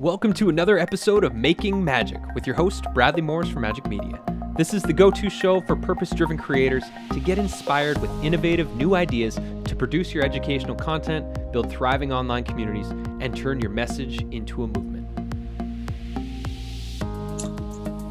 Welcome 0.00 0.32
to 0.34 0.48
another 0.48 0.76
episode 0.76 1.22
of 1.22 1.36
Making 1.36 1.84
Magic 1.84 2.20
with 2.34 2.48
your 2.48 2.56
host, 2.56 2.84
Bradley 2.94 3.22
Morris 3.22 3.48
from 3.48 3.62
Magic 3.62 3.86
Media. 3.86 4.20
This 4.56 4.74
is 4.74 4.82
the 4.82 4.92
go 4.92 5.08
to 5.12 5.30
show 5.30 5.60
for 5.60 5.76
purpose 5.76 6.10
driven 6.10 6.36
creators 6.36 6.82
to 7.12 7.20
get 7.20 7.38
inspired 7.38 7.98
with 8.00 8.10
innovative 8.24 8.74
new 8.74 8.96
ideas 8.96 9.36
to 9.36 9.76
produce 9.76 10.12
your 10.12 10.24
educational 10.24 10.74
content, 10.74 11.52
build 11.52 11.70
thriving 11.70 12.12
online 12.12 12.42
communities, 12.42 12.88
and 13.20 13.36
turn 13.36 13.60
your 13.60 13.70
message 13.70 14.20
into 14.32 14.64
a 14.64 14.66
movement. 14.66 15.06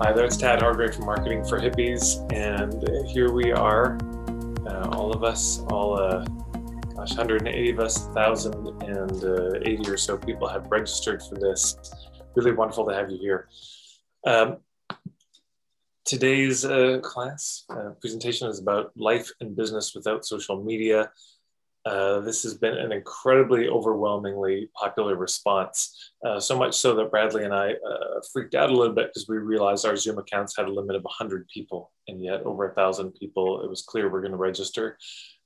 Hi 0.02 0.14
there, 0.14 0.24
it's 0.24 0.38
Tad 0.38 0.62
Hargrave 0.62 0.96
from 0.96 1.06
Marketing 1.06 1.44
for 1.44 1.60
Hippies, 1.60 2.32
and 2.32 3.10
here 3.10 3.34
we 3.34 3.52
are, 3.52 3.98
uh, 4.68 4.88
all 4.96 5.12
of 5.12 5.26
us, 5.26 5.60
all 5.70 6.00
uh, 6.00 6.26
gosh, 7.04 7.18
180 7.18 7.72
of 7.72 7.80
us, 7.82 8.06
1,080 8.14 9.90
or 9.90 9.98
so 9.98 10.18
people 10.18 10.48
have 10.48 10.66
registered 10.72 11.22
for 11.22 11.36
this. 11.36 11.76
Really 12.36 12.54
wonderful 12.54 12.86
to 12.88 12.94
have 12.94 13.12
you 13.12 13.18
here. 13.18 13.50
Um, 14.26 14.60
today's 16.06 16.64
uh, 16.64 17.02
class 17.04 17.66
uh, 17.70 17.90
presentation 18.00 18.48
is 18.48 18.60
about 18.60 18.94
life 18.96 19.30
and 19.42 19.54
business 19.54 19.94
without 19.94 20.26
social 20.26 20.64
media. 20.64 21.12
Uh, 21.86 22.22
this 22.22 22.44
has 22.44 22.54
been 22.54 22.78
an 22.78 22.94
incredibly 22.94 23.68
overwhelmingly 23.68 24.70
popular 24.74 25.18
response, 25.18 26.14
uh, 26.26 26.40
so 26.40 26.58
much 26.58 26.74
so 26.74 26.96
that 26.96 27.12
Bradley 27.12 27.44
and 27.44 27.54
I 27.54 27.72
uh, 27.72 28.22
freaked 28.32 28.56
out 28.56 28.70
a 28.70 28.74
little 28.74 28.96
bit 28.96 29.08
because 29.08 29.28
we 29.28 29.36
realized 29.40 29.86
our 29.86 29.98
Zoom 29.98 30.20
accounts 30.20 30.56
had 30.56 30.68
a 30.68 30.74
limit 30.74 30.96
of 30.96 31.04
100 31.04 31.50
people, 31.50 31.92
and 32.08 32.24
yet 32.24 32.44
over 32.44 32.70
a 32.70 32.74
thousand 32.74 33.12
people, 33.16 33.62
it 33.62 33.70
was 33.70 33.82
clear 33.82 34.10
we're 34.10 34.22
going 34.22 34.32
to 34.32 34.38
register. 34.38 34.98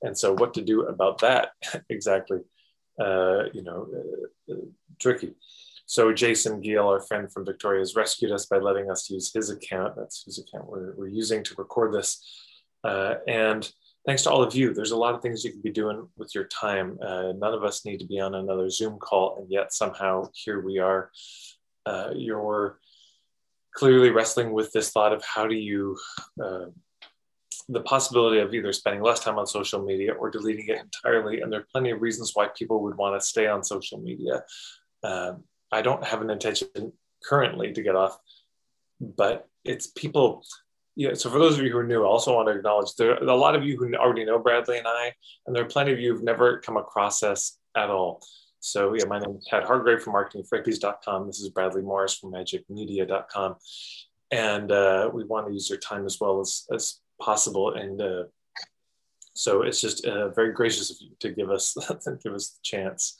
And 0.02 0.18
so, 0.18 0.34
what 0.34 0.54
to 0.56 0.62
do 0.62 0.84
about 0.84 1.20
that 1.20 1.52
exactly? 1.90 2.40
Uh, 3.00 3.46
you 3.54 3.64
know, 3.64 3.88
uh, 3.94 4.54
uh, 4.54 4.58
tricky. 5.00 5.36
So 5.86 6.12
Jason 6.12 6.62
Giel, 6.62 6.86
our 6.86 7.00
friend 7.00 7.32
from 7.32 7.46
Victoria, 7.46 7.80
has 7.80 7.96
rescued 7.96 8.32
us 8.32 8.46
by 8.46 8.58
letting 8.58 8.92
us 8.92 9.10
use 9.10 9.32
his 9.32 9.50
account. 9.50 9.96
That's 9.96 10.24
whose 10.24 10.40
account 10.40 10.68
we're, 10.68 10.94
we're 10.96 11.08
using 11.08 11.44
to 11.44 11.56
record 11.58 11.94
this. 11.94 12.22
and 12.84 13.72
thanks 14.08 14.24
to 14.24 14.32
all 14.32 14.42
of 14.42 14.56
you. 14.56 14.74
There's 14.74 14.92
a 14.92 14.98
lot 14.98 15.14
of 15.14 15.22
things 15.22 15.44
you 15.44 15.52
can 15.52 15.62
be 15.62 15.70
doing 15.70 16.08
with 16.18 16.34
your 16.34 16.46
time. 16.46 16.98
Uh, 17.02 17.34
none 17.38 17.54
of 17.54 17.64
us 17.64 17.86
need 17.86 18.00
to 18.00 18.08
be 18.08 18.20
on 18.20 18.36
another 18.36 18.70
Zoom 18.70 18.98
call, 18.98 19.38
and 19.38 19.52
yet 19.52 19.74
somehow 19.74 20.30
here 20.34 20.62
we 20.62 20.80
are. 20.80 21.12
Uh, 21.86 22.12
you're 22.16 22.80
clearly 23.76 24.10
wrestling 24.10 24.54
with 24.54 24.72
this 24.72 24.92
thought 24.92 25.14
of 25.14 25.24
how 25.24 25.46
do 25.46 25.56
you, 25.56 25.98
uh, 26.42 26.68
the 27.70 27.82
possibility 27.82 28.40
of 28.40 28.54
either 28.54 28.72
spending 28.72 29.04
less 29.04 29.20
time 29.20 29.38
on 29.38 29.46
social 29.46 29.84
media 29.84 30.14
or 30.14 30.30
deleting 30.30 30.68
it 30.70 30.80
entirely. 30.80 31.42
And 31.42 31.52
there 31.52 31.62
are 31.62 31.68
plenty 31.72 31.92
of 31.92 32.02
reasons 32.02 32.32
why 32.34 32.48
people 32.58 32.82
would 32.84 32.96
want 32.98 33.20
to 33.20 33.26
stay 33.26 33.48
on 33.48 33.64
social 33.64 34.00
media. 34.00 34.44
Um, 35.04 35.44
I 35.72 35.82
don't 35.82 36.04
have 36.04 36.22
an 36.22 36.30
intention 36.30 36.94
currently 37.24 37.74
to 37.74 37.82
get 37.82 37.96
off, 37.96 38.18
but 39.02 39.48
it's 39.66 39.88
people 39.88 40.44
yeah, 40.98 41.14
so 41.14 41.30
for 41.30 41.38
those 41.38 41.60
of 41.60 41.64
you 41.64 41.72
who 41.72 41.78
are 41.78 41.84
new, 41.84 42.04
I 42.04 42.08
also 42.08 42.34
want 42.34 42.48
to 42.48 42.56
acknowledge 42.56 42.96
there 42.96 43.12
are 43.12 43.24
a 43.24 43.36
lot 43.36 43.56
of 43.56 43.64
you 43.64 43.78
who 43.78 43.94
already 43.94 44.26
know 44.26 44.40
Bradley 44.40 44.80
and 44.80 44.88
I, 44.88 45.14
and 45.46 45.56
there 45.56 45.64
are 45.64 45.68
plenty 45.68 45.94
of 45.94 46.00
you 46.00 46.12
who've 46.12 46.24
never 46.24 46.58
come 46.58 46.76
across 46.76 47.22
us 47.22 47.60
at 47.76 47.92
all. 47.92 48.24
So 48.62 48.96
yeah, 48.96 49.06
my 49.06 49.20
name 49.20 49.36
is 49.38 49.46
Tad 49.48 49.64
Hargrave 49.64 50.02
from 50.02 50.14
marketingforhippies.com. 50.14 51.28
This 51.28 51.40
is 51.40 51.50
Bradley 51.50 51.84
Morris 51.84 52.16
from 52.16 52.32
magicmedia.com. 52.32 53.58
And 54.32 54.72
uh, 54.72 55.12
we 55.14 55.24
want 55.24 55.46
to 55.46 55.54
use 55.54 55.70
your 55.70 55.78
time 55.78 56.04
as 56.08 56.18
well 56.20 56.42
as, 56.42 56.66
as 56.74 57.00
possible. 57.22 57.74
And 57.74 58.02
uh, 58.02 58.24
so 59.34 59.62
it's 59.62 59.82
just 59.82 60.06
uh, 60.06 60.30
very 60.30 60.52
gracious 60.52 60.92
of 60.92 60.98
you 61.00 61.12
to 61.20 61.32
give 61.32 61.50
us, 61.50 61.76
give 62.24 62.34
us 62.34 62.50
the 62.50 62.60
chance. 62.64 63.18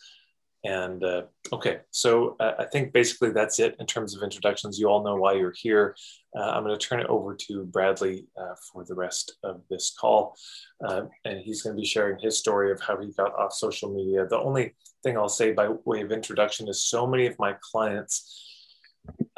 And 0.64 1.04
uh, 1.04 1.24
okay, 1.54 1.80
so 1.92 2.36
I 2.40 2.66
think 2.66 2.92
basically 2.92 3.30
that's 3.30 3.60
it 3.60 3.76
in 3.80 3.86
terms 3.86 4.16
of 4.16 4.24
introductions. 4.24 4.80
You 4.80 4.88
all 4.88 5.04
know 5.04 5.16
why 5.16 5.34
you're 5.34 5.54
here. 5.56 5.96
Uh, 6.38 6.42
I'm 6.42 6.64
going 6.64 6.78
to 6.78 6.86
turn 6.86 7.00
it 7.00 7.08
over 7.08 7.36
to 7.36 7.64
Bradley 7.66 8.26
uh, 8.36 8.56
for 8.74 8.84
the 8.84 8.96
rest 8.96 9.38
of 9.44 9.62
this 9.70 9.96
call. 9.98 10.36
Uh, 10.84 11.04
and 11.24 11.40
he's 11.40 11.62
going 11.62 11.76
to 11.76 11.80
be 11.80 11.88
sharing 11.88 12.20
his 12.20 12.38
story 12.38 12.72
of 12.72 12.82
how 12.82 13.00
he 13.00 13.14
got 13.14 13.36
off 13.36 13.54
social 13.54 13.94
media. 13.94 14.26
The 14.28 14.40
only 14.40 14.74
thing 15.04 15.16
I'll 15.16 15.30
say 15.30 15.54
by 15.54 15.70
way 15.86 16.02
of 16.02 16.12
introduction 16.12 16.68
is 16.68 16.84
so 16.84 17.08
many 17.08 17.28
of 17.28 17.38
my 17.40 17.56
clients. 17.62 18.44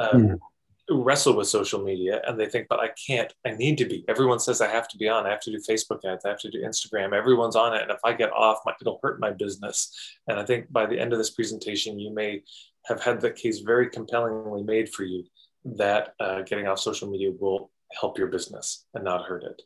Mm 0.02 0.40
wrestle 0.89 1.35
with 1.35 1.47
social 1.47 1.83
media 1.83 2.22
and 2.25 2.39
they 2.39 2.47
think, 2.47 2.67
but 2.69 2.79
I 2.79 2.89
can't, 3.07 3.31
I 3.45 3.51
need 3.51 3.77
to 3.77 3.85
be. 3.85 4.05
Everyone 4.07 4.39
says 4.39 4.61
I 4.61 4.69
have 4.69 4.88
to 4.89 4.97
be 4.97 5.07
on. 5.07 5.25
I 5.25 5.29
have 5.29 5.41
to 5.41 5.51
do 5.51 5.59
Facebook 5.69 6.03
ads. 6.05 6.25
I 6.25 6.29
have 6.29 6.39
to 6.39 6.50
do 6.50 6.63
Instagram. 6.63 7.13
Everyone's 7.13 7.55
on 7.55 7.75
it. 7.75 7.83
And 7.83 7.91
if 7.91 8.00
I 8.03 8.13
get 8.13 8.31
off, 8.33 8.59
it'll 8.81 9.00
hurt 9.03 9.19
my 9.19 9.31
business. 9.31 9.91
And 10.27 10.39
I 10.39 10.45
think 10.45 10.72
by 10.72 10.85
the 10.85 11.00
end 11.00 11.13
of 11.13 11.19
this 11.19 11.31
presentation, 11.31 12.00
you 12.00 12.13
may 12.13 12.41
have 12.85 13.01
had 13.01 13.22
the 13.22 13.31
case 13.31 13.59
very 13.59 13.89
compellingly 13.89 14.63
made 14.63 14.89
for 14.89 15.03
you 15.03 15.23
that 15.66 16.13
uh, 16.19 16.41
getting 16.41 16.67
off 16.67 16.79
social 16.79 17.09
media 17.09 17.31
will 17.39 17.71
help 18.00 18.17
your 18.17 18.27
business 18.27 18.85
and 18.94 19.03
not 19.03 19.25
hurt 19.25 19.44
it. 19.44 19.61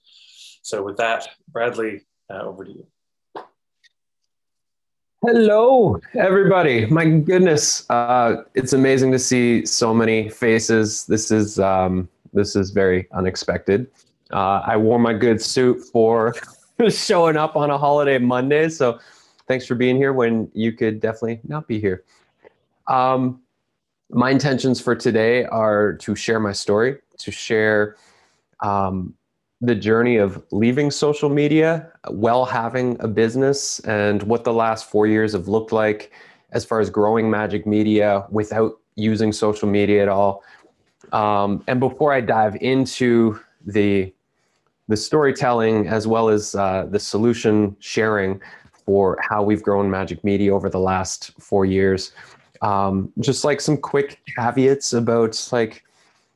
So 0.61 0.83
with 0.83 0.97
that, 0.97 1.27
Bradley, 1.49 2.01
uh, 2.29 2.41
over 2.41 2.63
to 2.63 2.71
you. 2.71 2.87
Hello, 5.25 6.01
everybody. 6.19 6.85
My 6.85 7.05
goodness, 7.05 7.89
uh, 7.89 8.43
it's 8.55 8.73
amazing 8.73 9.13
to 9.13 9.19
see 9.19 9.65
so 9.65 9.93
many 9.93 10.27
faces. 10.27 11.05
This 11.05 11.31
is 11.31 11.61
um, 11.61 12.09
this 12.33 12.57
is 12.57 12.71
very 12.71 13.07
unexpected. 13.13 13.89
Uh, 14.33 14.61
I 14.65 14.75
wore 14.75 14.99
my 14.99 15.13
good 15.13 15.41
suit 15.41 15.81
for 15.93 16.35
showing 16.89 17.37
up 17.37 17.55
on 17.55 17.69
a 17.69 17.77
holiday 17.77 18.17
Monday, 18.17 18.67
so 18.67 18.99
thanks 19.47 19.65
for 19.65 19.75
being 19.75 19.95
here 19.95 20.11
when 20.11 20.51
you 20.53 20.73
could 20.73 20.99
definitely 20.99 21.39
not 21.47 21.69
be 21.69 21.79
here. 21.79 22.03
Um, 22.87 23.43
my 24.09 24.29
intentions 24.29 24.81
for 24.81 24.93
today 24.93 25.45
are 25.45 25.93
to 26.01 26.15
share 26.15 26.41
my 26.41 26.51
story, 26.51 26.97
to 27.19 27.31
share 27.31 27.95
um, 28.61 29.13
the 29.63 29.73
journey 29.73 30.17
of 30.17 30.43
leaving 30.51 30.91
social 30.91 31.29
media 31.29 31.89
while 32.09 32.43
having 32.43 32.97
a 32.99 33.07
business 33.07 33.79
and 33.85 34.21
what 34.23 34.43
the 34.43 34.51
last 34.51 34.89
four 34.89 35.07
years 35.07 35.31
have 35.31 35.47
looked 35.47 35.71
like 35.71 36.11
as 36.51 36.65
far 36.65 36.81
as 36.81 36.89
growing 36.89 37.31
magic 37.31 37.65
media 37.65 38.27
without 38.29 38.73
using 38.95 39.31
social 39.31 39.69
media 39.69 40.01
at 40.01 40.09
all. 40.09 40.43
Um, 41.13 41.63
and 41.67 41.79
before 41.79 42.11
I 42.11 42.19
dive 42.19 42.57
into 42.59 43.39
the 43.65 44.13
the 44.89 44.97
storytelling 44.97 45.87
as 45.87 46.07
well 46.07 46.27
as 46.27 46.55
uh, 46.55 46.85
the 46.89 46.99
solution 46.99 47.73
sharing 47.79 48.41
for 48.85 49.17
how 49.21 49.41
we've 49.41 49.63
grown 49.63 49.89
magic 49.89 50.21
media 50.25 50.53
over 50.53 50.69
the 50.69 50.79
last 50.79 51.31
four 51.39 51.63
years, 51.63 52.11
um, 52.61 53.09
just 53.21 53.45
like 53.45 53.61
some 53.61 53.77
quick 53.77 54.19
caveats 54.35 54.91
about 54.91 55.47
like 55.53 55.85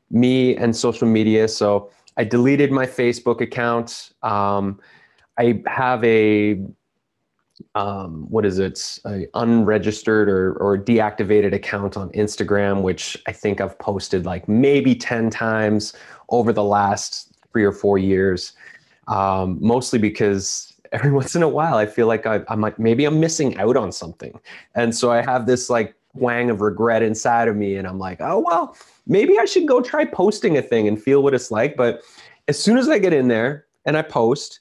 me 0.09 0.55
and 0.55 0.73
social 0.73 1.09
media. 1.09 1.45
So 1.49 1.91
I 2.17 2.23
deleted 2.23 2.71
my 2.71 2.85
Facebook 2.85 3.41
account. 3.41 4.11
Um, 4.23 4.79
I 5.37 5.61
have 5.67 6.03
a 6.03 6.59
um, 7.75 8.27
what 8.29 8.45
is 8.45 8.59
it? 8.59 8.99
A 9.05 9.27
unregistered 9.33 10.29
or, 10.29 10.53
or 10.53 10.77
deactivated 10.77 11.53
account 11.53 11.97
on 11.97 12.09
Instagram, 12.11 12.81
which 12.81 13.17
I 13.27 13.31
think 13.31 13.61
I've 13.61 13.77
posted 13.79 14.25
like 14.25 14.47
maybe 14.47 14.93
10 14.95 15.29
times 15.29 15.93
over 16.29 16.53
the 16.53 16.63
last 16.63 17.33
three 17.51 17.63
or 17.63 17.71
four 17.71 17.97
years. 17.97 18.53
Um, 19.07 19.57
mostly 19.61 19.97
because 19.99 20.73
every 20.91 21.11
once 21.19 21.35
in 21.35 21.43
a 21.43 21.49
while 21.49 21.75
I 21.75 21.85
feel 21.85 22.07
like 22.07 22.25
I, 22.25 22.41
I'm 22.47 22.61
like, 22.61 22.77
maybe 22.77 23.05
I'm 23.05 23.19
missing 23.19 23.57
out 23.57 23.77
on 23.77 23.91
something. 23.91 24.39
And 24.75 24.95
so 24.95 25.11
I 25.11 25.21
have 25.21 25.47
this 25.47 25.69
like 25.69 25.95
wang 26.19 26.49
of 26.49 26.61
regret 26.61 27.03
inside 27.03 27.47
of 27.47 27.55
me. 27.55 27.75
And 27.75 27.87
I'm 27.87 27.99
like, 27.99 28.19
oh, 28.21 28.39
well, 28.39 28.75
maybe 29.05 29.39
I 29.39 29.45
should 29.45 29.67
go 29.67 29.81
try 29.81 30.05
posting 30.05 30.57
a 30.57 30.61
thing 30.61 30.87
and 30.87 31.01
feel 31.01 31.23
what 31.23 31.33
it's 31.33 31.51
like. 31.51 31.75
But 31.75 32.01
as 32.47 32.61
soon 32.61 32.77
as 32.77 32.89
I 32.89 32.99
get 32.99 33.13
in 33.13 33.27
there 33.27 33.65
and 33.85 33.97
I 33.97 34.01
post 34.01 34.59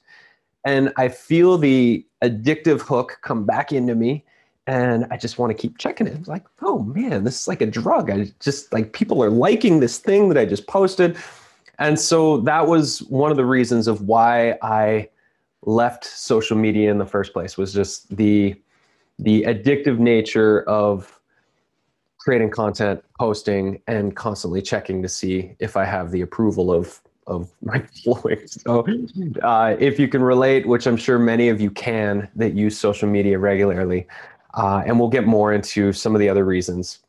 and 0.65 0.91
I 0.97 1.07
feel 1.09 1.57
the 1.57 2.05
addictive 2.23 2.81
hook 2.81 3.19
come 3.21 3.45
back 3.45 3.71
into 3.71 3.95
me 3.95 4.25
and 4.67 5.05
I 5.09 5.17
just 5.17 5.39
want 5.39 5.51
to 5.51 5.53
keep 5.57 5.77
checking 5.77 6.07
it. 6.07 6.27
Like, 6.27 6.45
oh 6.61 6.79
man, 6.79 7.23
this 7.23 7.41
is 7.41 7.47
like 7.47 7.61
a 7.61 7.65
drug. 7.65 8.09
I 8.11 8.31
just 8.39 8.73
like 8.73 8.91
people 8.91 9.23
are 9.23 9.29
liking 9.29 9.79
this 9.79 9.97
thing 9.97 10.29
that 10.29 10.37
I 10.37 10.45
just 10.45 10.67
posted. 10.67 11.17
And 11.79 11.99
so 11.99 12.37
that 12.41 12.67
was 12.67 12.99
one 13.03 13.31
of 13.31 13.37
the 13.37 13.45
reasons 13.45 13.87
of 13.87 14.01
why 14.01 14.57
I 14.61 15.09
left 15.63 16.05
social 16.05 16.57
media 16.57 16.91
in 16.91 16.97
the 16.97 17.05
first 17.05 17.33
place 17.33 17.57
was 17.57 17.73
just 17.73 18.15
the 18.15 18.55
the 19.19 19.43
addictive 19.43 19.97
nature 19.97 20.61
of 20.63 21.16
creating 22.27 22.49
content, 22.49 23.01
posting, 23.17 23.81
and 23.87 24.13
constantly 24.13 24.61
checking 24.61 25.01
to 25.01 25.07
see 25.07 25.55
if 25.59 25.77
I 25.77 25.85
have 25.85 26.11
the 26.11 26.19
approval 26.19 26.73
of 26.73 26.99
of 27.25 27.49
my 27.61 27.81
following. 28.03 28.45
So, 28.47 28.85
uh, 29.43 29.77
if 29.79 29.97
you 29.97 30.09
can 30.09 30.21
relate, 30.21 30.67
which 30.67 30.87
I'm 30.87 30.97
sure 30.97 31.17
many 31.17 31.47
of 31.47 31.61
you 31.61 31.71
can, 31.71 32.27
that 32.35 32.53
use 32.53 32.77
social 32.77 33.07
media 33.07 33.39
regularly, 33.39 34.07
uh, 34.55 34.83
and 34.85 34.99
we'll 34.99 35.07
get 35.07 35.25
more 35.25 35.53
into 35.53 35.93
some 35.93 36.15
of 36.15 36.19
the 36.19 36.27
other 36.27 36.43
reasons. 36.43 36.99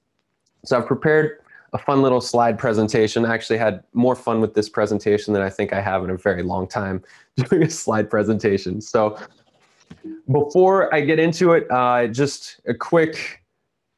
So, 0.64 0.78
I've 0.78 0.86
prepared 0.86 1.40
a 1.72 1.78
fun 1.78 2.00
little 2.00 2.20
slide 2.20 2.56
presentation. 2.56 3.26
I 3.26 3.34
actually 3.34 3.58
had 3.58 3.82
more 3.94 4.14
fun 4.14 4.40
with 4.40 4.54
this 4.54 4.68
presentation 4.68 5.34
than 5.34 5.42
I 5.42 5.50
think 5.50 5.72
I 5.72 5.80
have 5.80 6.04
in 6.04 6.10
a 6.10 6.16
very 6.16 6.44
long 6.44 6.68
time 6.68 7.02
doing 7.36 7.64
a 7.64 7.70
slide 7.70 8.08
presentation. 8.08 8.80
So, 8.80 9.18
before 10.30 10.94
I 10.94 11.00
get 11.00 11.18
into 11.18 11.54
it, 11.54 11.68
uh, 11.72 12.06
just 12.06 12.60
a 12.68 12.74
quick 12.74 13.42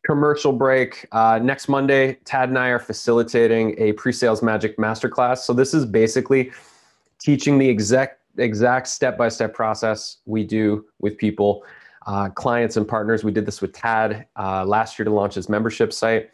commercial 0.05 0.52
break. 0.52 1.06
Uh, 1.12 1.38
next 1.43 1.69
Monday, 1.69 2.14
Tad 2.25 2.49
and 2.49 2.58
I 2.58 2.69
are 2.69 2.79
facilitating 2.79 3.75
a 3.79 3.93
pre-sales 3.93 4.43
magic 4.43 4.76
masterclass. 4.76 5.38
So 5.38 5.52
this 5.52 5.75
is 5.75 5.85
basically 5.85 6.52
teaching 7.19 7.58
the 7.58 7.69
exact 7.69 8.19
exact 8.38 8.87
step-by-step 8.87 9.52
process 9.52 10.19
we 10.25 10.44
do 10.44 10.87
with 11.00 11.19
people, 11.19 11.64
uh, 12.06 12.29
clients 12.31 12.76
and 12.76 12.87
partners. 12.87 13.25
We 13.25 13.32
did 13.32 13.44
this 13.44 13.61
with 13.61 13.73
Tad 13.73 14.26
uh, 14.37 14.64
last 14.64 14.99
year 14.99 15.05
to 15.05 15.11
launch 15.11 15.35
his 15.35 15.49
membership 15.49 15.93
site. 15.93 16.31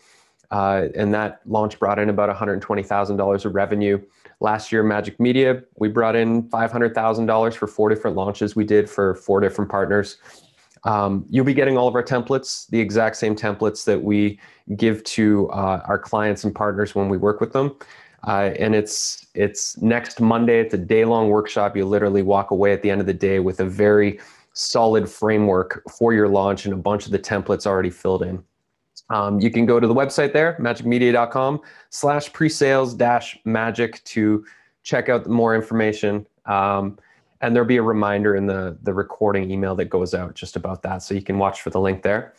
Uh, 0.51 0.89
and 0.95 1.13
that 1.13 1.41
launch 1.47 1.79
brought 1.79 1.99
in 1.99 2.09
about 2.09 2.35
$120,000 2.35 3.45
of 3.45 3.55
revenue. 3.55 4.01
Last 4.41 4.71
year, 4.71 4.83
Magic 4.83 5.19
Media, 5.19 5.63
we 5.79 5.89
brought 5.89 6.15
in 6.15 6.45
$500,000 6.51 7.55
for 7.55 7.67
four 7.67 7.89
different 7.89 8.17
launches 8.17 8.55
we 8.55 8.65
did 8.65 8.89
for 8.89 9.15
four 9.15 9.41
different 9.41 9.71
partners. 9.71 10.19
Um, 10.85 11.25
you'll 11.31 11.45
be 11.45 11.55
getting 11.55 11.77
all 11.77 11.89
of 11.89 11.95
our 11.95 12.03
templates, 12.03 12.69
the 12.69 12.81
exact 12.81 13.17
same 13.17 13.35
templates 13.35 13.85
that 13.85 14.03
we 14.03 14.39
give 14.77 15.03
to 15.05 15.51
uh, 15.51 15.83
our 15.87 15.99
clients 15.99 16.45
and 16.45 16.55
partners 16.55 16.95
when 16.95 17.09
we 17.09 17.17
work 17.17 17.41
with 17.41 17.53
them. 17.53 17.77
Uh, 18.27 18.53
and 18.59 18.75
it's 18.75 19.27
it's 19.35 19.77
next 19.79 20.21
Monday. 20.21 20.61
It's 20.61 20.75
a 20.75 20.79
day 20.79 21.05
long 21.05 21.29
workshop. 21.29 21.77
You 21.77 21.85
literally 21.85 22.23
walk 22.23 22.51
away 22.51 22.73
at 22.73 22.83
the 22.83 22.91
end 22.91 23.01
of 23.01 23.07
the 23.07 23.15
day 23.15 23.39
with 23.39 23.61
a 23.61 23.65
very 23.65 24.19
solid 24.53 25.09
framework 25.09 25.83
for 25.91 26.13
your 26.13 26.29
launch 26.29 26.65
and 26.65 26.75
a 26.75 26.79
bunch 26.79 27.07
of 27.07 27.13
the 27.13 27.19
templates 27.19 27.67
already 27.67 27.91
filled 27.91 28.23
in. 28.23 28.43
Um, 29.11 29.39
you 29.39 29.51
can 29.51 29.67
go 29.67 29.79
to 29.79 29.87
the 29.87 29.95
website 29.95 30.33
there, 30.33 30.57
magicmedia.com 30.59 31.61
slash 31.91 32.33
pre-sales 32.33 32.95
dash 32.95 33.39
magic 33.45 34.03
to 34.05 34.45
check 34.83 35.09
out 35.09 35.27
more 35.29 35.55
information. 35.55 36.27
Um, 36.47 36.99
and 37.41 37.55
there'll 37.55 37.69
be 37.69 37.77
a 37.77 37.83
reminder 37.83 38.37
in 38.37 38.47
the, 38.47 38.79
the 38.83 38.95
recording 38.95 39.51
email 39.51 39.75
that 39.77 39.87
goes 39.87 40.15
out 40.15 40.35
just 40.35 40.57
about 40.57 40.83
that. 40.83 41.03
So 41.03 41.15
you 41.15 41.23
can 41.23 41.39
watch 41.39 41.61
for 41.61 41.71
the 41.71 41.81
link 41.81 42.03
there. 42.03 42.35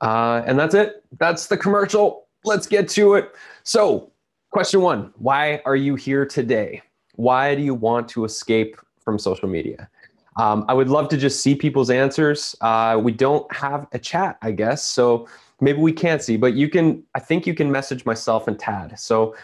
Uh, 0.00 0.42
and 0.46 0.58
that's 0.58 0.74
it. 0.74 1.04
That's 1.18 1.46
the 1.46 1.56
commercial. 1.56 2.26
Let's 2.44 2.66
get 2.66 2.88
to 2.90 3.14
it. 3.14 3.34
So 3.62 4.12
question 4.50 4.80
one, 4.80 5.12
why 5.16 5.60
are 5.64 5.76
you 5.76 5.94
here 5.94 6.24
today? 6.24 6.82
Why 7.14 7.54
do 7.54 7.62
you 7.62 7.74
want 7.74 8.08
to 8.10 8.24
escape 8.24 8.76
from 9.00 9.18
social 9.18 9.48
media? 9.48 9.88
Um, 10.36 10.64
I 10.68 10.74
would 10.74 10.88
love 10.88 11.08
to 11.10 11.16
just 11.16 11.42
see 11.42 11.54
people's 11.54 11.88
answers. 11.88 12.54
Uh, 12.60 13.00
we 13.02 13.12
don't 13.12 13.50
have 13.54 13.86
a 13.92 13.98
chat, 13.98 14.36
I 14.42 14.50
guess. 14.50 14.84
So 14.84 15.26
maybe 15.60 15.78
we 15.78 15.92
can't 15.92 16.22
see, 16.22 16.36
but 16.36 16.54
you 16.54 16.68
can, 16.68 17.02
I 17.14 17.20
think 17.20 17.46
you 17.46 17.54
can 17.54 17.72
message 17.72 18.04
myself 18.04 18.46
and 18.46 18.58
Tad. 18.58 18.98
So 18.98 19.34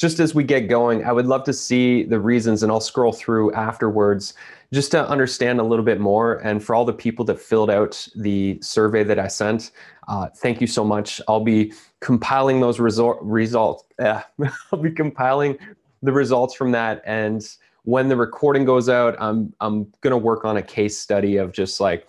just 0.00 0.18
as 0.18 0.34
we 0.34 0.42
get 0.42 0.60
going, 0.60 1.04
I 1.04 1.12
would 1.12 1.26
love 1.26 1.44
to 1.44 1.52
see 1.52 2.04
the 2.04 2.18
reasons 2.18 2.62
and 2.62 2.72
I'll 2.72 2.80
scroll 2.80 3.12
through 3.12 3.52
afterwards 3.52 4.32
just 4.72 4.90
to 4.92 5.06
understand 5.06 5.60
a 5.60 5.62
little 5.62 5.84
bit 5.84 6.00
more. 6.00 6.38
And 6.38 6.64
for 6.64 6.74
all 6.74 6.86
the 6.86 6.92
people 6.94 7.22
that 7.26 7.38
filled 7.38 7.68
out 7.68 8.08
the 8.16 8.58
survey 8.62 9.04
that 9.04 9.18
I 9.18 9.28
sent, 9.28 9.72
uh, 10.08 10.28
thank 10.36 10.62
you 10.62 10.66
so 10.66 10.84
much. 10.84 11.20
I'll 11.28 11.44
be 11.44 11.74
compiling 12.00 12.60
those 12.60 12.78
resor- 12.78 13.18
results. 13.20 13.84
I'll 14.00 14.80
be 14.80 14.90
compiling 14.90 15.58
the 16.02 16.12
results 16.12 16.54
from 16.54 16.72
that. 16.72 17.02
And 17.04 17.46
when 17.82 18.08
the 18.08 18.16
recording 18.16 18.64
goes 18.64 18.88
out, 18.88 19.16
I'm, 19.20 19.52
I'm 19.60 19.92
going 20.00 20.12
to 20.12 20.18
work 20.18 20.46
on 20.46 20.56
a 20.56 20.62
case 20.62 20.98
study 20.98 21.36
of 21.36 21.52
just 21.52 21.78
like, 21.78 22.08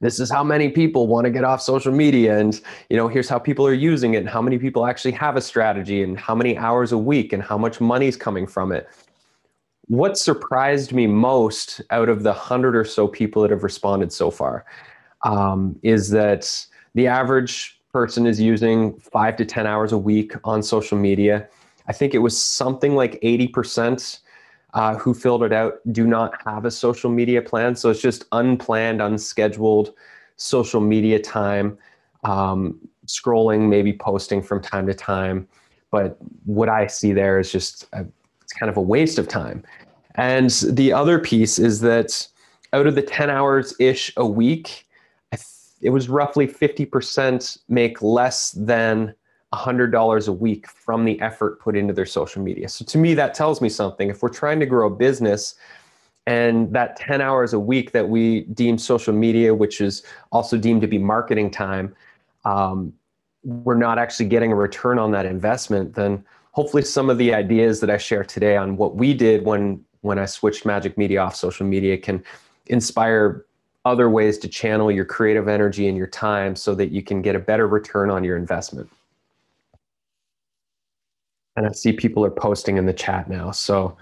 this 0.00 0.20
is 0.20 0.30
how 0.30 0.44
many 0.44 0.68
people 0.68 1.06
want 1.06 1.24
to 1.24 1.30
get 1.30 1.44
off 1.44 1.60
social 1.60 1.92
media 1.92 2.38
and 2.38 2.60
you 2.88 2.96
know 2.96 3.08
here's 3.08 3.28
how 3.28 3.38
people 3.38 3.66
are 3.66 3.74
using 3.74 4.14
it 4.14 4.18
and 4.18 4.28
how 4.28 4.40
many 4.40 4.58
people 4.58 4.86
actually 4.86 5.12
have 5.12 5.36
a 5.36 5.40
strategy 5.40 6.02
and 6.02 6.18
how 6.18 6.34
many 6.34 6.56
hours 6.56 6.92
a 6.92 6.98
week 6.98 7.32
and 7.32 7.42
how 7.42 7.58
much 7.58 7.80
money's 7.80 8.16
coming 8.16 8.46
from 8.46 8.72
it. 8.72 8.88
What 9.86 10.18
surprised 10.18 10.92
me 10.92 11.06
most 11.06 11.80
out 11.90 12.08
of 12.08 12.22
the 12.22 12.32
hundred 12.32 12.76
or 12.76 12.84
so 12.84 13.08
people 13.08 13.42
that 13.42 13.50
have 13.50 13.62
responded 13.62 14.12
so 14.12 14.30
far 14.30 14.66
um, 15.24 15.78
is 15.82 16.10
that 16.10 16.66
the 16.94 17.06
average 17.06 17.80
person 17.92 18.26
is 18.26 18.40
using 18.40 18.98
five 19.00 19.36
to 19.36 19.44
ten 19.44 19.66
hours 19.66 19.92
a 19.92 19.98
week 19.98 20.34
on 20.44 20.62
social 20.62 20.98
media. 20.98 21.48
I 21.88 21.92
think 21.92 22.14
it 22.14 22.18
was 22.18 22.40
something 22.40 22.94
like 22.94 23.18
80% 23.22 24.20
uh, 24.74 24.96
who 24.96 25.14
filled 25.14 25.42
it 25.42 25.52
out 25.52 25.80
do 25.92 26.06
not 26.06 26.34
have 26.44 26.64
a 26.64 26.70
social 26.70 27.10
media 27.10 27.40
plan. 27.40 27.74
So 27.74 27.90
it's 27.90 28.00
just 28.00 28.26
unplanned, 28.32 29.00
unscheduled 29.00 29.94
social 30.36 30.80
media 30.80 31.18
time, 31.18 31.78
um, 32.24 32.78
scrolling, 33.06 33.68
maybe 33.68 33.92
posting 33.92 34.42
from 34.42 34.62
time 34.62 34.86
to 34.86 34.94
time. 34.94 35.48
But 35.90 36.18
what 36.44 36.68
I 36.68 36.86
see 36.86 37.12
there 37.12 37.38
is 37.38 37.50
just 37.50 37.88
a, 37.92 38.04
it's 38.42 38.52
kind 38.52 38.70
of 38.70 38.76
a 38.76 38.82
waste 38.82 39.18
of 39.18 39.26
time. 39.26 39.64
And 40.16 40.50
the 40.50 40.92
other 40.92 41.18
piece 41.18 41.58
is 41.58 41.80
that 41.80 42.26
out 42.72 42.86
of 42.86 42.94
the 42.94 43.02
10 43.02 43.30
hours 43.30 43.74
ish 43.78 44.12
a 44.16 44.26
week, 44.26 44.86
it 45.80 45.90
was 45.90 46.08
roughly 46.08 46.46
50% 46.46 47.58
make 47.68 48.02
less 48.02 48.50
than 48.52 49.14
$100 49.54 50.28
a 50.28 50.32
week 50.32 50.68
from 50.68 51.04
the 51.04 51.20
effort 51.20 51.58
put 51.60 51.76
into 51.76 51.94
their 51.94 52.06
social 52.06 52.42
media. 52.42 52.68
So 52.68 52.84
to 52.84 52.98
me, 52.98 53.14
that 53.14 53.34
tells 53.34 53.60
me 53.60 53.68
something. 53.68 54.10
If 54.10 54.22
we're 54.22 54.28
trying 54.28 54.60
to 54.60 54.66
grow 54.66 54.88
a 54.88 54.94
business 54.94 55.54
and 56.26 56.70
that 56.74 56.96
10 56.96 57.22
hours 57.22 57.54
a 57.54 57.58
week 57.58 57.92
that 57.92 58.08
we 58.08 58.42
deem 58.42 58.76
social 58.76 59.14
media, 59.14 59.54
which 59.54 59.80
is 59.80 60.02
also 60.32 60.58
deemed 60.58 60.82
to 60.82 60.86
be 60.86 60.98
marketing 60.98 61.50
time, 61.50 61.94
um, 62.44 62.92
we're 63.42 63.76
not 63.76 63.98
actually 63.98 64.28
getting 64.28 64.52
a 64.52 64.54
return 64.54 64.98
on 64.98 65.10
that 65.12 65.24
investment, 65.24 65.94
then 65.94 66.22
hopefully 66.52 66.82
some 66.82 67.08
of 67.08 67.16
the 67.16 67.32
ideas 67.32 67.80
that 67.80 67.88
I 67.88 67.96
share 67.96 68.24
today 68.24 68.56
on 68.56 68.76
what 68.76 68.96
we 68.96 69.14
did 69.14 69.44
when 69.44 69.84
when 70.02 70.18
I 70.18 70.26
switched 70.26 70.64
Magic 70.64 70.96
Media 70.96 71.20
off 71.20 71.34
social 71.34 71.66
media 71.66 71.98
can 71.98 72.22
inspire 72.66 73.44
other 73.84 74.08
ways 74.08 74.38
to 74.38 74.48
channel 74.48 74.92
your 74.92 75.04
creative 75.04 75.48
energy 75.48 75.88
and 75.88 75.96
your 75.96 76.06
time 76.06 76.54
so 76.54 76.74
that 76.76 76.92
you 76.92 77.02
can 77.02 77.20
get 77.20 77.34
a 77.34 77.38
better 77.38 77.66
return 77.66 78.10
on 78.10 78.22
your 78.22 78.36
investment 78.36 78.88
and 81.58 81.66
I 81.66 81.72
see 81.72 81.92
people 81.92 82.24
are 82.24 82.30
posting 82.30 82.76
in 82.76 82.86
the 82.86 82.92
chat 82.92 83.28
now. 83.28 83.50
So 83.50 83.96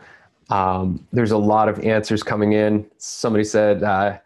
um, 0.50 1.04
there's 1.12 1.30
a 1.30 1.38
lot 1.38 1.68
of 1.68 1.80
answers 1.80 2.22
coming 2.22 2.52
in. 2.52 2.86
Somebody 2.98 3.44
said, 3.44 3.82
uh, 3.82 4.18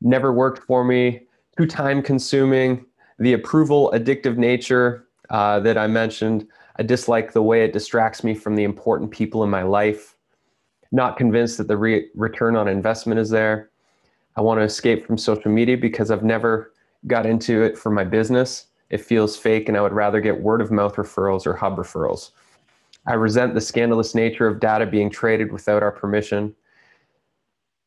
never 0.00 0.32
worked 0.32 0.64
for 0.64 0.84
me, 0.84 1.22
too 1.56 1.66
time 1.66 2.02
consuming, 2.02 2.84
the 3.18 3.34
approval 3.34 3.92
addictive 3.94 4.36
nature 4.36 5.06
uh, 5.30 5.60
that 5.60 5.78
I 5.78 5.86
mentioned. 5.86 6.46
I 6.76 6.82
dislike 6.82 7.32
the 7.32 7.42
way 7.42 7.64
it 7.64 7.72
distracts 7.72 8.24
me 8.24 8.34
from 8.34 8.56
the 8.56 8.64
important 8.64 9.12
people 9.12 9.44
in 9.44 9.50
my 9.50 9.62
life. 9.62 10.16
Not 10.90 11.16
convinced 11.16 11.58
that 11.58 11.68
the 11.68 11.76
re- 11.76 12.08
return 12.14 12.56
on 12.56 12.66
investment 12.66 13.20
is 13.20 13.30
there. 13.30 13.70
I 14.36 14.40
want 14.40 14.58
to 14.58 14.64
escape 14.64 15.06
from 15.06 15.16
social 15.16 15.52
media 15.52 15.76
because 15.76 16.10
I've 16.10 16.24
never 16.24 16.72
got 17.06 17.26
into 17.26 17.62
it 17.62 17.78
for 17.78 17.90
my 17.90 18.02
business. 18.02 18.66
It 18.90 19.00
feels 19.00 19.36
fake, 19.36 19.68
and 19.68 19.76
I 19.76 19.82
would 19.82 19.92
rather 19.92 20.20
get 20.20 20.40
word 20.40 20.60
of 20.60 20.70
mouth 20.70 20.96
referrals 20.96 21.46
or 21.46 21.54
hub 21.54 21.76
referrals. 21.76 22.32
I 23.06 23.14
resent 23.14 23.54
the 23.54 23.60
scandalous 23.60 24.14
nature 24.14 24.46
of 24.46 24.60
data 24.60 24.86
being 24.86 25.10
traded 25.10 25.52
without 25.52 25.82
our 25.82 25.90
permission. 25.90 26.54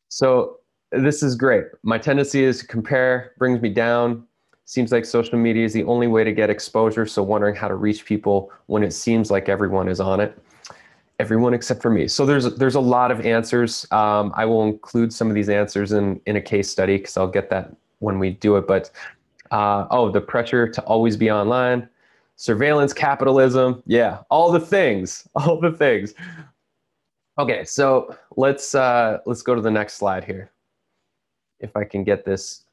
So 0.08 0.58
this 0.92 1.22
is 1.22 1.34
great. 1.34 1.64
My 1.82 1.98
tendency 1.98 2.44
is 2.44 2.60
to 2.60 2.66
compare, 2.66 3.32
brings 3.38 3.60
me 3.60 3.70
down. 3.70 4.26
Seems 4.66 4.92
like 4.92 5.04
social 5.04 5.38
media 5.38 5.64
is 5.64 5.72
the 5.72 5.84
only 5.84 6.06
way 6.06 6.24
to 6.24 6.32
get 6.32 6.50
exposure. 6.50 7.06
So 7.06 7.22
wondering 7.22 7.54
how 7.54 7.68
to 7.68 7.76
reach 7.76 8.04
people 8.04 8.50
when 8.66 8.82
it 8.82 8.92
seems 8.92 9.30
like 9.30 9.48
everyone 9.48 9.88
is 9.88 10.00
on 10.00 10.20
it. 10.20 10.36
Everyone 11.18 11.54
except 11.54 11.80
for 11.80 11.90
me. 11.90 12.08
So 12.08 12.26
there's 12.26 12.54
there's 12.56 12.74
a 12.74 12.80
lot 12.80 13.10
of 13.10 13.24
answers. 13.24 13.90
Um, 13.90 14.32
I 14.36 14.44
will 14.44 14.64
include 14.64 15.14
some 15.14 15.28
of 15.28 15.34
these 15.34 15.48
answers 15.48 15.92
in 15.92 16.20
in 16.26 16.36
a 16.36 16.42
case 16.42 16.68
study 16.68 16.98
because 16.98 17.16
I'll 17.16 17.26
get 17.26 17.48
that 17.50 17.74
when 18.00 18.18
we 18.18 18.30
do 18.30 18.56
it. 18.56 18.66
But 18.66 18.90
uh, 19.50 19.86
oh, 19.90 20.10
the 20.10 20.20
pressure 20.20 20.68
to 20.68 20.82
always 20.82 21.16
be 21.16 21.30
online 21.30 21.88
surveillance 22.36 22.92
capitalism 22.92 23.82
yeah 23.86 24.18
all 24.30 24.52
the 24.52 24.60
things 24.60 25.28
all 25.34 25.60
the 25.60 25.72
things. 25.72 26.14
Okay 27.38 27.64
so 27.64 28.16
let's 28.36 28.74
uh 28.74 29.18
let's 29.26 29.42
go 29.42 29.54
to 29.54 29.60
the 29.60 29.70
next 29.70 29.94
slide 29.94 30.24
here. 30.24 30.50
If 31.58 31.76
i 31.76 31.84
can 31.84 32.04
get 32.04 32.24
this 32.24 32.64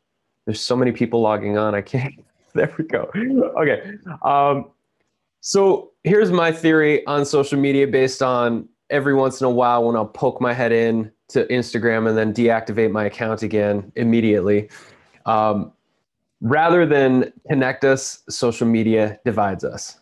there's 0.45 0.61
so 0.61 0.75
many 0.75 0.91
people 0.91 1.21
logging 1.21 1.57
on 1.57 1.73
i 1.73 1.81
can't 1.81 2.13
there 2.53 2.73
we 2.77 2.85
go. 2.85 3.09
Okay 3.57 3.97
um 4.21 4.69
so 5.39 5.91
here's 6.03 6.31
my 6.31 6.51
theory 6.51 7.05
on 7.07 7.25
social 7.25 7.59
media 7.59 7.87
based 7.87 8.21
on 8.21 8.67
every 8.89 9.13
once 9.13 9.41
in 9.41 9.47
a 9.47 9.49
while 9.49 9.85
when 9.85 9.95
i'll 9.95 10.05
poke 10.05 10.39
my 10.39 10.53
head 10.53 10.71
in 10.71 11.11
to 11.29 11.45
instagram 11.47 12.07
and 12.07 12.17
then 12.17 12.33
deactivate 12.33 12.91
my 12.91 13.05
account 13.05 13.41
again 13.43 13.91
immediately. 13.95 14.69
Um, 15.25 15.71
rather 16.43 16.85
than 16.85 17.31
connect 17.47 17.85
us, 17.85 18.21
social 18.29 18.67
media 18.67 19.17
divides 19.23 19.63
us. 19.63 19.99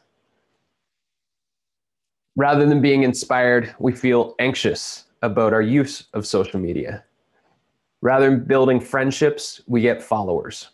Rather 2.36 2.66
than 2.66 2.82
being 2.82 3.04
inspired, 3.04 3.76
we 3.78 3.94
feel 3.94 4.36
anxious 4.40 5.06
about 5.22 5.54
our 5.54 5.62
use 5.62 6.06
of 6.14 6.26
social 6.26 6.60
media. 6.60 7.04
Rather 8.02 8.32
than 8.32 8.44
building 8.44 8.80
friendships, 8.80 9.62
we 9.68 9.82
get 9.82 10.02
followers. 10.02 10.70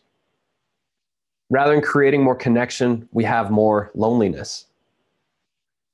Rather 1.50 1.74
than 1.74 1.81
creating 1.81 2.24
more 2.24 2.36
connection, 2.36 3.07
we 3.12 3.25
have 3.25 3.51
more 3.51 3.91
loneliness. 3.93 4.67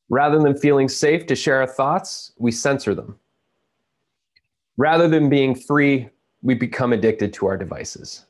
Rather 0.10 0.39
than 0.39 0.56
feeling 0.56 0.88
safe 0.88 1.25
to 1.25 1.36
share 1.36 1.62
our 1.62 1.68
thoughts, 1.68 2.34
we 2.38 2.51
censor 2.51 2.94
them. 2.94 3.18
Rather 4.77 5.08
than 5.08 5.30
being 5.30 5.56
free, 5.56 6.10
we 6.44 6.53
become 6.53 6.94
addicted 6.94 7.34
to 7.34 7.48
our 7.48 7.58
devices. 7.58 8.25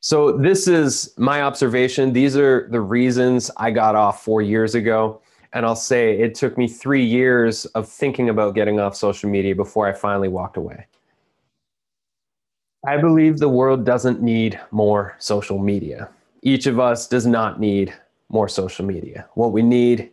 So, 0.00 0.32
this 0.32 0.68
is 0.68 1.12
my 1.18 1.42
observation. 1.42 2.12
These 2.12 2.36
are 2.36 2.68
the 2.70 2.80
reasons 2.80 3.50
I 3.56 3.70
got 3.72 3.96
off 3.96 4.22
four 4.22 4.42
years 4.42 4.74
ago. 4.74 5.20
And 5.52 5.64
I'll 5.64 5.76
say 5.76 6.18
it 6.20 6.34
took 6.34 6.58
me 6.58 6.68
three 6.68 7.04
years 7.04 7.64
of 7.66 7.88
thinking 7.88 8.28
about 8.28 8.54
getting 8.54 8.78
off 8.80 8.94
social 8.94 9.30
media 9.30 9.54
before 9.54 9.88
I 9.88 9.92
finally 9.92 10.28
walked 10.28 10.56
away. 10.56 10.86
I 12.86 12.96
believe 12.98 13.38
the 13.38 13.48
world 13.48 13.84
doesn't 13.84 14.22
need 14.22 14.60
more 14.70 15.16
social 15.18 15.58
media. 15.58 16.08
Each 16.42 16.66
of 16.66 16.78
us 16.78 17.08
does 17.08 17.26
not 17.26 17.58
need 17.58 17.92
more 18.28 18.48
social 18.48 18.84
media. 18.84 19.26
What 19.34 19.52
we 19.52 19.62
need 19.62 20.10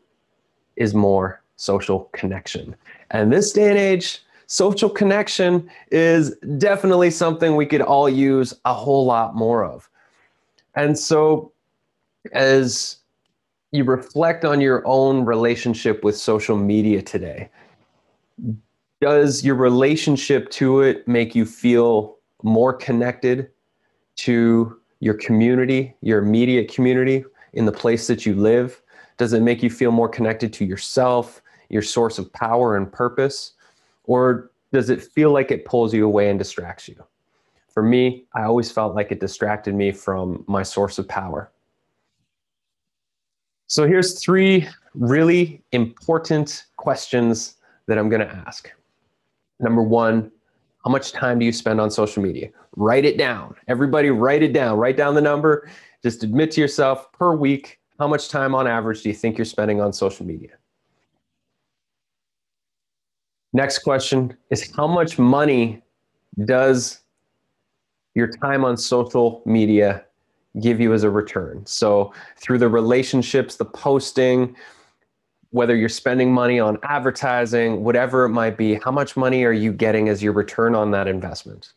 is 0.75 0.93
more 0.93 1.41
social 1.57 2.09
connection. 2.13 2.75
And 3.11 3.31
this 3.31 3.53
day 3.53 3.69
and 3.69 3.77
age, 3.77 4.23
social 4.47 4.89
connection 4.89 5.69
is 5.91 6.35
definitely 6.57 7.11
something 7.11 7.55
we 7.55 7.65
could 7.65 7.81
all 7.81 8.09
use 8.09 8.53
a 8.65 8.73
whole 8.73 9.05
lot 9.05 9.35
more 9.35 9.63
of. 9.63 9.89
And 10.75 10.97
so, 10.97 11.51
as 12.31 12.97
you 13.71 13.83
reflect 13.83 14.45
on 14.45 14.61
your 14.61 14.85
own 14.85 15.25
relationship 15.25 16.03
with 16.03 16.17
social 16.17 16.57
media 16.57 17.01
today, 17.01 17.49
does 19.01 19.43
your 19.43 19.55
relationship 19.55 20.49
to 20.51 20.81
it 20.81 21.07
make 21.07 21.35
you 21.35 21.45
feel 21.45 22.17
more 22.43 22.73
connected 22.73 23.49
to 24.15 24.79
your 24.99 25.13
community, 25.13 25.95
your 26.01 26.19
immediate 26.19 26.73
community, 26.73 27.25
in 27.53 27.65
the 27.65 27.71
place 27.71 28.07
that 28.07 28.25
you 28.25 28.35
live? 28.35 28.81
Does 29.17 29.33
it 29.33 29.41
make 29.41 29.63
you 29.63 29.69
feel 29.69 29.91
more 29.91 30.09
connected 30.09 30.53
to 30.53 30.65
yourself, 30.65 31.41
your 31.69 31.81
source 31.81 32.19
of 32.19 32.31
power 32.33 32.75
and 32.75 32.91
purpose? 32.91 33.53
Or 34.07 34.51
does 34.71 34.89
it 34.89 35.01
feel 35.01 35.31
like 35.31 35.51
it 35.51 35.65
pulls 35.65 35.93
you 35.93 36.05
away 36.05 36.29
and 36.29 36.39
distracts 36.39 36.87
you? 36.87 37.03
For 37.69 37.83
me, 37.83 38.25
I 38.33 38.43
always 38.43 38.71
felt 38.71 38.95
like 38.95 39.11
it 39.11 39.19
distracted 39.19 39.75
me 39.75 39.91
from 39.91 40.43
my 40.47 40.63
source 40.63 40.97
of 40.97 41.07
power. 41.07 41.51
So 43.67 43.87
here's 43.87 44.21
three 44.21 44.67
really 44.93 45.61
important 45.71 46.65
questions 46.77 47.55
that 47.87 47.97
I'm 47.97 48.09
going 48.09 48.21
to 48.21 48.33
ask. 48.47 48.71
Number 49.59 49.81
one, 49.81 50.31
how 50.85 50.91
much 50.91 51.11
time 51.11 51.39
do 51.39 51.45
you 51.45 51.51
spend 51.51 51.81
on 51.81 51.89
social 51.89 52.21
media? 52.21 52.49
Write 52.75 53.05
it 53.05 53.17
down. 53.17 53.55
Everybody, 53.67 54.09
write 54.11 54.43
it 54.43 54.53
down. 54.53 54.77
Write 54.77 54.97
down 54.97 55.15
the 55.15 55.21
number. 55.21 55.69
Just 56.03 56.23
admit 56.23 56.51
to 56.51 56.61
yourself 56.61 57.11
per 57.11 57.35
week 57.35 57.79
how 57.99 58.07
much 58.07 58.29
time 58.29 58.53
on 58.53 58.67
average 58.67 59.01
do 59.01 59.09
you 59.09 59.15
think 59.15 59.37
you're 59.37 59.45
spending 59.45 59.81
on 59.81 59.91
social 59.91 60.25
media? 60.25 60.51
Next 63.55 63.79
question 63.79 64.35
is 64.49 64.69
how 64.75 64.85
much 64.85 65.17
money 65.17 65.81
does 66.43 66.99
your 68.13 68.27
time 68.27 68.65
on 68.65 68.75
social 68.75 69.41
media 69.45 70.03
give 70.59 70.81
you 70.81 70.93
as 70.93 71.03
a 71.03 71.09
return? 71.09 71.65
So, 71.65 72.11
through 72.35 72.57
the 72.57 72.67
relationships, 72.67 73.55
the 73.55 73.63
posting, 73.63 74.57
whether 75.51 75.73
you're 75.73 75.87
spending 75.87 76.33
money 76.33 76.59
on 76.59 76.77
advertising, 76.83 77.81
whatever 77.81 78.25
it 78.25 78.29
might 78.31 78.57
be, 78.57 78.73
how 78.83 78.91
much 78.91 79.15
money 79.15 79.45
are 79.45 79.53
you 79.53 79.71
getting 79.71 80.09
as 80.09 80.21
your 80.21 80.33
return 80.33 80.75
on 80.75 80.91
that 80.91 81.07
investment? 81.07 81.71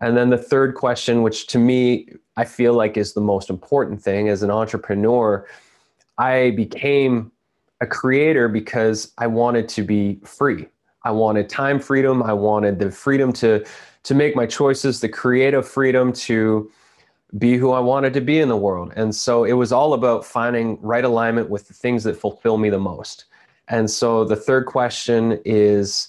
And 0.00 0.16
then 0.16 0.30
the 0.30 0.36
third 0.36 0.74
question, 0.74 1.22
which 1.22 1.46
to 1.46 1.60
me, 1.60 2.08
I 2.36 2.44
feel 2.44 2.74
like 2.74 2.96
is 2.96 3.14
the 3.14 3.20
most 3.20 3.50
important 3.50 4.02
thing 4.02 4.30
as 4.30 4.42
an 4.42 4.50
entrepreneur, 4.50 5.46
I 6.18 6.50
became 6.56 7.30
a 7.80 7.86
creator 7.86 8.48
because 8.48 9.12
I 9.16 9.28
wanted 9.28 9.68
to 9.68 9.84
be 9.84 10.18
free. 10.24 10.66
I 11.04 11.10
wanted 11.10 11.48
time 11.48 11.78
freedom. 11.78 12.22
I 12.22 12.32
wanted 12.32 12.78
the 12.78 12.90
freedom 12.90 13.32
to 13.34 13.64
to 14.04 14.14
make 14.14 14.36
my 14.36 14.46
choices, 14.46 15.00
the 15.00 15.08
creative 15.08 15.66
freedom 15.66 16.12
to 16.12 16.70
be 17.38 17.56
who 17.56 17.72
I 17.72 17.80
wanted 17.80 18.12
to 18.14 18.20
be 18.20 18.38
in 18.38 18.48
the 18.48 18.56
world. 18.56 18.92
And 18.96 19.14
so 19.14 19.44
it 19.44 19.54
was 19.54 19.72
all 19.72 19.94
about 19.94 20.24
finding 20.24 20.80
right 20.80 21.04
alignment 21.04 21.50
with 21.50 21.66
the 21.68 21.74
things 21.74 22.04
that 22.04 22.16
fulfill 22.16 22.58
me 22.58 22.68
the 22.68 22.78
most. 22.78 23.24
And 23.68 23.90
so 23.90 24.24
the 24.24 24.36
third 24.36 24.66
question 24.66 25.40
is 25.44 26.08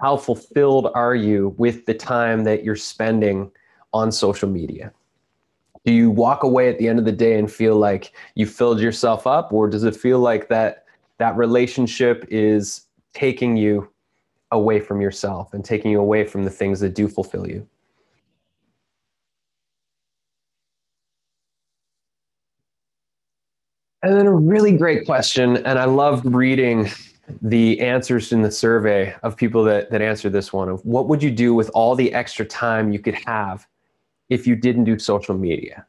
how 0.00 0.16
fulfilled 0.16 0.90
are 0.94 1.14
you 1.14 1.54
with 1.58 1.84
the 1.86 1.94
time 1.94 2.44
that 2.44 2.64
you're 2.64 2.76
spending 2.76 3.50
on 3.92 4.10
social 4.12 4.48
media? 4.48 4.92
Do 5.84 5.92
you 5.92 6.10
walk 6.10 6.44
away 6.44 6.68
at 6.68 6.78
the 6.78 6.88
end 6.88 7.00
of 7.00 7.04
the 7.04 7.12
day 7.12 7.38
and 7.38 7.50
feel 7.50 7.76
like 7.76 8.12
you 8.36 8.46
filled 8.46 8.80
yourself 8.80 9.26
up 9.26 9.52
or 9.52 9.68
does 9.68 9.84
it 9.84 9.96
feel 9.96 10.20
like 10.20 10.48
that 10.48 10.86
that 11.18 11.36
relationship 11.36 12.24
is 12.30 12.82
taking 13.14 13.56
you 13.56 13.91
away 14.52 14.78
from 14.78 15.00
yourself 15.00 15.52
and 15.54 15.64
taking 15.64 15.90
you 15.90 16.00
away 16.00 16.24
from 16.24 16.44
the 16.44 16.50
things 16.50 16.78
that 16.80 16.94
do 16.94 17.08
fulfill 17.08 17.48
you. 17.48 17.66
And 24.04 24.16
then 24.16 24.26
a 24.26 24.34
really 24.34 24.76
great 24.76 25.06
question, 25.06 25.58
and 25.58 25.78
I 25.78 25.84
loved 25.84 26.26
reading 26.26 26.90
the 27.40 27.80
answers 27.80 28.32
in 28.32 28.42
the 28.42 28.50
survey 28.50 29.14
of 29.22 29.36
people 29.36 29.62
that, 29.64 29.90
that 29.90 30.02
answered 30.02 30.32
this 30.32 30.52
one 30.52 30.68
of 30.68 30.84
what 30.84 31.08
would 31.08 31.22
you 31.22 31.30
do 31.30 31.54
with 31.54 31.70
all 31.72 31.94
the 31.94 32.12
extra 32.12 32.44
time 32.44 32.92
you 32.92 32.98
could 32.98 33.14
have 33.26 33.66
if 34.28 34.46
you 34.46 34.56
didn't 34.56 34.84
do 34.84 34.98
social 34.98 35.36
media? 35.36 35.86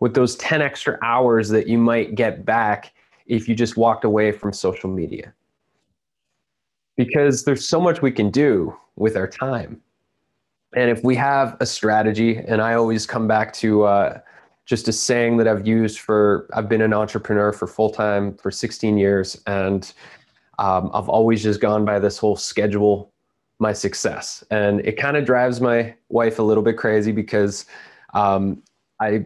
With 0.00 0.14
those 0.14 0.36
10 0.36 0.60
extra 0.60 0.98
hours 1.02 1.48
that 1.48 1.66
you 1.66 1.78
might 1.78 2.14
get 2.14 2.44
back 2.44 2.92
if 3.26 3.48
you 3.48 3.54
just 3.54 3.76
walked 3.76 4.04
away 4.04 4.30
from 4.30 4.52
social 4.52 4.90
media 4.90 5.32
because 6.98 7.44
there's 7.44 7.66
so 7.66 7.80
much 7.80 8.02
we 8.02 8.10
can 8.10 8.28
do 8.28 8.76
with 8.96 9.16
our 9.16 9.28
time. 9.28 9.80
And 10.74 10.90
if 10.90 11.02
we 11.04 11.14
have 11.14 11.56
a 11.60 11.64
strategy, 11.64 12.36
and 12.36 12.60
I 12.60 12.74
always 12.74 13.06
come 13.06 13.28
back 13.28 13.54
to 13.54 13.84
uh, 13.84 14.20
just 14.66 14.88
a 14.88 14.92
saying 14.92 15.36
that 15.38 15.46
I've 15.46 15.66
used 15.66 16.00
for, 16.00 16.48
I've 16.52 16.68
been 16.68 16.82
an 16.82 16.92
entrepreneur 16.92 17.52
for 17.52 17.68
full 17.68 17.90
time 17.90 18.36
for 18.36 18.50
16 18.50 18.98
years, 18.98 19.40
and 19.46 19.90
um, 20.58 20.90
I've 20.92 21.08
always 21.08 21.42
just 21.42 21.60
gone 21.60 21.84
by 21.84 22.00
this 22.00 22.18
whole 22.18 22.36
schedule 22.36 23.12
my 23.60 23.72
success. 23.72 24.44
And 24.50 24.80
it 24.80 24.98
kind 24.98 25.16
of 25.16 25.24
drives 25.24 25.60
my 25.60 25.94
wife 26.08 26.40
a 26.40 26.42
little 26.42 26.64
bit 26.64 26.76
crazy 26.76 27.12
because 27.12 27.64
um, 28.12 28.60
I, 29.00 29.24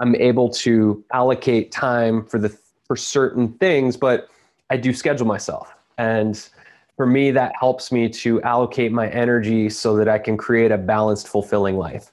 I'm 0.00 0.14
able 0.16 0.48
to 0.50 1.04
allocate 1.12 1.70
time 1.70 2.24
for 2.24 2.38
the 2.38 2.56
for 2.86 2.96
certain 2.96 3.52
things, 3.54 3.96
but 3.96 4.28
I 4.70 4.78
do 4.78 4.92
schedule 4.92 5.26
myself. 5.26 5.72
And 5.98 6.48
for 6.96 7.06
me, 7.06 7.30
that 7.30 7.52
helps 7.58 7.90
me 7.90 8.08
to 8.08 8.42
allocate 8.42 8.92
my 8.92 9.08
energy 9.08 9.68
so 9.70 9.96
that 9.96 10.08
I 10.08 10.18
can 10.18 10.36
create 10.36 10.70
a 10.70 10.78
balanced, 10.78 11.28
fulfilling 11.28 11.76
life 11.76 12.12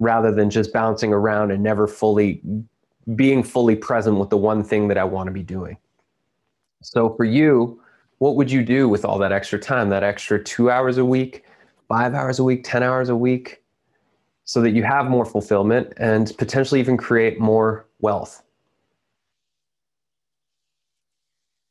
rather 0.00 0.32
than 0.32 0.50
just 0.50 0.72
bouncing 0.72 1.12
around 1.12 1.52
and 1.52 1.62
never 1.62 1.86
fully 1.86 2.42
being 3.14 3.42
fully 3.42 3.76
present 3.76 4.18
with 4.18 4.30
the 4.30 4.36
one 4.36 4.62
thing 4.62 4.88
that 4.88 4.98
I 4.98 5.04
want 5.04 5.26
to 5.28 5.32
be 5.32 5.42
doing. 5.42 5.76
So 6.82 7.14
for 7.14 7.24
you, 7.24 7.80
what 8.18 8.36
would 8.36 8.50
you 8.50 8.64
do 8.64 8.88
with 8.88 9.04
all 9.04 9.18
that 9.18 9.32
extra 9.32 9.58
time, 9.58 9.88
that 9.90 10.02
extra 10.02 10.42
two 10.42 10.70
hours 10.70 10.98
a 10.98 11.04
week, 11.04 11.44
five 11.88 12.14
hours 12.14 12.38
a 12.38 12.44
week, 12.44 12.62
10 12.64 12.82
hours 12.82 13.08
a 13.08 13.16
week, 13.16 13.62
so 14.44 14.60
that 14.60 14.70
you 14.70 14.82
have 14.82 15.06
more 15.06 15.24
fulfillment 15.24 15.92
and 15.96 16.32
potentially 16.38 16.80
even 16.80 16.96
create 16.96 17.40
more 17.40 17.86
wealth? 18.00 18.42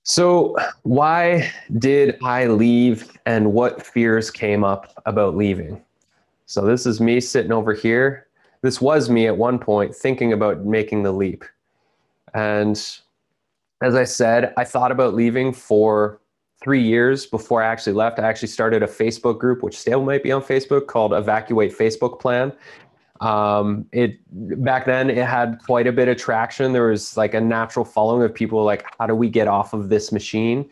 So, 0.03 0.55
why 0.81 1.51
did 1.77 2.17
I 2.23 2.47
leave 2.47 3.17
and 3.27 3.53
what 3.53 3.85
fears 3.85 4.31
came 4.31 4.63
up 4.63 4.91
about 5.05 5.35
leaving? 5.35 5.79
So, 6.47 6.65
this 6.65 6.85
is 6.87 6.99
me 6.99 7.19
sitting 7.21 7.51
over 7.51 7.73
here. 7.73 8.27
This 8.63 8.81
was 8.81 9.09
me 9.09 9.27
at 9.27 9.37
one 9.37 9.59
point 9.59 9.95
thinking 9.95 10.33
about 10.33 10.65
making 10.65 11.03
the 11.03 11.11
leap. 11.11 11.43
And 12.33 12.75
as 13.81 13.95
I 13.95 14.03
said, 14.03 14.53
I 14.57 14.63
thought 14.63 14.91
about 14.91 15.13
leaving 15.13 15.53
for 15.53 16.19
three 16.63 16.81
years 16.81 17.25
before 17.25 17.63
I 17.63 17.67
actually 17.67 17.93
left. 17.93 18.19
I 18.19 18.27
actually 18.27 18.47
started 18.49 18.83
a 18.83 18.87
Facebook 18.87 19.39
group, 19.39 19.63
which 19.63 19.77
still 19.77 20.03
might 20.03 20.23
be 20.23 20.31
on 20.31 20.43
Facebook, 20.43 20.87
called 20.87 21.13
Evacuate 21.13 21.75
Facebook 21.75 22.19
Plan. 22.19 22.53
Um, 23.21 23.85
it 23.91 24.17
back 24.63 24.85
then 24.85 25.11
it 25.11 25.25
had 25.25 25.59
quite 25.63 25.85
a 25.85 25.91
bit 25.91 26.07
of 26.07 26.17
traction. 26.17 26.73
There 26.73 26.87
was 26.87 27.15
like 27.15 27.35
a 27.35 27.41
natural 27.41 27.85
following 27.85 28.23
of 28.23 28.33
people 28.33 28.63
like, 28.63 28.83
how 28.97 29.05
do 29.05 29.15
we 29.15 29.29
get 29.29 29.47
off 29.47 29.73
of 29.73 29.89
this 29.89 30.11
machine? 30.11 30.67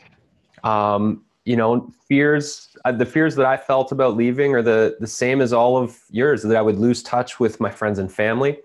Um, 0.64 1.24
you 1.46 1.56
know, 1.56 1.92
fears. 2.08 2.76
Uh, 2.86 2.92
the 2.92 3.06
fears 3.06 3.36
that 3.36 3.46
I 3.46 3.56
felt 3.56 3.92
about 3.92 4.16
leaving 4.16 4.56
are 4.56 4.64
the 4.64 4.98
the 5.00 5.08
same 5.08 5.42
as 5.42 5.54
all 5.54 5.78
of 5.78 6.00
yours. 6.10 6.42
That 6.42 6.58
I 6.58 6.62
would 6.62 6.78
lose 6.78 7.04
touch 7.04 7.40
with 7.40 7.60
my 7.60 7.70
friends 7.70 8.00
and 8.00 8.12
family. 8.12 8.58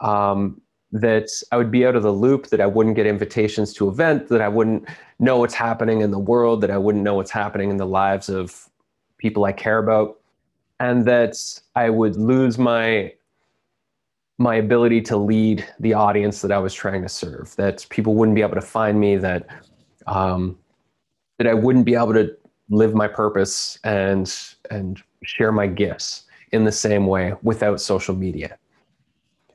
Um, 0.00 0.60
that 0.92 1.28
I 1.52 1.56
would 1.58 1.70
be 1.70 1.84
out 1.86 1.96
of 1.96 2.02
the 2.02 2.12
loop. 2.12 2.46
That 2.48 2.60
I 2.60 2.66
wouldn't 2.66 2.96
get 2.96 3.06
invitations 3.06 3.74
to 3.74 3.88
events. 3.88 4.30
That 4.30 4.40
I 4.40 4.48
wouldn't 4.48 4.88
know 5.18 5.36
what's 5.38 5.54
happening 5.54 6.00
in 6.00 6.10
the 6.10 6.18
world. 6.18 6.62
That 6.62 6.70
I 6.70 6.78
wouldn't 6.78 7.04
know 7.04 7.14
what's 7.14 7.30
happening 7.30 7.70
in 7.70 7.76
the 7.76 7.86
lives 7.86 8.30
of 8.30 8.68
people 9.18 9.44
I 9.44 9.52
care 9.52 9.78
about 9.78 10.18
and 10.80 11.04
that 11.06 11.36
I 11.74 11.90
would 11.90 12.16
lose 12.16 12.58
my 12.58 13.12
my 14.36 14.56
ability 14.56 15.00
to 15.00 15.16
lead 15.16 15.64
the 15.78 15.94
audience 15.94 16.42
that 16.42 16.50
I 16.50 16.58
was 16.58 16.74
trying 16.74 17.02
to 17.02 17.08
serve. 17.08 17.54
That 17.56 17.86
people 17.90 18.14
wouldn't 18.14 18.34
be 18.34 18.42
able 18.42 18.56
to 18.56 18.60
find 18.60 18.98
me. 18.98 19.16
That 19.16 19.46
um, 20.06 20.58
that 21.38 21.46
I 21.46 21.54
wouldn't 21.54 21.84
be 21.84 21.94
able 21.94 22.14
to 22.14 22.36
live 22.70 22.94
my 22.94 23.08
purpose 23.08 23.78
and 23.84 24.32
and 24.70 25.02
share 25.22 25.52
my 25.52 25.66
gifts 25.66 26.24
in 26.52 26.64
the 26.64 26.72
same 26.72 27.06
way 27.06 27.34
without 27.42 27.80
social 27.80 28.14
media. 28.14 28.58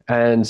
And 0.07 0.47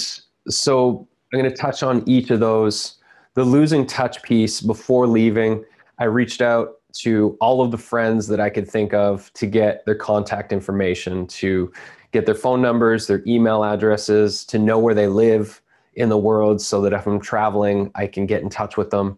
so 0.47 1.07
I'm 1.31 1.39
going 1.39 1.51
to 1.51 1.55
touch 1.55 1.83
on 1.83 2.07
each 2.07 2.31
of 2.31 2.39
those. 2.39 2.95
The 3.35 3.43
losing 3.43 3.85
touch 3.85 4.21
piece 4.23 4.61
before 4.61 5.05
leaving, 5.05 5.63
I 5.99 6.05
reached 6.05 6.41
out 6.41 6.78
to 6.93 7.37
all 7.39 7.61
of 7.61 7.71
the 7.71 7.77
friends 7.77 8.27
that 8.27 8.39
I 8.39 8.49
could 8.49 8.67
think 8.67 8.93
of 8.93 9.31
to 9.33 9.45
get 9.45 9.85
their 9.85 9.95
contact 9.95 10.51
information, 10.51 11.27
to 11.27 11.71
get 12.11 12.25
their 12.25 12.35
phone 12.35 12.61
numbers, 12.61 13.07
their 13.07 13.23
email 13.27 13.63
addresses, 13.63 14.43
to 14.45 14.57
know 14.57 14.79
where 14.79 14.95
they 14.95 15.07
live 15.07 15.61
in 15.95 16.09
the 16.09 16.17
world 16.17 16.61
so 16.61 16.81
that 16.81 16.93
if 16.93 17.05
I'm 17.05 17.19
traveling, 17.19 17.91
I 17.95 18.07
can 18.07 18.25
get 18.25 18.41
in 18.41 18.49
touch 18.49 18.77
with 18.77 18.89
them. 18.89 19.17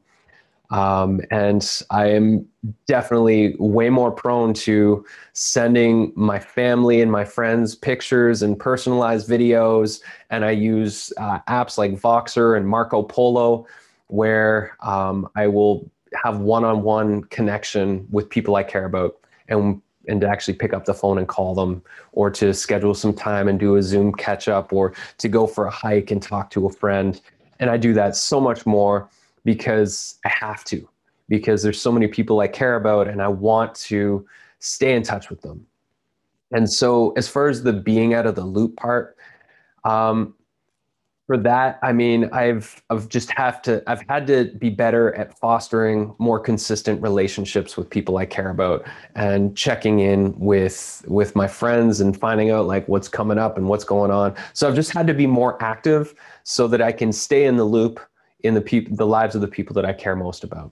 Um, 0.72 1.20
and 1.32 1.84
I 1.90 2.08
am 2.08 2.48
definitely 2.88 3.56
way 3.60 3.90
more 3.90 4.10
prone 4.10 4.54
to 4.54 5.06
sending 5.34 6.14
my 6.16 6.40
family 6.40 7.02
and 7.02 7.12
my 7.12 7.26
friends 7.26 7.76
pictures 7.76 8.42
and 8.42 8.58
personalized 8.58 9.30
videos. 9.30 10.02
And 10.30 10.46
I 10.46 10.52
use 10.52 11.12
uh, 11.18 11.40
apps 11.50 11.78
like 11.78 12.00
Voxer 12.00 12.56
and 12.56 12.66
Marco 12.66 13.04
Polo, 13.04 13.68
where 14.08 14.78
um, 14.82 15.28
I 15.36 15.48
will 15.48 15.92
have 16.14 16.40
one-on-one 16.40 17.24
connection 17.26 18.08
with 18.12 18.30
people 18.30 18.56
I 18.56 18.64
care 18.64 18.86
about 18.86 19.18
and 19.48 19.82
and 20.08 20.20
to 20.20 20.28
actually 20.28 20.56
pick 20.56 20.74
up 20.74 20.86
the 20.86 20.94
phone 20.94 21.20
and 21.20 21.28
call 21.28 21.54
them 21.54 21.82
or 22.12 22.32
to 22.32 22.54
schedule 22.56 22.96
some 22.96 23.14
time 23.14 23.48
and 23.48 23.60
do 23.60 23.76
a 23.76 23.84
zoom 23.84 24.12
catch 24.12 24.48
up 24.48 24.74
or 24.74 24.94
to 25.20 25.30
go 25.30 25.46
for 25.46 25.68
a 25.68 25.70
hike 25.70 26.10
and 26.10 26.24
talk 26.24 26.50
to 26.50 26.66
a 26.66 26.72
friend. 26.72 27.22
And 27.60 27.70
i 27.70 27.78
do 27.78 27.94
that 27.94 28.16
so 28.16 28.42
much 28.42 28.66
more 28.66 29.10
because 29.46 30.20
i 30.26 30.30
have 30.30 30.64
to 30.66 30.88
because 31.30 31.62
there's 31.62 31.80
so 31.80 31.92
many 31.92 32.08
people 32.08 32.40
i 32.40 32.48
care 32.48 32.76
about 32.76 33.08
and 33.08 33.22
i 33.22 33.28
want 33.28 33.76
to 33.76 34.26
stay 34.60 34.94
in 34.94 35.04
touch 35.04 35.30
with 35.30 35.42
them. 35.42 35.66
And 36.52 36.70
so 36.70 37.12
as 37.12 37.28
far 37.28 37.48
as 37.48 37.64
the 37.64 37.74
being 37.74 38.14
out 38.14 38.26
of 38.26 38.36
the 38.36 38.44
loop 38.44 38.76
part 38.78 39.18
um, 39.84 40.36
for 41.28 41.38
that 41.38 41.80
i 41.82 41.94
mean 41.94 42.30
i've 42.34 42.82
i've 42.90 43.08
just 43.08 43.32
have 43.32 43.62
to 43.62 43.82
i've 43.88 44.04
had 44.10 44.26
to 44.28 44.46
be 44.58 44.70
better 44.70 45.14
at 45.16 45.38
fostering 45.38 46.14
more 46.18 46.40
consistent 46.40 47.02
relationships 47.02 47.78
with 47.78 47.90
people 47.90 48.18
i 48.18 48.26
care 48.26 48.50
about 48.50 48.86
and 49.16 49.56
checking 49.56 50.00
in 50.00 50.38
with 50.40 51.04
with 51.08 51.36
my 51.36 51.48
friends 51.48 52.02
and 52.02 52.20
finding 52.20 52.50
out 52.50 52.66
like 52.66 52.88
what's 52.88 53.08
coming 53.08 53.38
up 53.38 53.58
and 53.58 53.68
what's 53.68 53.84
going 53.84 54.12
on. 54.12 54.36
So 54.54 54.68
i've 54.68 54.76
just 54.76 54.92
had 54.92 55.08
to 55.08 55.14
be 55.14 55.28
more 55.28 55.62
active 55.62 56.14
so 56.44 56.68
that 56.68 56.82
i 56.82 56.92
can 56.92 57.12
stay 57.12 57.46
in 57.46 57.56
the 57.56 57.64
loop 57.64 58.00
in 58.42 58.54
the 58.54 58.62
people 58.62 58.96
the 58.96 59.08
lives 59.08 59.36
of 59.36 59.42
the 59.42 59.48
people 59.48 59.74
that 59.76 59.86
i 59.86 59.94
care 59.94 60.16
most 60.16 60.44
about. 60.44 60.72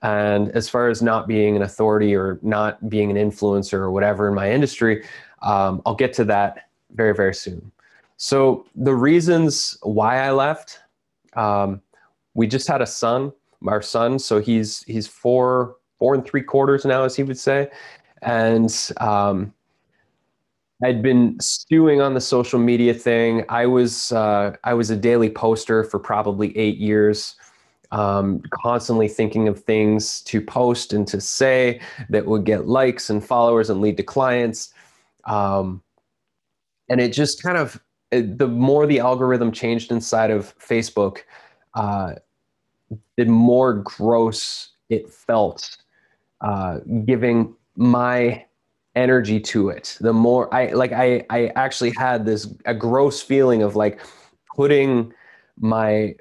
And 0.00 0.50
as 0.52 0.68
far 0.68 0.88
as 0.88 1.02
not 1.02 1.26
being 1.26 1.56
an 1.56 1.62
authority 1.62 2.14
or 2.14 2.38
not 2.42 2.88
being 2.88 3.10
an 3.10 3.16
influencer 3.16 3.74
or 3.74 3.90
whatever 3.90 4.28
in 4.28 4.34
my 4.34 4.50
industry 4.50 5.04
um, 5.42 5.82
i'll 5.86 5.94
get 5.94 6.12
to 6.14 6.24
that 6.24 6.68
very 6.92 7.14
very 7.14 7.34
soon 7.34 7.72
so 8.18 8.66
the 8.74 8.94
reasons 8.94 9.78
why 9.82 10.18
I 10.18 10.32
left, 10.32 10.80
um, 11.34 11.80
we 12.34 12.48
just 12.48 12.66
had 12.66 12.82
a 12.82 12.86
son, 12.86 13.32
our 13.66 13.80
son. 13.80 14.18
So 14.18 14.40
he's 14.40 14.82
he's 14.82 15.06
four 15.06 15.76
four 15.98 16.14
and 16.14 16.26
three 16.26 16.42
quarters 16.42 16.84
now, 16.84 17.04
as 17.04 17.14
he 17.14 17.22
would 17.22 17.38
say, 17.38 17.70
and 18.22 18.92
um, 19.00 19.54
I'd 20.84 21.00
been 21.00 21.38
stewing 21.40 22.00
on 22.00 22.14
the 22.14 22.20
social 22.20 22.58
media 22.58 22.92
thing. 22.92 23.44
I 23.48 23.66
was 23.66 24.10
uh, 24.10 24.56
I 24.64 24.74
was 24.74 24.90
a 24.90 24.96
daily 24.96 25.30
poster 25.30 25.84
for 25.84 26.00
probably 26.00 26.56
eight 26.58 26.76
years. 26.76 27.36
Um, 27.90 28.42
constantly 28.50 29.08
thinking 29.08 29.48
of 29.48 29.64
things 29.64 30.20
to 30.22 30.42
post 30.42 30.92
and 30.92 31.08
to 31.08 31.22
say 31.22 31.80
that 32.10 32.26
would 32.26 32.44
get 32.44 32.66
likes 32.66 33.08
and 33.08 33.24
followers 33.24 33.70
and 33.70 33.80
lead 33.80 33.96
to 33.96 34.02
clients. 34.02 34.74
Um, 35.24 35.82
and 36.90 37.00
it 37.00 37.14
just 37.14 37.42
kind 37.42 37.56
of 37.56 37.80
the 38.10 38.48
more 38.48 38.86
the 38.86 39.00
algorithm 39.00 39.52
changed 39.52 39.92
inside 39.92 40.30
of 40.30 40.56
Facebook, 40.58 41.18
uh, 41.74 42.14
the 43.16 43.26
more 43.26 43.74
gross 43.74 44.70
it 44.88 45.10
felt, 45.10 45.76
uh, 46.40 46.78
giving 47.04 47.54
my 47.76 48.44
energy 48.94 49.38
to 49.38 49.68
it. 49.68 49.96
The 50.00 50.12
more 50.12 50.52
I 50.54 50.72
like, 50.72 50.92
I 50.92 51.24
I 51.30 51.48
actually 51.54 51.92
had 51.96 52.24
this 52.24 52.52
a 52.64 52.74
gross 52.74 53.22
feeling 53.22 53.62
of 53.62 53.76
like 53.76 54.00
putting 54.56 55.12
my 55.60 56.14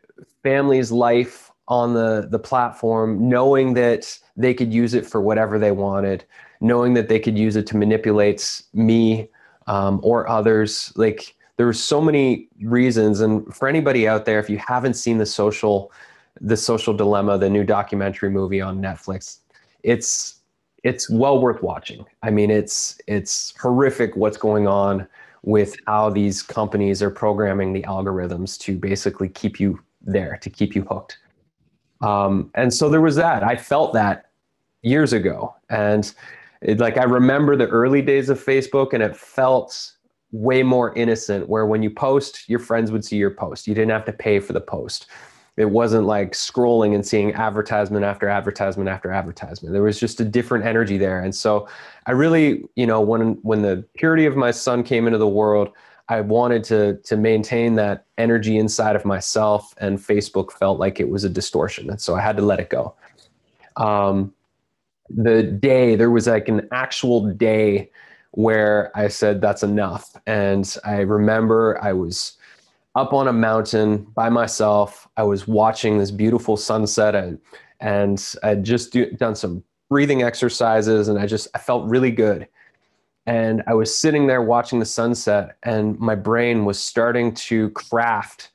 family's 0.43 0.91
life 0.91 1.51
on 1.69 1.93
the 1.93 2.27
the 2.29 2.39
platform, 2.39 3.29
knowing 3.29 3.73
that 3.75 4.19
they 4.35 4.53
could 4.53 4.73
use 4.73 4.93
it 4.93 5.05
for 5.05 5.21
whatever 5.21 5.57
they 5.57 5.71
wanted, 5.71 6.25
knowing 6.59 6.93
that 6.95 7.07
they 7.07 7.19
could 7.19 7.37
use 7.37 7.55
it 7.55 7.65
to 7.67 7.77
manipulate 7.77 8.61
me 8.73 9.29
um, 9.67 9.99
or 10.03 10.29
others, 10.29 10.91
like 10.95 11.36
there 11.57 11.65
were 11.65 11.73
so 11.73 11.99
many 11.99 12.47
reasons 12.61 13.19
and 13.19 13.53
for 13.53 13.67
anybody 13.67 14.07
out 14.07 14.25
there 14.25 14.39
if 14.39 14.49
you 14.49 14.57
haven't 14.57 14.93
seen 14.93 15.17
the 15.17 15.25
social 15.25 15.91
the 16.39 16.57
social 16.57 16.93
dilemma 16.93 17.37
the 17.37 17.49
new 17.49 17.63
documentary 17.63 18.29
movie 18.29 18.61
on 18.61 18.81
netflix 18.81 19.39
it's 19.83 20.37
it's 20.83 21.09
well 21.09 21.41
worth 21.41 21.61
watching. 21.61 22.05
I 22.23 22.29
mean 22.29 22.51
it's 22.51 22.99
it's 23.07 23.53
horrific 23.59 24.15
what's 24.15 24.37
going 24.37 24.67
on 24.67 25.07
with 25.43 25.75
how 25.87 26.09
these 26.09 26.41
companies 26.41 27.01
are 27.01 27.09
programming 27.09 27.73
the 27.73 27.83
algorithms 27.83 28.59
to 28.59 28.77
basically 28.77 29.29
keep 29.29 29.59
you 29.59 29.79
there 30.01 30.37
to 30.41 30.49
keep 30.49 30.75
you 30.75 30.83
hooked. 30.83 31.17
Um, 32.01 32.51
and 32.53 32.73
so 32.73 32.89
there 32.89 33.01
was 33.01 33.15
that. 33.15 33.43
I 33.43 33.55
felt 33.55 33.93
that 33.93 34.29
years 34.81 35.13
ago. 35.13 35.55
And 35.69 36.13
it, 36.61 36.79
like 36.79 36.97
i 36.97 37.03
remember 37.03 37.55
the 37.55 37.67
early 37.67 38.01
days 38.01 38.29
of 38.29 38.43
facebook 38.43 38.91
and 38.93 39.03
it 39.03 39.15
felt 39.15 39.91
way 40.31 40.61
more 40.61 40.93
innocent 40.95 41.47
where 41.47 41.65
when 41.65 41.81
you 41.81 41.89
post 41.89 42.49
your 42.49 42.59
friends 42.59 42.91
would 42.91 43.05
see 43.05 43.15
your 43.15 43.31
post. 43.31 43.67
You 43.67 43.73
didn't 43.73 43.91
have 43.91 44.05
to 44.05 44.13
pay 44.13 44.39
for 44.39 44.53
the 44.53 44.61
post. 44.61 45.07
It 45.55 45.71
wasn't 45.71 46.05
like 46.05 46.33
scrolling 46.33 46.93
and 46.93 47.05
seeing 47.05 47.33
advertisement 47.33 48.05
after 48.05 48.29
advertisement 48.29 48.89
after 48.89 49.11
advertisement. 49.11 49.73
There 49.73 49.81
was 49.81 49.99
just 49.99 50.19
a 50.19 50.25
different 50.25 50.65
energy 50.65 50.97
there. 50.97 51.21
And 51.21 51.33
so 51.33 51.67
i 52.05 52.11
really 52.11 52.63
you 52.75 52.85
know 52.85 53.01
when 53.01 53.33
when 53.41 53.61
the 53.61 53.83
purity 53.95 54.25
of 54.25 54.35
my 54.35 54.51
son 54.51 54.83
came 54.83 55.07
into 55.07 55.19
the 55.19 55.27
world 55.27 55.69
i 56.09 56.21
wanted 56.21 56.63
to 56.63 56.97
to 57.03 57.17
maintain 57.17 57.75
that 57.75 58.05
energy 58.17 58.57
inside 58.57 58.95
of 58.95 59.03
myself 59.03 59.73
and 59.79 59.99
facebook 59.99 60.51
felt 60.51 60.79
like 60.79 60.99
it 60.99 61.09
was 61.09 61.23
a 61.23 61.29
distortion. 61.29 61.89
And 61.89 61.99
so 62.01 62.15
i 62.15 62.21
had 62.21 62.37
to 62.37 62.43
let 62.43 62.59
it 62.59 62.69
go. 62.69 62.95
Um, 63.77 64.33
the 65.09 65.43
day 65.43 65.95
there 65.95 66.11
was 66.11 66.27
like 66.27 66.49
an 66.49 66.67
actual 66.71 67.25
day 67.33 67.89
where 68.37 68.91
I 68.95 69.07
said, 69.07 69.41
that's 69.41 69.63
enough. 69.63 70.15
And 70.27 70.77
I 70.85 70.97
remember 70.97 71.83
I 71.83 71.91
was 71.93 72.37
up 72.93 73.11
on 73.11 73.27
a 73.27 73.33
mountain 73.33 74.05
by 74.13 74.29
myself. 74.29 75.07
I 75.17 75.23
was 75.23 75.47
watching 75.47 75.97
this 75.97 76.11
beautiful 76.11 76.55
sunset 76.55 77.15
and, 77.15 77.39
and 77.79 78.35
I'd 78.43 78.63
just 78.63 78.93
do, 78.93 79.09
done 79.09 79.33
some 79.33 79.63
breathing 79.89 80.21
exercises 80.21 81.07
and 81.07 81.17
I 81.17 81.25
just, 81.25 81.47
I 81.55 81.57
felt 81.57 81.89
really 81.89 82.11
good. 82.11 82.47
And 83.25 83.63
I 83.65 83.73
was 83.73 83.97
sitting 83.97 84.27
there 84.27 84.43
watching 84.43 84.77
the 84.77 84.85
sunset 84.85 85.57
and 85.63 85.97
my 85.97 86.13
brain 86.13 86.63
was 86.63 86.79
starting 86.79 87.33
to 87.33 87.71
craft 87.71 88.51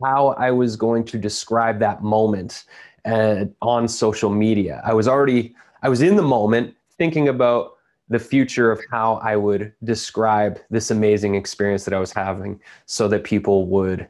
how 0.00 0.28
I 0.38 0.52
was 0.52 0.76
going 0.76 1.02
to 1.06 1.18
describe 1.18 1.80
that 1.80 2.04
moment 2.04 2.66
uh, 3.04 3.46
on 3.60 3.88
social 3.88 4.30
media. 4.30 4.80
I 4.86 4.94
was 4.94 5.08
already, 5.08 5.56
I 5.82 5.88
was 5.88 6.02
in 6.02 6.14
the 6.14 6.22
moment 6.22 6.76
thinking 6.98 7.26
about 7.26 7.73
the 8.08 8.18
future 8.18 8.70
of 8.70 8.80
how 8.90 9.14
I 9.16 9.36
would 9.36 9.72
describe 9.82 10.60
this 10.70 10.90
amazing 10.90 11.34
experience 11.34 11.84
that 11.84 11.94
I 11.94 11.98
was 11.98 12.12
having 12.12 12.60
so 12.86 13.08
that 13.08 13.24
people 13.24 13.66
would 13.68 14.06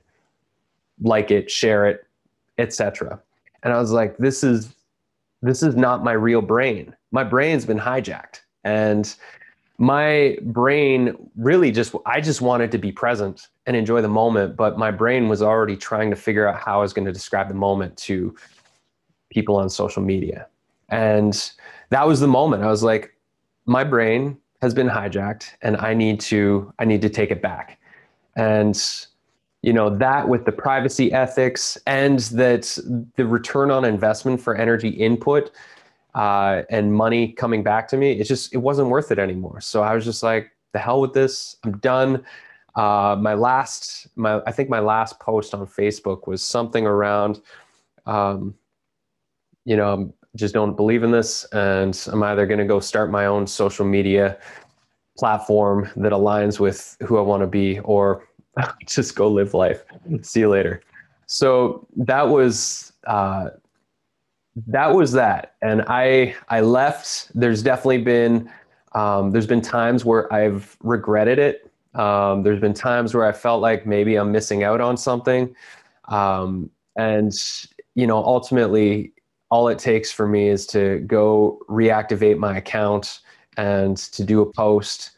like 1.00 1.30
it, 1.30 1.50
share 1.50 1.86
it, 1.86 2.06
etc. 2.58 3.20
And 3.62 3.72
I 3.72 3.78
was 3.78 3.92
like, 3.92 4.16
this 4.18 4.42
is 4.44 4.74
this 5.42 5.62
is 5.62 5.76
not 5.76 6.02
my 6.02 6.12
real 6.12 6.40
brain. 6.40 6.96
My 7.12 7.22
brain's 7.22 7.66
been 7.66 7.78
hijacked. 7.78 8.40
And 8.64 9.14
my 9.76 10.38
brain 10.42 11.30
really 11.36 11.70
just 11.70 11.94
I 12.06 12.20
just 12.20 12.40
wanted 12.40 12.72
to 12.72 12.78
be 12.78 12.92
present 12.92 13.48
and 13.66 13.76
enjoy 13.76 14.00
the 14.00 14.08
moment, 14.08 14.56
but 14.56 14.78
my 14.78 14.90
brain 14.90 15.28
was 15.28 15.42
already 15.42 15.76
trying 15.76 16.10
to 16.10 16.16
figure 16.16 16.46
out 16.48 16.60
how 16.60 16.78
I 16.78 16.82
was 16.82 16.92
going 16.92 17.06
to 17.06 17.12
describe 17.12 17.48
the 17.48 17.54
moment 17.54 17.96
to 17.98 18.34
people 19.30 19.56
on 19.56 19.68
social 19.68 20.02
media. 20.02 20.46
And 20.88 21.50
that 21.90 22.06
was 22.06 22.20
the 22.20 22.28
moment. 22.28 22.62
I 22.62 22.68
was 22.68 22.82
like, 22.82 23.13
my 23.66 23.84
brain 23.84 24.38
has 24.62 24.74
been 24.74 24.88
hijacked 24.88 25.50
and 25.62 25.76
I 25.76 25.94
need 25.94 26.20
to 26.20 26.72
I 26.78 26.84
need 26.84 27.02
to 27.02 27.10
take 27.10 27.30
it 27.30 27.42
back. 27.42 27.78
And 28.36 28.80
you 29.62 29.72
know 29.72 29.96
that 29.96 30.28
with 30.28 30.44
the 30.44 30.52
privacy 30.52 31.12
ethics 31.12 31.78
and 31.86 32.20
that 32.20 32.78
the 33.16 33.26
return 33.26 33.70
on 33.70 33.84
investment 33.84 34.40
for 34.40 34.54
energy 34.56 34.90
input 34.90 35.50
uh, 36.14 36.62
and 36.70 36.94
money 36.94 37.32
coming 37.32 37.62
back 37.62 37.88
to 37.88 37.96
me, 37.96 38.12
it 38.12 38.24
just 38.24 38.54
it 38.54 38.58
wasn't 38.58 38.88
worth 38.88 39.10
it 39.10 39.18
anymore. 39.18 39.60
So 39.60 39.82
I 39.82 39.94
was 39.94 40.04
just 40.04 40.22
like, 40.22 40.50
the 40.72 40.78
hell 40.78 41.00
with 41.00 41.14
this. 41.14 41.56
I'm 41.64 41.78
done. 41.78 42.24
Uh, 42.76 43.16
my 43.18 43.34
last, 43.34 44.08
my 44.16 44.42
I 44.46 44.52
think 44.52 44.68
my 44.68 44.80
last 44.80 45.18
post 45.20 45.54
on 45.54 45.66
Facebook 45.66 46.26
was 46.26 46.42
something 46.42 46.86
around, 46.86 47.40
um, 48.04 48.54
you 49.64 49.76
know, 49.76 50.12
just 50.36 50.54
don't 50.54 50.76
believe 50.76 51.02
in 51.02 51.10
this 51.10 51.44
and 51.52 52.08
i'm 52.12 52.22
either 52.22 52.46
going 52.46 52.58
to 52.58 52.64
go 52.64 52.80
start 52.80 53.10
my 53.10 53.26
own 53.26 53.46
social 53.46 53.84
media 53.84 54.36
platform 55.16 55.88
that 55.96 56.12
aligns 56.12 56.58
with 56.58 56.96
who 57.06 57.18
i 57.18 57.20
want 57.20 57.40
to 57.40 57.46
be 57.46 57.78
or 57.80 58.24
just 58.86 59.14
go 59.14 59.28
live 59.28 59.54
life. 59.54 59.84
See 60.22 60.40
you 60.40 60.48
later. 60.48 60.82
So 61.26 61.86
that 61.96 62.28
was 62.28 62.92
uh, 63.06 63.50
that 64.66 64.94
was 64.94 65.12
that, 65.12 65.54
and 65.62 65.82
I 65.88 66.34
I 66.48 66.60
left. 66.60 67.30
There's 67.34 67.62
definitely 67.62 68.02
been 68.02 68.50
um, 68.94 69.30
there's 69.30 69.46
been 69.46 69.62
times 69.62 70.04
where 70.04 70.32
I've 70.32 70.76
regretted 70.82 71.38
it. 71.38 71.70
Um, 71.94 72.42
there's 72.42 72.60
been 72.60 72.74
times 72.74 73.14
where 73.14 73.24
I 73.24 73.32
felt 73.32 73.62
like 73.62 73.86
maybe 73.86 74.16
I'm 74.16 74.32
missing 74.32 74.64
out 74.64 74.80
on 74.80 74.96
something, 74.96 75.54
um, 76.08 76.70
and 76.96 77.32
you 77.94 78.06
know 78.06 78.18
ultimately 78.18 79.12
all 79.54 79.68
it 79.68 79.78
takes 79.78 80.10
for 80.10 80.26
me 80.26 80.48
is 80.48 80.66
to 80.66 80.98
go 81.06 81.60
reactivate 81.68 82.38
my 82.38 82.56
account 82.56 83.20
and 83.56 83.96
to 83.96 84.24
do 84.24 84.42
a 84.42 84.52
post 84.52 85.12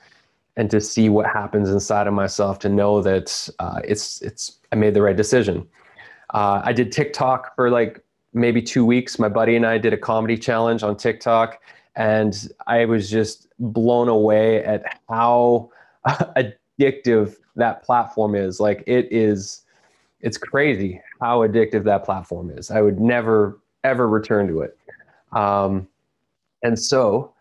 and 0.58 0.70
to 0.70 0.78
see 0.78 1.08
what 1.08 1.24
happens 1.24 1.70
inside 1.70 2.06
of 2.06 2.12
myself 2.12 2.58
to 2.58 2.68
know 2.68 3.00
that 3.00 3.48
uh, 3.60 3.80
it's 3.82 4.20
it's 4.20 4.58
I 4.70 4.76
made 4.76 4.92
the 4.92 5.00
right 5.00 5.16
decision. 5.16 5.66
Uh, 6.34 6.60
I 6.62 6.74
did 6.74 6.92
TikTok 6.92 7.56
for 7.56 7.70
like 7.70 8.04
maybe 8.34 8.60
two 8.60 8.84
weeks. 8.84 9.18
My 9.18 9.30
buddy 9.30 9.56
and 9.56 9.64
I 9.64 9.78
did 9.78 9.94
a 9.94 9.96
comedy 9.96 10.36
challenge 10.36 10.82
on 10.82 10.98
TikTok, 10.98 11.58
and 11.94 12.34
I 12.66 12.84
was 12.84 13.08
just 13.08 13.48
blown 13.58 14.08
away 14.10 14.62
at 14.64 15.00
how 15.08 15.70
addictive 16.06 17.36
that 17.54 17.84
platform 17.84 18.34
is. 18.34 18.60
Like 18.60 18.84
it 18.86 19.08
is, 19.10 19.62
it's 20.20 20.36
crazy 20.36 21.00
how 21.22 21.38
addictive 21.38 21.84
that 21.84 22.04
platform 22.04 22.50
is. 22.50 22.70
I 22.70 22.82
would 22.82 23.00
never 23.00 23.58
ever 23.86 24.08
return 24.08 24.48
to 24.48 24.60
it. 24.60 24.78
Um, 25.32 25.88
and 26.62 26.78
so, 26.78 27.32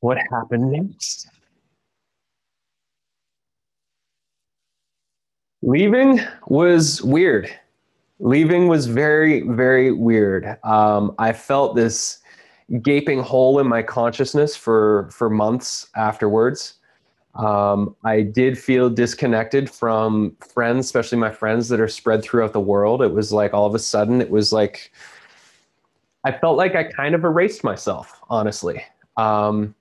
what 0.00 0.18
happened 0.30 0.72
next? 0.72 1.28
Leaving 5.62 6.20
was 6.48 7.02
weird. 7.02 7.48
Leaving 8.18 8.66
was 8.66 8.86
very, 8.86 9.42
very 9.42 9.92
weird. 9.92 10.58
Um, 10.64 11.14
I 11.18 11.32
felt 11.32 11.76
this 11.76 12.18
gaping 12.82 13.20
hole 13.20 13.58
in 13.58 13.68
my 13.68 13.82
consciousness 13.82 14.56
for 14.56 15.08
for 15.12 15.30
months 15.30 15.88
afterwards. 15.96 16.74
Um, 17.34 17.96
I 18.04 18.20
did 18.20 18.58
feel 18.58 18.90
disconnected 18.90 19.70
from 19.70 20.36
friends, 20.40 20.84
especially 20.86 21.18
my 21.18 21.30
friends 21.30 21.68
that 21.70 21.80
are 21.80 21.88
spread 21.88 22.22
throughout 22.22 22.52
the 22.52 22.60
world. 22.60 23.02
It 23.02 23.12
was 23.12 23.32
like 23.32 23.54
all 23.54 23.66
of 23.66 23.74
a 23.74 23.78
sudden, 23.78 24.20
it 24.20 24.30
was 24.30 24.52
like 24.52 24.92
I 26.24 26.32
felt 26.32 26.56
like 26.56 26.74
I 26.74 26.84
kind 26.84 27.14
of 27.14 27.24
erased 27.24 27.64
myself, 27.64 28.20
honestly. 28.30 28.84
Um, 29.16 29.74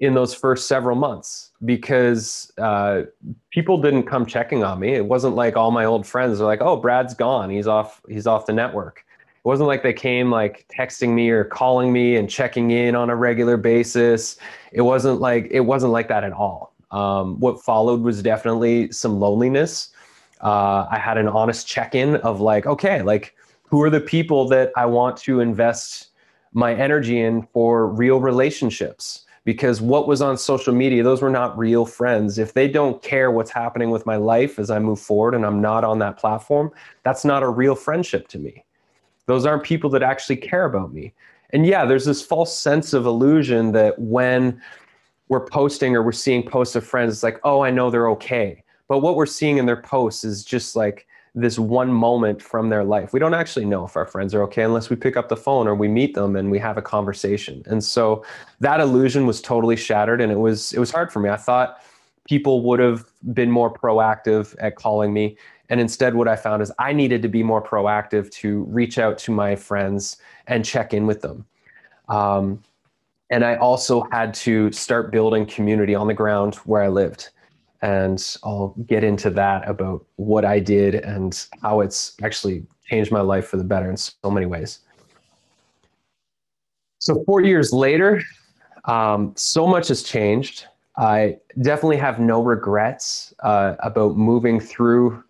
in 0.00 0.14
those 0.14 0.34
first 0.34 0.66
several 0.66 0.96
months 0.96 1.52
because 1.64 2.50
uh, 2.56 3.02
people 3.50 3.80
didn't 3.80 4.04
come 4.04 4.24
checking 4.24 4.64
on 4.64 4.80
me. 4.80 4.94
It 4.94 5.04
wasn't 5.04 5.34
like 5.34 5.56
all 5.56 5.70
my 5.70 5.84
old 5.84 6.06
friends 6.06 6.40
are 6.40 6.46
like, 6.46 6.62
"Oh, 6.62 6.76
Brad's 6.76 7.14
gone. 7.14 7.50
He's 7.50 7.66
off. 7.66 8.00
He's 8.08 8.26
off 8.26 8.46
the 8.46 8.52
network." 8.52 9.04
It 9.08 9.48
wasn't 9.48 9.68
like 9.68 9.82
they 9.82 9.92
came 9.92 10.30
like 10.30 10.66
texting 10.74 11.10
me 11.10 11.28
or 11.30 11.44
calling 11.44 11.92
me 11.92 12.16
and 12.16 12.28
checking 12.28 12.70
in 12.70 12.94
on 12.94 13.10
a 13.10 13.16
regular 13.16 13.56
basis. 13.56 14.36
It 14.72 14.82
wasn't 14.82 15.20
like 15.20 15.48
it 15.50 15.60
wasn't 15.60 15.92
like 15.92 16.08
that 16.08 16.24
at 16.24 16.32
all. 16.32 16.69
Um, 16.90 17.38
what 17.40 17.62
followed 17.62 18.00
was 18.00 18.22
definitely 18.22 18.90
some 18.92 19.20
loneliness. 19.20 19.90
Uh, 20.40 20.86
I 20.90 20.98
had 20.98 21.18
an 21.18 21.28
honest 21.28 21.66
check-in 21.66 22.16
of 22.16 22.40
like, 22.40 22.66
okay, 22.66 23.02
like 23.02 23.36
who 23.64 23.82
are 23.82 23.90
the 23.90 24.00
people 24.00 24.48
that 24.48 24.72
I 24.76 24.86
want 24.86 25.16
to 25.18 25.40
invest 25.40 26.08
my 26.52 26.74
energy 26.74 27.20
in 27.20 27.42
for 27.52 27.86
real 27.86 28.20
relationships? 28.20 29.26
because 29.44 29.80
what 29.80 30.06
was 30.06 30.20
on 30.20 30.36
social 30.36 30.74
media, 30.74 31.02
those 31.02 31.22
were 31.22 31.30
not 31.30 31.56
real 31.56 31.86
friends. 31.86 32.38
If 32.38 32.52
they 32.52 32.68
don't 32.68 33.02
care 33.02 33.30
what's 33.30 33.50
happening 33.50 33.90
with 33.90 34.06
my 34.06 34.16
life 34.16 34.58
as 34.58 34.70
I 34.70 34.78
move 34.78 35.00
forward 35.00 35.34
and 35.34 35.46
I'm 35.46 35.60
not 35.60 35.82
on 35.82 35.98
that 36.00 36.18
platform, 36.18 36.70
that's 37.02 37.24
not 37.24 37.42
a 37.42 37.48
real 37.48 37.74
friendship 37.74 38.28
to 38.28 38.38
me. 38.38 38.64
Those 39.26 39.46
aren't 39.46 39.62
people 39.62 39.90
that 39.90 40.02
actually 40.02 40.36
care 40.36 40.66
about 40.66 40.92
me. 40.92 41.14
And 41.52 41.66
yeah, 41.66 41.84
there's 41.84 42.04
this 42.04 42.22
false 42.22 42.56
sense 42.56 42.92
of 42.92 43.06
illusion 43.06 43.72
that 43.72 43.98
when 43.98 44.60
we're 45.30 45.46
posting 45.46 45.94
or 45.94 46.02
we're 46.02 46.12
seeing 46.12 46.42
posts 46.42 46.74
of 46.74 46.84
friends, 46.84 47.14
it's 47.14 47.22
like, 47.22 47.40
oh, 47.44 47.62
I 47.62 47.70
know 47.70 47.88
they're 47.88 48.10
okay. 48.10 48.62
But 48.88 48.98
what 48.98 49.14
we're 49.14 49.26
seeing 49.26 49.58
in 49.58 49.64
their 49.64 49.80
posts 49.80 50.24
is 50.24 50.44
just 50.44 50.74
like 50.74 51.06
this 51.36 51.56
one 51.56 51.92
moment 51.92 52.42
from 52.42 52.68
their 52.68 52.82
life. 52.82 53.12
We 53.12 53.20
don't 53.20 53.32
actually 53.32 53.64
know 53.64 53.84
if 53.84 53.96
our 53.96 54.04
friends 54.04 54.34
are 54.34 54.42
okay 54.42 54.64
unless 54.64 54.90
we 54.90 54.96
pick 54.96 55.16
up 55.16 55.28
the 55.28 55.36
phone 55.36 55.68
or 55.68 55.76
we 55.76 55.86
meet 55.86 56.14
them 56.14 56.34
and 56.34 56.50
we 56.50 56.58
have 56.58 56.76
a 56.76 56.82
conversation. 56.82 57.62
And 57.66 57.82
so 57.82 58.24
that 58.58 58.80
illusion 58.80 59.24
was 59.24 59.40
totally 59.40 59.76
shattered 59.76 60.20
and 60.20 60.32
it 60.32 60.38
was 60.40 60.72
it 60.72 60.80
was 60.80 60.90
hard 60.90 61.12
for 61.12 61.20
me. 61.20 61.30
I 61.30 61.36
thought 61.36 61.80
people 62.24 62.62
would 62.64 62.80
have 62.80 63.04
been 63.32 63.52
more 63.52 63.72
proactive 63.72 64.56
at 64.58 64.74
calling 64.74 65.12
me 65.12 65.38
and 65.68 65.80
instead 65.80 66.16
what 66.16 66.26
I 66.26 66.34
found 66.34 66.60
is 66.60 66.72
I 66.80 66.92
needed 66.92 67.22
to 67.22 67.28
be 67.28 67.44
more 67.44 67.62
proactive 67.62 68.32
to 68.32 68.64
reach 68.64 68.98
out 68.98 69.16
to 69.18 69.30
my 69.30 69.54
friends 69.54 70.16
and 70.48 70.64
check 70.64 70.92
in 70.92 71.06
with 71.06 71.20
them. 71.20 71.46
Um, 72.08 72.60
and 73.30 73.44
I 73.44 73.56
also 73.56 74.06
had 74.10 74.34
to 74.34 74.70
start 74.72 75.12
building 75.12 75.46
community 75.46 75.94
on 75.94 76.08
the 76.08 76.14
ground 76.14 76.56
where 76.66 76.82
I 76.82 76.88
lived 76.88 77.30
and 77.82 78.36
I'll 78.44 78.74
get 78.86 79.04
into 79.04 79.30
that 79.30 79.66
about 79.68 80.04
what 80.16 80.44
I 80.44 80.58
did 80.58 80.96
and 80.96 81.46
how 81.62 81.80
it's 81.80 82.14
actually 82.22 82.66
changed 82.86 83.10
my 83.10 83.20
life 83.20 83.46
for 83.46 83.56
the 83.56 83.64
better 83.64 83.88
in 83.88 83.96
so 83.96 84.30
many 84.30 84.46
ways. 84.46 84.80
So, 86.98 87.22
four 87.24 87.40
years 87.40 87.72
later, 87.72 88.22
um, 88.84 89.32
so 89.36 89.66
much 89.66 89.88
has 89.88 90.02
changed. 90.02 90.66
I 90.98 91.38
definitely 91.62 91.96
have 91.96 92.20
no 92.20 92.42
regrets 92.42 93.32
uh, 93.40 93.76
about 93.78 94.16
moving 94.16 94.60
through 94.60 95.24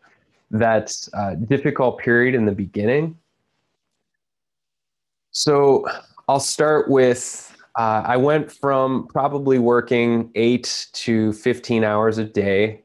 that 0.50 0.96
uh, 1.14 1.36
difficult 1.36 1.98
period 1.98 2.34
in 2.34 2.44
the 2.44 2.52
beginning. 2.52 3.16
So, 5.30 5.86
I'll 6.28 6.40
start 6.40 6.90
with 6.90 7.49
uh, 7.80 8.02
I 8.04 8.18
went 8.18 8.52
from 8.52 9.06
probably 9.06 9.58
working 9.58 10.30
eight 10.34 10.88
to 10.92 11.32
15 11.32 11.82
hours 11.82 12.18
a 12.18 12.24
day. 12.24 12.82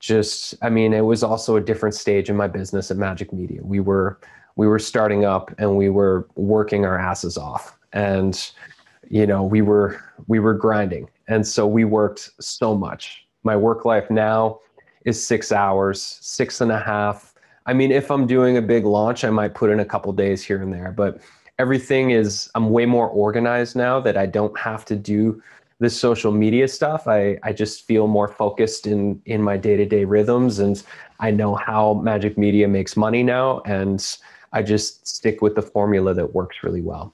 Just, 0.00 0.54
I 0.60 0.68
mean, 0.68 0.92
it 0.92 1.00
was 1.00 1.22
also 1.22 1.56
a 1.56 1.62
different 1.62 1.94
stage 1.94 2.28
in 2.28 2.36
my 2.36 2.46
business 2.46 2.90
at 2.90 2.98
Magic 2.98 3.32
Media. 3.32 3.60
We 3.62 3.80
were, 3.80 4.20
we 4.56 4.66
were 4.66 4.78
starting 4.78 5.24
up 5.24 5.54
and 5.56 5.78
we 5.78 5.88
were 5.88 6.28
working 6.34 6.84
our 6.84 6.98
asses 6.98 7.38
off, 7.38 7.78
and 7.94 8.50
you 9.08 9.26
know, 9.26 9.42
we 9.42 9.62
were, 9.62 9.98
we 10.26 10.40
were 10.40 10.52
grinding, 10.52 11.08
and 11.26 11.46
so 11.46 11.66
we 11.66 11.86
worked 11.86 12.28
so 12.38 12.74
much. 12.74 13.26
My 13.44 13.56
work 13.56 13.86
life 13.86 14.10
now 14.10 14.60
is 15.06 15.24
six 15.26 15.52
hours, 15.52 16.02
six 16.20 16.60
and 16.60 16.70
a 16.70 16.78
half. 16.78 17.32
I 17.64 17.72
mean, 17.72 17.90
if 17.90 18.10
I'm 18.10 18.26
doing 18.26 18.58
a 18.58 18.62
big 18.62 18.84
launch, 18.84 19.24
I 19.24 19.30
might 19.30 19.54
put 19.54 19.70
in 19.70 19.80
a 19.80 19.86
couple 19.86 20.12
days 20.12 20.44
here 20.44 20.62
and 20.62 20.70
there, 20.70 20.92
but 20.92 21.22
everything 21.58 22.10
is 22.10 22.50
i'm 22.54 22.70
way 22.70 22.86
more 22.86 23.08
organized 23.08 23.76
now 23.76 24.00
that 24.00 24.16
i 24.16 24.26
don't 24.26 24.58
have 24.58 24.84
to 24.84 24.96
do 24.96 25.40
the 25.80 25.90
social 25.90 26.32
media 26.32 26.68
stuff. 26.68 27.06
I 27.08 27.38
i 27.42 27.52
just 27.52 27.86
feel 27.86 28.06
more 28.06 28.28
focused 28.28 28.86
in 28.86 29.20
in 29.26 29.42
my 29.42 29.56
day-to-day 29.56 30.04
rhythms 30.04 30.58
and 30.58 30.82
i 31.20 31.30
know 31.30 31.54
how 31.54 31.94
magic 31.94 32.38
media 32.38 32.68
makes 32.68 32.96
money 32.96 33.22
now 33.22 33.60
and 33.66 34.16
i 34.52 34.62
just 34.62 35.06
stick 35.06 35.42
with 35.42 35.54
the 35.54 35.62
formula 35.62 36.14
that 36.14 36.34
works 36.34 36.58
really 36.62 36.80
well. 36.80 37.12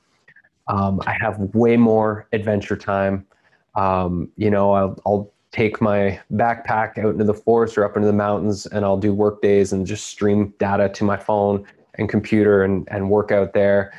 Um, 0.68 1.00
i 1.07 1.16
have 1.20 1.38
way 1.55 1.76
more 1.76 2.29
adventure 2.33 2.76
time. 2.76 3.26
Um, 3.74 4.31
you 4.37 4.50
know 4.50 4.72
I'll, 4.72 5.00
I'll 5.07 5.33
take 5.53 5.81
my 5.81 6.20
backpack 6.33 6.98
out 6.98 7.12
into 7.14 7.24
the 7.24 7.35
forest 7.35 7.76
or 7.76 7.85
up 7.85 7.96
into 7.96 8.07
the 8.07 8.12
mountains 8.12 8.66
and 8.66 8.85
I'll 8.85 8.98
do 8.98 9.12
work 9.12 9.42
days 9.42 9.72
and 9.72 9.85
just 9.85 10.07
stream 10.07 10.55
data 10.59 10.88
to 10.90 11.05
my 11.05 11.16
phone 11.16 11.66
and 11.94 12.09
computer 12.09 12.62
and, 12.62 12.87
and 12.88 13.11
work 13.11 13.33
out 13.33 13.53
there. 13.53 13.92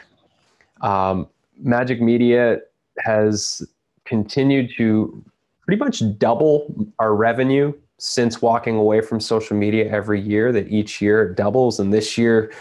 Um, 0.81 1.27
Magic 1.57 2.01
Media 2.01 2.59
has 2.99 3.61
continued 4.05 4.71
to 4.77 5.23
pretty 5.65 5.79
much 5.79 6.01
double 6.17 6.73
our 6.99 7.15
revenue 7.15 7.73
since 7.97 8.41
walking 8.41 8.75
away 8.75 8.99
from 8.99 9.19
social 9.19 9.55
media 9.55 9.89
every 9.89 10.19
year, 10.19 10.51
that 10.51 10.67
each 10.69 11.01
year 11.01 11.29
it 11.29 11.35
doubles. 11.35 11.79
And 11.79 11.93
this 11.93 12.17
year 12.17 12.51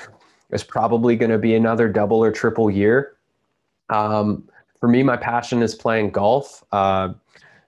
is 0.50 0.62
probably 0.62 1.16
going 1.16 1.30
to 1.30 1.38
be 1.38 1.54
another 1.54 1.88
double 1.88 2.22
or 2.22 2.30
triple 2.30 2.70
year. 2.70 3.16
Um, 3.88 4.48
for 4.78 4.88
me, 4.88 5.02
my 5.02 5.16
passion 5.16 5.62
is 5.62 5.74
playing 5.74 6.10
golf, 6.10 6.62
uh, 6.72 7.14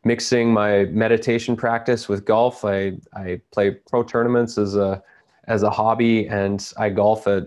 mixing 0.05 0.53
my 0.53 0.85
meditation 0.87 1.57
practice 1.57 2.09
with 2.09 2.25
golf. 2.25 2.65
I, 2.65 2.99
I 3.15 3.41
play 3.53 3.71
pro 3.71 4.03
tournaments 4.03 4.59
as 4.59 4.77
a, 4.77 5.03
as 5.45 5.63
a 5.63 5.71
hobby 5.71 6.29
and 6.29 6.73
I 6.79 6.91
golf 6.91 7.27
at 7.27 7.45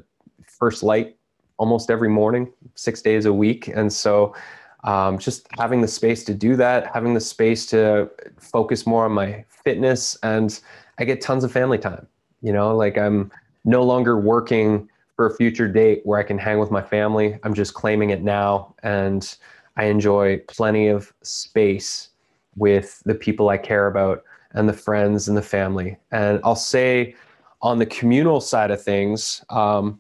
First 0.48 0.82
Light 0.82 1.16
almost 1.58 1.90
every 1.90 2.10
morning, 2.10 2.52
six 2.76 3.02
days 3.02 3.26
a 3.26 3.34
week. 3.34 3.68
And 3.68 3.92
so 3.92 4.36
um, 4.84 5.18
just 5.18 5.48
having 5.58 5.82
the 5.82 5.88
space 5.88 6.24
to 6.26 6.34
do 6.34 6.56
that, 6.58 6.88
having 6.94 7.14
the 7.14 7.20
space 7.20 7.66
to 7.68 8.10
focus 8.40 8.86
more 8.86 9.06
on 9.06 9.12
my 9.12 9.44
fitness, 9.50 10.18
and 10.22 10.60
I 11.00 11.06
get 11.06 11.22
tons 11.22 11.44
of 11.44 11.52
family 11.52 11.78
time. 11.78 12.08
You 12.42 12.54
know, 12.54 12.76
like 12.76 12.98
I'm 12.98 13.32
no 13.64 13.84
longer 13.84 14.20
working 14.20 14.88
for 15.16 15.26
a 15.26 15.36
future 15.36 15.68
date 15.68 16.02
where 16.04 16.20
I 16.20 16.24
can 16.24 16.38
hang 16.38 16.60
with 16.60 16.72
my 16.72 16.82
family. 16.82 17.40
I'm 17.44 17.54
just 17.54 17.74
claiming 17.74 18.10
it 18.12 18.22
now. 18.22 18.76
And 18.84 19.36
I 19.78 19.86
enjoy 19.86 20.40
plenty 20.48 20.88
of 20.88 21.12
space 21.24 22.10
with 22.56 23.02
the 23.06 23.16
people 23.16 23.50
I 23.50 23.58
care 23.58 23.88
about 23.88 24.24
and 24.52 24.70
the 24.70 24.74
friends 24.74 25.28
and 25.28 25.38
the 25.38 25.42
family. 25.42 25.98
And 26.12 26.40
I'll 26.44 26.56
say 26.56 27.16
on 27.62 27.80
the 27.80 27.86
communal 27.86 28.42
side 28.42 28.72
of 28.72 28.82
things, 28.82 29.44
um, 29.50 30.00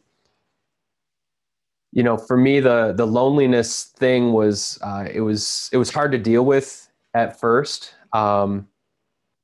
you 1.95 2.03
know, 2.03 2.17
for 2.17 2.36
me, 2.36 2.60
the 2.60 2.93
the 2.95 3.08
loneliness 3.08 3.86
thing 3.95 4.34
was 4.34 4.77
uh, 4.81 5.08
it 5.12 5.21
was 5.21 5.69
it 5.71 5.77
was 5.77 5.89
hard 5.89 6.12
to 6.12 6.17
deal 6.17 6.45
with 6.45 6.89
at 7.13 7.39
first. 7.39 7.95
Um, 8.12 8.67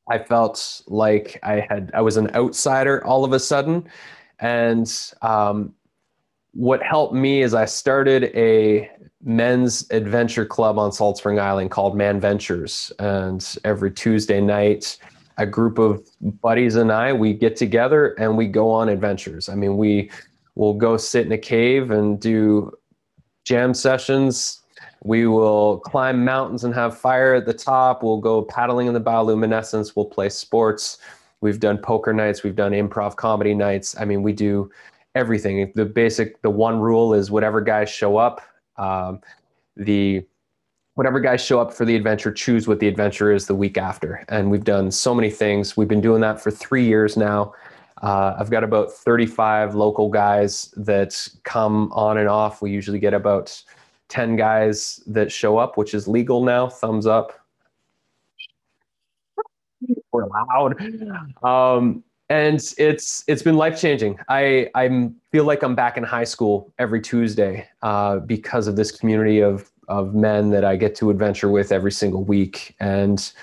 I 0.09 0.19
felt 0.19 0.81
like 0.85 1.39
I 1.43 1.65
had 1.69 1.91
I 1.93 2.01
was 2.01 2.17
an 2.17 2.29
outsider 2.35 3.03
all 3.05 3.23
of 3.23 3.31
a 3.31 3.39
sudden, 3.39 3.87
and 4.39 4.93
um, 5.21 5.73
what 6.53 6.83
helped 6.83 7.13
me 7.13 7.41
is 7.41 7.53
I 7.53 7.63
started 7.63 8.25
a 8.35 8.91
men's 9.23 9.89
adventure 9.89 10.45
club 10.45 10.77
on 10.77 10.91
Salt 10.91 11.19
Spring 11.19 11.39
Island 11.39 11.71
called 11.71 11.95
Man 11.95 12.19
Ventures, 12.19 12.91
and 12.99 13.57
every 13.63 13.91
Tuesday 13.91 14.41
night, 14.41 14.97
a 15.37 15.45
group 15.45 15.79
of 15.79 16.05
buddies 16.41 16.75
and 16.75 16.91
I 16.91 17.13
we 17.13 17.33
get 17.33 17.55
together 17.55 18.07
and 18.19 18.35
we 18.35 18.47
go 18.47 18.69
on 18.69 18.89
adventures. 18.89 19.47
I 19.47 19.55
mean, 19.55 19.77
we 19.77 20.11
will 20.55 20.73
go 20.73 20.97
sit 20.97 21.25
in 21.25 21.31
a 21.31 21.37
cave 21.37 21.91
and 21.91 22.19
do 22.19 22.71
jam 23.45 23.73
sessions. 23.73 24.61
We 25.03 25.25
will 25.27 25.79
climb 25.79 26.23
mountains 26.23 26.63
and 26.63 26.73
have 26.75 26.97
fire 26.97 27.33
at 27.33 27.45
the 27.45 27.53
top. 27.53 28.03
We'll 28.03 28.19
go 28.19 28.43
paddling 28.43 28.87
in 28.87 28.93
the 28.93 29.01
bioluminescence. 29.01 29.95
We'll 29.95 30.05
play 30.05 30.29
sports. 30.29 30.99
We've 31.41 31.59
done 31.59 31.79
poker 31.79 32.13
nights. 32.13 32.43
We've 32.43 32.55
done 32.55 32.71
improv 32.71 33.15
comedy 33.15 33.55
nights. 33.55 33.95
I 33.99 34.05
mean, 34.05 34.21
we 34.21 34.33
do 34.33 34.69
everything. 35.15 35.71
The 35.75 35.85
basic, 35.85 36.41
the 36.41 36.51
one 36.51 36.79
rule 36.79 37.13
is 37.13 37.31
whatever 37.31 37.61
guys 37.61 37.89
show 37.89 38.17
up, 38.17 38.41
um, 38.77 39.21
the 39.75 40.23
whatever 40.95 41.19
guys 41.19 41.43
show 41.43 41.59
up 41.59 41.73
for 41.73 41.85
the 41.85 41.95
adventure, 41.95 42.31
choose 42.31 42.67
what 42.67 42.79
the 42.79 42.87
adventure 42.87 43.31
is 43.31 43.47
the 43.47 43.55
week 43.55 43.77
after. 43.77 44.23
And 44.29 44.51
we've 44.51 44.63
done 44.63 44.91
so 44.91 45.15
many 45.15 45.31
things. 45.31 45.75
We've 45.75 45.87
been 45.87 46.01
doing 46.01 46.21
that 46.21 46.39
for 46.39 46.51
three 46.51 46.85
years 46.85 47.17
now. 47.17 47.53
Uh, 48.01 48.35
I've 48.37 48.49
got 48.49 48.63
about 48.63 48.91
35 48.91 49.75
local 49.75 50.09
guys 50.09 50.73
that 50.75 51.27
come 51.43 51.91
on 51.93 52.17
and 52.17 52.27
off. 52.27 52.61
We 52.61 52.71
usually 52.71 52.99
get 52.99 53.13
about 53.13 53.61
10 54.09 54.35
guys 54.35 55.01
that 55.07 55.31
show 55.31 55.57
up, 55.57 55.77
which 55.77 55.93
is 55.93 56.07
legal 56.07 56.43
now. 56.43 56.67
Thumbs 56.67 57.05
up. 57.05 57.39
We're 60.11 60.27
loud. 60.27 60.75
Um, 61.43 62.03
and 62.29 62.61
it's 62.77 63.25
it's 63.27 63.41
been 63.43 63.57
life 63.57 63.79
changing. 63.79 64.17
I 64.29 64.69
I 64.73 65.09
feel 65.33 65.43
like 65.43 65.63
I'm 65.63 65.75
back 65.75 65.97
in 65.97 66.03
high 66.03 66.23
school 66.23 66.73
every 66.79 67.01
Tuesday 67.01 67.67
uh, 67.81 68.19
because 68.19 68.67
of 68.67 68.77
this 68.77 68.89
community 68.89 69.41
of 69.41 69.69
of 69.89 70.15
men 70.15 70.49
that 70.51 70.63
I 70.63 70.77
get 70.77 70.95
to 70.95 71.09
adventure 71.09 71.49
with 71.49 71.73
every 71.73 71.91
single 71.91 72.23
week, 72.23 72.73
and 72.79 73.33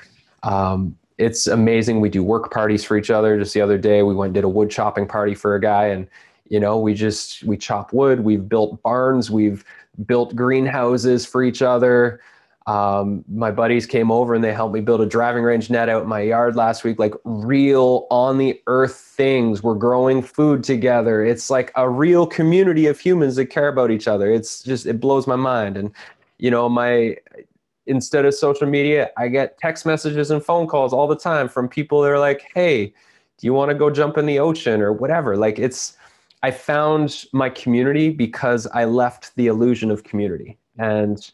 um, 0.42 0.97
it's 1.18 1.48
amazing. 1.48 2.00
We 2.00 2.09
do 2.09 2.22
work 2.22 2.52
parties 2.52 2.85
for 2.85 2.96
each 2.96 3.11
other. 3.11 3.38
Just 3.38 3.52
the 3.52 3.61
other 3.61 3.76
day, 3.76 4.02
we 4.02 4.14
went 4.14 4.28
and 4.28 4.35
did 4.35 4.44
a 4.44 4.48
wood 4.48 4.70
chopping 4.70 5.07
party 5.07 5.35
for 5.35 5.54
a 5.54 5.61
guy, 5.61 5.87
and 5.87 6.07
you 6.48 6.61
know, 6.61 6.78
we 6.78 6.94
just 6.94 7.42
we 7.44 7.57
chop 7.57 7.92
wood. 7.92 8.20
We've 8.20 8.48
built 8.48 8.81
barns. 8.83 9.31
We've 9.31 9.64
built 10.07 10.35
greenhouses 10.35 11.26
for 11.26 11.42
each 11.42 11.61
other. 11.61 12.20
Um, 12.68 13.24
my 13.28 13.50
buddies 13.50 13.87
came 13.87 14.11
over 14.11 14.35
and 14.35 14.44
they 14.44 14.52
helped 14.52 14.74
me 14.74 14.81
build 14.81 15.00
a 15.00 15.07
driving 15.07 15.42
range 15.42 15.70
net 15.70 15.88
out 15.88 16.02
in 16.02 16.09
my 16.09 16.20
yard 16.20 16.54
last 16.54 16.85
week. 16.85 16.98
Like 16.98 17.14
real 17.24 18.07
on 18.11 18.37
the 18.37 18.61
earth 18.66 18.94
things. 18.94 19.62
We're 19.62 19.74
growing 19.74 20.20
food 20.20 20.62
together. 20.62 21.24
It's 21.24 21.48
like 21.48 21.72
a 21.76 21.88
real 21.88 22.26
community 22.26 22.87
of 22.87 23.00
humans 23.00 23.37
that 23.37 23.46
care 23.46 23.68
about 23.68 23.90
each 23.90 24.07
other. 24.07 24.31
It's 24.31 24.62
just 24.62 24.85
it 24.85 25.00
blows 25.00 25.26
my 25.26 25.37
mind. 25.37 25.78
And 25.78 25.92
you 26.37 26.50
know, 26.50 26.68
my 26.68 27.16
instead 27.88 28.24
of 28.24 28.35
social 28.35 28.66
media, 28.66 29.11
I 29.16 29.29
get 29.29 29.59
text 29.59 29.85
messages 29.87 30.31
and 30.31 30.42
phone 30.42 30.66
calls 30.66 30.92
all 30.92 31.09
the 31.09 31.16
time 31.16 31.48
from 31.48 31.68
people 31.68 32.03
that 32.03 32.11
are 32.11 32.18
like, 32.18 32.46
hey, 32.55 32.87
do 33.38 33.46
you 33.46 33.53
want 33.53 33.70
to 33.70 33.74
go 33.74 33.90
jump 33.90 34.18
in 34.18 34.27
the 34.27 34.38
ocean 34.38 34.81
or 34.81 34.92
whatever? 34.92 35.37
Like 35.37 35.59
it's, 35.59 35.96
I 36.42 36.51
found 36.51 37.24
my 37.33 37.51
community 37.51 38.11
because 38.11 38.66
I 38.68 38.85
left 38.85 39.35
the 39.37 39.46
illusion 39.46 39.90
of 39.90 40.05
community. 40.05 40.59
And 40.79 41.31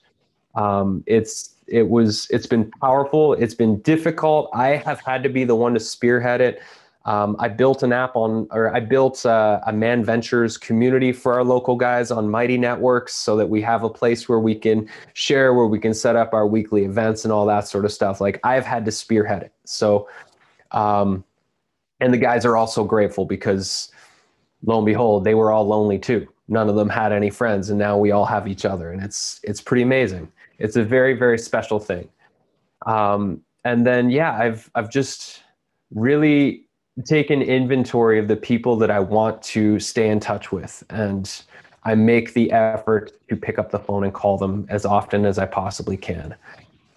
um, 0.54 1.02
it's, 1.06 1.54
it 1.66 1.88
was, 1.88 2.26
it's 2.30 2.46
been 2.46 2.70
powerful. 2.80 3.34
It's 3.34 3.54
been 3.54 3.80
difficult. 3.80 4.50
I 4.54 4.76
have 4.76 5.00
had 5.00 5.22
to 5.24 5.28
be 5.28 5.44
the 5.44 5.56
one 5.56 5.74
to 5.74 5.80
spearhead 5.80 6.40
it. 6.40 6.62
Um, 7.06 7.36
I 7.38 7.48
built 7.48 7.82
an 7.82 7.92
app 7.92 8.16
on, 8.16 8.48
or 8.50 8.74
I 8.74 8.80
built 8.80 9.26
a, 9.26 9.60
a, 9.66 9.72
Man 9.72 10.02
Ventures 10.02 10.56
community 10.56 11.12
for 11.12 11.34
our 11.34 11.44
local 11.44 11.76
guys 11.76 12.10
on 12.10 12.30
Mighty 12.30 12.56
Networks 12.56 13.14
so 13.14 13.36
that 13.36 13.46
we 13.46 13.60
have 13.60 13.82
a 13.84 13.90
place 13.90 14.26
where 14.26 14.38
we 14.38 14.54
can 14.54 14.88
share, 15.12 15.52
where 15.52 15.66
we 15.66 15.78
can 15.78 15.92
set 15.92 16.16
up 16.16 16.32
our 16.32 16.46
weekly 16.46 16.84
events 16.84 17.24
and 17.24 17.32
all 17.32 17.44
that 17.44 17.68
sort 17.68 17.84
of 17.84 17.92
stuff. 17.92 18.22
Like 18.22 18.40
I've 18.42 18.64
had 18.64 18.86
to 18.86 18.90
spearhead 18.90 19.42
it. 19.42 19.52
So, 19.64 20.08
um, 20.70 21.24
and 22.00 22.12
the 22.12 22.18
guys 22.18 22.46
are 22.46 22.56
also 22.56 22.84
grateful 22.84 23.26
because 23.26 23.92
lo 24.64 24.78
and 24.78 24.86
behold, 24.86 25.24
they 25.24 25.34
were 25.34 25.52
all 25.52 25.66
lonely 25.66 25.98
too. 25.98 26.26
None 26.48 26.70
of 26.70 26.74
them 26.74 26.88
had 26.88 27.12
any 27.12 27.30
friends, 27.30 27.68
and 27.68 27.78
now 27.78 27.98
we 27.98 28.12
all 28.12 28.26
have 28.26 28.48
each 28.48 28.64
other, 28.64 28.92
and 28.92 29.02
it's 29.02 29.40
it's 29.42 29.60
pretty 29.60 29.82
amazing. 29.82 30.30
It's 30.58 30.76
a 30.76 30.84
very 30.84 31.14
very 31.14 31.38
special 31.38 31.78
thing. 31.78 32.08
Um, 32.86 33.40
and 33.64 33.86
then 33.86 34.10
yeah, 34.10 34.36
I've 34.38 34.70
I've 34.74 34.90
just 34.90 35.42
really 35.90 36.63
take 37.04 37.30
an 37.30 37.42
inventory 37.42 38.18
of 38.18 38.28
the 38.28 38.36
people 38.36 38.76
that 38.76 38.90
I 38.90 39.00
want 39.00 39.42
to 39.42 39.80
stay 39.80 40.08
in 40.08 40.20
touch 40.20 40.52
with. 40.52 40.84
And 40.90 41.42
I 41.84 41.94
make 41.94 42.34
the 42.34 42.52
effort 42.52 43.12
to 43.28 43.36
pick 43.36 43.58
up 43.58 43.70
the 43.70 43.78
phone 43.78 44.04
and 44.04 44.14
call 44.14 44.38
them 44.38 44.66
as 44.68 44.86
often 44.86 45.24
as 45.24 45.38
I 45.38 45.46
possibly 45.46 45.96
can. 45.96 46.34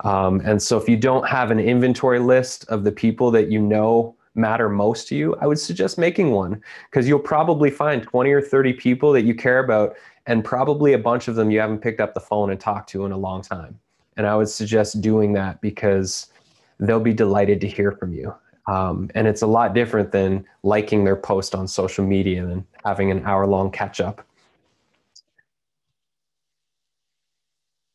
Um, 0.04 0.42
and 0.46 0.62
so 0.62 0.78
if 0.78 0.88
you 0.88 0.96
don't 0.96 1.28
have 1.28 1.52
an 1.52 1.60
inventory 1.60 2.20
list 2.20 2.66
of 2.70 2.84
the 2.84 2.92
people 2.92 3.32
that 3.32 3.52
you 3.52 3.60
know 3.60 4.16
matter 4.36 4.70
most 4.70 5.08
to 5.08 5.16
you, 5.16 5.36
I 5.42 5.48
would 5.48 5.60
suggest 5.60 5.98
making 5.98 6.32
one 6.32 6.62
because 6.90 7.08
you'll 7.08 7.20
probably 7.20 7.72
find 7.72 8.04
20 8.04 8.32
or 8.32 8.42
30 8.42 8.74
people 8.74 9.12
that 9.14 9.24
you 9.24 9.34
care 9.34 9.60
about, 9.60 9.96
and 10.28 10.46
probably 10.46 10.94
a 10.94 11.00
bunch 11.00 11.28
of 11.28 11.36
them 11.36 11.50
you 11.50 11.60
haven't 11.60 11.80
picked 11.80 12.00
up 12.00 12.14
the 12.14 12.20
phone 12.20 12.52
and 12.52 12.60
talked 12.60 12.90
to 12.90 13.06
in 13.06 13.12
a 13.12 13.18
long 13.18 13.42
time. 13.42 13.80
And 14.16 14.28
I 14.28 14.36
would 14.36 14.50
suggest 14.50 15.02
doing 15.02 15.34
that 15.34 15.60
because 15.62 16.28
they'll 16.80 17.00
be 17.00 17.14
delighted 17.14 17.60
to 17.62 17.68
hear 17.68 17.92
from 17.92 18.14
you. 18.14 18.34
Um, 18.68 19.10
and 19.16 19.28
it's 19.28 19.42
a 19.42 19.48
lot 19.48 19.74
different 19.74 20.12
than 20.12 20.46
liking 20.64 21.06
their 21.06 21.16
post 21.16 21.56
on 21.56 21.68
social 21.68 22.06
media 22.06 22.46
and 22.46 22.66
having 22.84 23.12
an 23.12 23.26
hour 23.26 23.48
long 23.48 23.72
catch 23.72 24.02
up. 24.02 24.26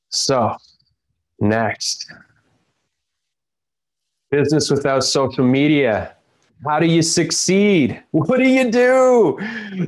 So, 0.09 0.57
next 1.41 2.11
business 4.31 4.71
without 4.71 5.05
social 5.05 5.45
media. 5.45 6.15
How 6.65 6.81
do 6.81 6.87
you 6.87 7.03
succeed? 7.03 8.03
What 8.13 8.39
do 8.39 8.49
you 8.49 8.71
do? 8.71 9.39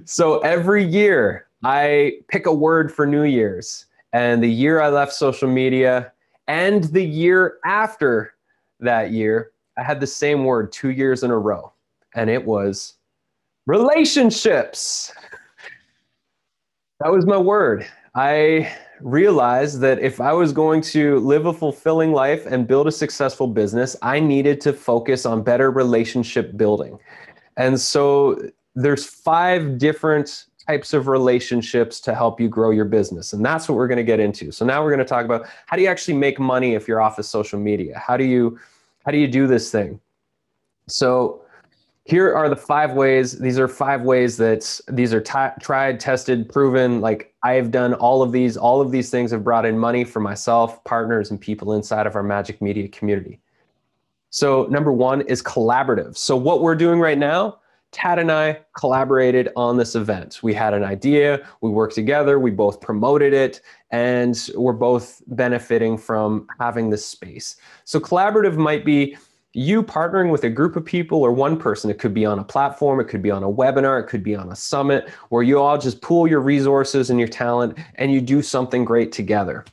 So, 0.04 0.40
every 0.40 0.84
year 0.84 1.46
I 1.62 2.18
pick 2.28 2.46
a 2.46 2.52
word 2.54 2.92
for 2.92 3.06
New 3.06 3.24
Year's. 3.24 3.86
And 4.12 4.42
the 4.42 4.50
year 4.50 4.80
I 4.80 4.90
left 4.90 5.12
social 5.12 5.48
media 5.48 6.12
and 6.46 6.84
the 6.84 7.04
year 7.04 7.58
after 7.64 8.34
that 8.80 9.10
year, 9.10 9.50
I 9.76 9.82
had 9.82 10.00
the 10.00 10.06
same 10.06 10.44
word 10.44 10.72
two 10.72 10.90
years 10.90 11.22
in 11.22 11.30
a 11.30 11.38
row, 11.38 11.72
and 12.14 12.30
it 12.30 12.44
was 12.44 12.94
relationships. 13.66 15.12
That 17.00 17.10
was 17.10 17.26
my 17.26 17.38
word. 17.38 17.86
I 18.14 18.72
realized 19.00 19.80
that 19.80 19.98
if 19.98 20.20
I 20.20 20.32
was 20.32 20.52
going 20.52 20.80
to 20.82 21.18
live 21.18 21.46
a 21.46 21.52
fulfilling 21.52 22.12
life 22.12 22.46
and 22.46 22.66
build 22.66 22.86
a 22.86 22.92
successful 22.92 23.48
business, 23.48 23.96
I 24.02 24.20
needed 24.20 24.60
to 24.62 24.72
focus 24.72 25.26
on 25.26 25.42
better 25.42 25.70
relationship 25.70 26.56
building. 26.56 26.98
And 27.56 27.80
so 27.80 28.40
there's 28.74 29.04
five 29.04 29.78
different 29.78 30.46
types 30.66 30.94
of 30.94 31.08
relationships 31.08 32.00
to 32.00 32.14
help 32.14 32.40
you 32.40 32.48
grow 32.48 32.70
your 32.70 32.84
business. 32.84 33.32
And 33.32 33.44
that's 33.44 33.68
what 33.68 33.76
we're 33.76 33.88
going 33.88 33.98
to 33.98 34.04
get 34.04 34.20
into. 34.20 34.50
So 34.50 34.64
now 34.64 34.82
we're 34.82 34.90
going 34.90 34.98
to 35.00 35.04
talk 35.04 35.24
about 35.24 35.46
how 35.66 35.76
do 35.76 35.82
you 35.82 35.88
actually 35.88 36.16
make 36.16 36.38
money 36.38 36.74
if 36.74 36.88
you're 36.88 37.02
off 37.02 37.18
of 37.18 37.26
social 37.26 37.58
media? 37.58 37.98
How 37.98 38.16
do 38.16 38.24
you 38.24 38.58
how 39.04 39.12
do 39.12 39.18
you 39.18 39.28
do 39.28 39.46
this 39.46 39.70
thing? 39.70 40.00
So 40.88 41.42
here 42.04 42.34
are 42.34 42.48
the 42.48 42.56
five 42.56 42.92
ways. 42.92 43.38
These 43.38 43.58
are 43.58 43.68
five 43.68 44.02
ways 44.02 44.36
that 44.36 44.80
these 44.88 45.14
are 45.14 45.20
t- 45.20 45.60
tried, 45.60 46.00
tested, 46.00 46.50
proven. 46.52 47.00
Like 47.00 47.34
I've 47.42 47.70
done 47.70 47.94
all 47.94 48.22
of 48.22 48.30
these. 48.30 48.56
All 48.56 48.80
of 48.80 48.90
these 48.90 49.10
things 49.10 49.30
have 49.30 49.42
brought 49.42 49.64
in 49.64 49.78
money 49.78 50.04
for 50.04 50.20
myself, 50.20 50.82
partners, 50.84 51.30
and 51.30 51.40
people 51.40 51.72
inside 51.72 52.06
of 52.06 52.14
our 52.14 52.22
Magic 52.22 52.60
Media 52.60 52.88
community. 52.88 53.40
So 54.28 54.64
number 54.64 54.92
one 54.92 55.22
is 55.22 55.42
collaborative. 55.42 56.16
So 56.16 56.36
what 56.36 56.60
we're 56.60 56.74
doing 56.74 57.00
right 57.00 57.16
now, 57.16 57.60
Tad 57.94 58.18
and 58.18 58.30
I 58.30 58.58
collaborated 58.76 59.50
on 59.54 59.76
this 59.76 59.94
event. 59.94 60.40
We 60.42 60.52
had 60.52 60.74
an 60.74 60.82
idea, 60.82 61.46
we 61.60 61.70
worked 61.70 61.94
together, 61.94 62.40
we 62.40 62.50
both 62.50 62.80
promoted 62.80 63.32
it, 63.32 63.60
and 63.92 64.50
we're 64.56 64.72
both 64.72 65.22
benefiting 65.28 65.96
from 65.96 66.48
having 66.58 66.90
this 66.90 67.06
space. 67.06 67.56
So, 67.84 68.00
collaborative 68.00 68.56
might 68.56 68.84
be 68.84 69.16
you 69.52 69.80
partnering 69.80 70.32
with 70.32 70.42
a 70.42 70.50
group 70.50 70.74
of 70.74 70.84
people 70.84 71.22
or 71.22 71.30
one 71.30 71.56
person. 71.56 71.88
It 71.88 72.00
could 72.00 72.12
be 72.12 72.26
on 72.26 72.40
a 72.40 72.44
platform, 72.44 72.98
it 72.98 73.04
could 73.04 73.22
be 73.22 73.30
on 73.30 73.44
a 73.44 73.48
webinar, 73.48 74.02
it 74.02 74.08
could 74.08 74.24
be 74.24 74.34
on 74.34 74.50
a 74.50 74.56
summit 74.56 75.08
where 75.28 75.44
you 75.44 75.60
all 75.60 75.78
just 75.78 76.02
pool 76.02 76.26
your 76.26 76.40
resources 76.40 77.10
and 77.10 77.20
your 77.20 77.28
talent 77.28 77.78
and 77.94 78.12
you 78.12 78.20
do 78.20 78.42
something 78.42 78.84
great 78.84 79.12
together. 79.12 79.64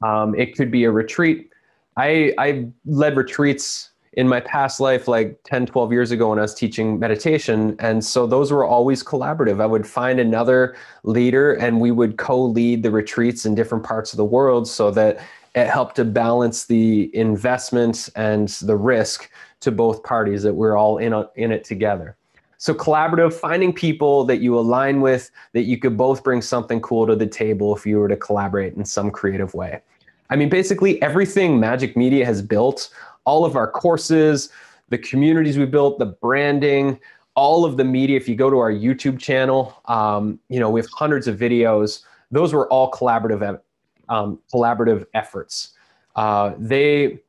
Um, 0.00 0.36
it 0.36 0.56
could 0.56 0.70
be 0.70 0.84
a 0.84 0.92
retreat. 0.92 1.50
I, 1.96 2.32
I 2.38 2.68
led 2.86 3.16
retreats 3.16 3.90
in 4.16 4.28
my 4.28 4.40
past 4.40 4.80
life, 4.80 5.08
like 5.08 5.38
10, 5.44 5.66
12 5.66 5.92
years 5.92 6.10
ago 6.10 6.30
when 6.30 6.38
I 6.38 6.42
was 6.42 6.54
teaching 6.54 6.98
meditation. 6.98 7.76
And 7.78 8.04
so 8.04 8.26
those 8.26 8.52
were 8.52 8.64
always 8.64 9.02
collaborative. 9.02 9.60
I 9.60 9.66
would 9.66 9.86
find 9.86 10.20
another 10.20 10.76
leader 11.02 11.54
and 11.54 11.80
we 11.80 11.90
would 11.90 12.16
co 12.16 12.42
lead 12.42 12.82
the 12.82 12.90
retreats 12.90 13.44
in 13.46 13.54
different 13.54 13.84
parts 13.84 14.12
of 14.12 14.16
the 14.16 14.24
world 14.24 14.68
so 14.68 14.90
that 14.92 15.20
it 15.54 15.68
helped 15.68 15.96
to 15.96 16.04
balance 16.04 16.66
the 16.66 17.14
investment 17.14 18.08
and 18.16 18.48
the 18.48 18.76
risk 18.76 19.30
to 19.60 19.70
both 19.70 20.02
parties 20.02 20.42
that 20.42 20.54
we're 20.54 20.76
all 20.76 20.98
in, 20.98 21.12
in 21.36 21.52
it 21.52 21.64
together. 21.64 22.16
So 22.58 22.72
collaborative, 22.72 23.34
finding 23.34 23.72
people 23.72 24.24
that 24.24 24.38
you 24.38 24.58
align 24.58 25.00
with, 25.00 25.30
that 25.52 25.64
you 25.64 25.76
could 25.76 25.96
both 25.96 26.24
bring 26.24 26.40
something 26.40 26.80
cool 26.80 27.06
to 27.06 27.14
the 27.14 27.26
table 27.26 27.76
if 27.76 27.84
you 27.84 27.98
were 27.98 28.08
to 28.08 28.16
collaborate 28.16 28.74
in 28.74 28.84
some 28.84 29.10
creative 29.10 29.54
way. 29.54 29.82
I 30.30 30.36
mean, 30.36 30.48
basically 30.48 31.00
everything 31.02 31.60
Magic 31.60 31.96
Media 31.96 32.24
has 32.24 32.42
built 32.42 32.90
all 33.24 33.44
of 33.44 33.56
our 33.56 33.70
courses, 33.70 34.50
the 34.88 34.98
communities 34.98 35.58
we 35.58 35.66
built, 35.66 35.98
the 35.98 36.06
branding, 36.06 36.98
all 37.34 37.64
of 37.64 37.76
the 37.76 37.84
media. 37.84 38.16
If 38.16 38.28
you 38.28 38.36
go 38.36 38.50
to 38.50 38.58
our 38.58 38.72
YouTube 38.72 39.18
channel, 39.18 39.80
um, 39.86 40.38
you 40.48 40.60
know 40.60 40.70
we 40.70 40.80
have 40.80 40.88
hundreds 40.92 41.26
of 41.26 41.38
videos. 41.38 42.02
Those 42.30 42.52
were 42.52 42.68
all 42.68 42.90
collaborative, 42.90 43.60
um, 44.08 44.38
collaborative 44.52 45.06
efforts. 45.14 45.70
Uh, 46.16 46.52
they, 46.58 47.20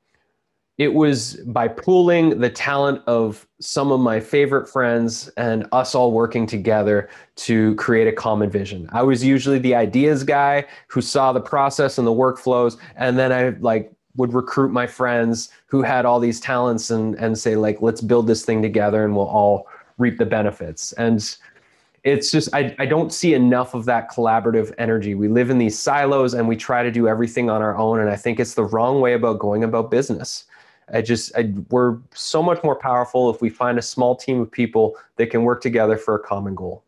it 0.77 0.93
was 0.93 1.35
by 1.45 1.67
pooling 1.69 2.39
the 2.39 2.49
talent 2.49 3.01
of 3.07 3.47
some 3.59 3.91
of 3.91 3.99
my 4.01 4.19
favorite 4.19 4.67
friends 4.67 5.29
and 5.37 5.65
us 5.71 5.95
all 5.95 6.11
working 6.11 6.45
together 6.45 7.09
to 7.37 7.75
create 7.75 8.07
a 8.07 8.11
common 8.11 8.49
vision. 8.49 8.89
I 8.91 9.01
was 9.01 9.23
usually 9.23 9.59
the 9.59 9.73
ideas 9.73 10.23
guy 10.23 10.65
who 10.87 11.01
saw 11.01 11.31
the 11.31 11.39
process 11.39 11.97
and 11.97 12.05
the 12.05 12.11
workflows, 12.11 12.77
and 12.97 13.17
then 13.17 13.31
I 13.31 13.49
like 13.59 13.91
would 14.17 14.33
recruit 14.33 14.71
my 14.71 14.87
friends 14.87 15.49
who 15.67 15.81
had 15.81 16.05
all 16.05 16.19
these 16.19 16.39
talents 16.39 16.89
and 16.89 17.15
and 17.15 17.37
say 17.37 17.55
like 17.55 17.81
let's 17.81 18.01
build 18.01 18.27
this 18.27 18.43
thing 18.43 18.61
together 18.61 19.03
and 19.05 19.15
we'll 19.15 19.27
all 19.27 19.67
reap 19.97 20.17
the 20.17 20.25
benefits. 20.25 20.91
And 20.93 21.37
it's 22.03 22.31
just 22.31 22.53
I, 22.53 22.75
I 22.79 22.85
don't 22.85 23.13
see 23.13 23.33
enough 23.33 23.73
of 23.73 23.85
that 23.85 24.11
collaborative 24.11 24.73
energy. 24.77 25.15
We 25.15 25.29
live 25.29 25.49
in 25.49 25.57
these 25.57 25.79
silos 25.79 26.33
and 26.33 26.49
we 26.49 26.57
try 26.57 26.83
to 26.83 26.91
do 26.91 27.07
everything 27.07 27.49
on 27.49 27.61
our 27.61 27.77
own 27.77 28.01
and 28.01 28.09
i 28.09 28.15
think 28.17 28.39
it's 28.39 28.55
the 28.55 28.65
wrong 28.65 28.99
way 28.99 29.13
about 29.13 29.39
going 29.39 29.63
about 29.63 29.89
business 29.89 30.45
i 30.93 31.01
just 31.01 31.35
I, 31.35 31.53
we're 31.69 31.97
so 32.13 32.41
much 32.41 32.63
more 32.63 32.75
powerful 32.75 33.29
if 33.33 33.41
we 33.41 33.49
find 33.49 33.77
a 33.77 33.81
small 33.81 34.15
team 34.15 34.41
of 34.41 34.51
people 34.51 34.95
that 35.17 35.29
can 35.29 35.43
work 35.43 35.61
together 35.61 35.97
for 35.97 36.15
a 36.15 36.19
common 36.19 36.55
goal 36.55 36.83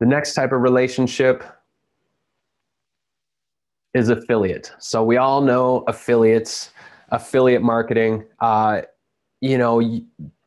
the 0.00 0.06
next 0.06 0.34
type 0.34 0.50
of 0.50 0.60
relationship 0.62 1.44
is 3.94 4.08
affiliate. 4.08 4.72
So 4.78 5.04
we 5.04 5.16
all 5.16 5.40
know 5.40 5.84
affiliates, 5.86 6.70
affiliate 7.10 7.62
marketing. 7.62 8.24
Uh, 8.40 8.82
you 9.40 9.58
know, 9.58 9.80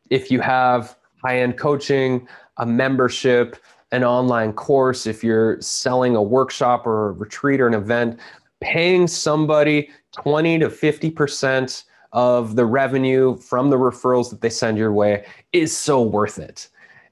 if 0.10 0.32
you 0.32 0.40
have 0.42 0.98
high 1.24 1.40
end 1.40 1.58
coaching, 1.58 2.28
a 2.58 2.66
membership, 2.66 3.58
an 3.92 4.04
online 4.04 4.54
course, 4.54 5.06
if 5.06 5.24
you're 5.24 5.62
selling 5.62 6.16
a 6.16 6.22
workshop 6.22 6.88
or 6.88 7.10
a 7.10 7.12
retreat 7.12 7.62
or 7.62 7.68
an 7.68 7.74
event, 7.74 8.20
paying 8.62 9.08
somebody 9.08 9.90
20 10.16 10.60
to 10.60 10.70
50% 10.70 11.84
of 12.12 12.56
the 12.56 12.66
revenue 12.66 13.36
from 13.38 13.70
the 13.70 13.78
referrals 13.78 14.30
that 14.30 14.42
they 14.42 14.50
send 14.50 14.78
your 14.78 14.94
way 14.94 15.26
is 15.52 15.76
so 15.76 16.02
worth 16.02 16.40
it. 16.40 16.70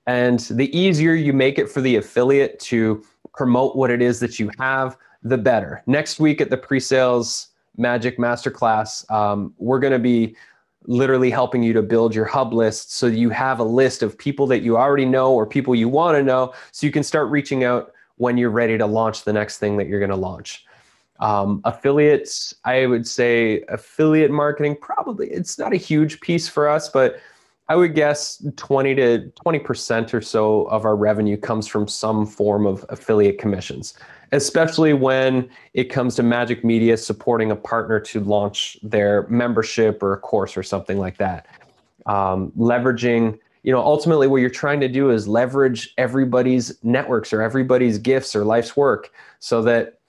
And 0.07 0.39
the 0.39 0.75
easier 0.77 1.13
you 1.13 1.33
make 1.33 1.59
it 1.59 1.69
for 1.69 1.81
the 1.81 1.97
affiliate 1.97 2.59
to 2.61 3.03
promote 3.33 3.75
what 3.75 3.89
it 3.89 4.01
is 4.01 4.19
that 4.19 4.39
you 4.39 4.49
have, 4.59 4.97
the 5.23 5.37
better. 5.37 5.81
Next 5.87 6.19
week 6.19 6.41
at 6.41 6.49
the 6.49 6.57
pre-sales 6.57 7.49
Magic 7.77 8.17
Masterclass, 8.17 9.09
um, 9.11 9.53
we're 9.57 9.79
going 9.79 9.93
to 9.93 9.99
be 9.99 10.35
literally 10.85 11.29
helping 11.29 11.63
you 11.63 11.73
to 11.73 11.81
build 11.81 12.13
your 12.13 12.25
hub 12.25 12.53
list 12.53 12.93
so 12.93 13.07
you 13.07 13.29
have 13.29 13.59
a 13.59 13.63
list 13.63 14.03
of 14.03 14.17
people 14.17 14.45
that 14.47 14.61
you 14.61 14.77
already 14.77 15.05
know 15.05 15.33
or 15.33 15.45
people 15.45 15.73
you 15.73 15.87
want 15.87 16.17
to 16.17 16.23
know 16.23 16.53
so 16.71 16.85
you 16.85 16.91
can 16.91 17.03
start 17.03 17.29
reaching 17.29 17.63
out 17.63 17.93
when 18.17 18.37
you're 18.37 18.49
ready 18.49 18.77
to 18.77 18.85
launch 18.85 19.23
the 19.23 19.33
next 19.33 19.57
thing 19.57 19.77
that 19.77 19.87
you're 19.87 19.99
going 19.99 20.09
to 20.09 20.15
launch. 20.15 20.65
Um, 21.19 21.61
affiliates, 21.63 22.53
I 22.65 22.85
would 22.85 23.07
say 23.07 23.63
affiliate 23.69 24.31
marketing, 24.31 24.77
probably 24.81 25.29
it's 25.29 25.57
not 25.57 25.71
a 25.71 25.77
huge 25.77 26.19
piece 26.21 26.47
for 26.49 26.67
us, 26.67 26.89
but 26.89 27.19
I 27.69 27.75
would 27.75 27.95
guess 27.95 28.45
20 28.57 28.95
to 28.95 29.31
20% 29.45 30.13
or 30.13 30.21
so 30.21 30.63
of 30.63 30.85
our 30.85 30.95
revenue 30.95 31.37
comes 31.37 31.65
from 31.67 31.87
some 31.87 32.25
form 32.25 32.65
of 32.65 32.85
affiliate 32.89 33.37
commissions 33.37 33.93
especially 34.33 34.93
when 34.93 35.47
it 35.75 35.85
comes 35.85 36.15
to 36.15 36.23
Magic 36.23 36.65
Media 36.65 36.97
supporting 36.97 37.51
a 37.51 37.55
partner 37.55 37.99
to 37.99 38.19
launch 38.19 38.77
their 38.81 39.27
membership 39.27 40.01
or 40.01 40.13
a 40.13 40.17
course 40.17 40.57
or 40.57 40.63
something 40.63 40.97
like 40.97 41.17
that. 41.17 41.45
Um, 42.07 42.51
leveraging, 42.57 43.37
you 43.61 43.71
know, 43.71 43.79
ultimately 43.79 44.27
what 44.27 44.37
you're 44.37 44.49
trying 44.49 44.79
to 44.81 44.87
do 44.87 45.11
is 45.11 45.27
leverage 45.27 45.93
everybody's 45.99 46.83
networks 46.83 47.31
or 47.31 47.43
everybody's 47.43 47.99
gifts 47.99 48.35
or 48.35 48.43
life's 48.43 48.75
work 48.75 49.11
so 49.39 49.61
that 49.61 49.99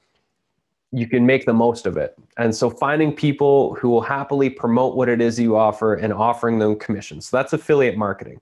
you 0.95 1.09
can 1.09 1.27
make 1.27 1.45
the 1.45 1.53
most 1.53 1.87
of 1.87 1.97
it. 1.97 2.17
And 2.37 2.55
so 2.55 2.71
finding 2.71 3.13
people 3.13 3.75
who 3.75 3.89
will 3.89 4.01
happily 4.01 4.49
promote 4.49 4.97
what 4.97 5.09
it 5.09 5.21
is 5.21 5.39
you 5.39 5.57
offer 5.57 5.95
and 5.95 6.13
offering 6.13 6.59
them 6.59 6.79
commissions. 6.79 7.29
So 7.29 7.37
that's 7.37 7.53
affiliate 7.53 7.97
marketing. 7.97 8.41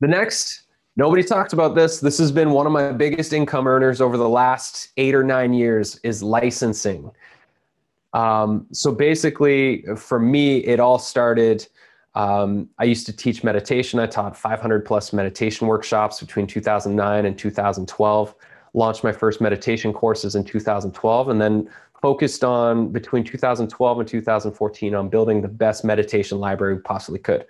The 0.00 0.08
next 0.08 0.64
Nobody 0.96 1.24
talked 1.24 1.52
about 1.52 1.74
this. 1.74 1.98
This 1.98 2.18
has 2.18 2.30
been 2.30 2.50
one 2.50 2.66
of 2.66 2.72
my 2.72 2.92
biggest 2.92 3.32
income 3.32 3.66
earners 3.66 4.00
over 4.00 4.16
the 4.16 4.28
last 4.28 4.90
eight 4.96 5.14
or 5.14 5.24
nine 5.24 5.52
years 5.52 5.98
is 6.04 6.22
licensing. 6.22 7.10
Um, 8.12 8.66
so 8.70 8.92
basically, 8.92 9.82
for 9.96 10.20
me, 10.20 10.58
it 10.58 10.78
all 10.78 11.00
started. 11.00 11.66
Um, 12.14 12.68
I 12.78 12.84
used 12.84 13.06
to 13.06 13.12
teach 13.12 13.42
meditation. 13.42 13.98
I 13.98 14.06
taught 14.06 14.36
500 14.36 14.84
plus 14.84 15.12
meditation 15.12 15.66
workshops 15.66 16.20
between 16.20 16.46
2009 16.46 17.26
and 17.26 17.36
2012. 17.36 18.34
Launched 18.74 19.04
my 19.04 19.12
first 19.12 19.40
meditation 19.40 19.92
courses 19.92 20.34
in 20.34 20.44
2012, 20.44 21.28
and 21.28 21.40
then 21.40 21.70
focused 22.02 22.44
on 22.44 22.88
between 22.88 23.24
2012 23.24 24.00
and 24.00 24.08
2014 24.08 24.94
on 24.94 25.08
building 25.08 25.40
the 25.40 25.48
best 25.48 25.84
meditation 25.84 26.38
library 26.38 26.74
we 26.74 26.80
possibly 26.80 27.18
could. 27.18 27.46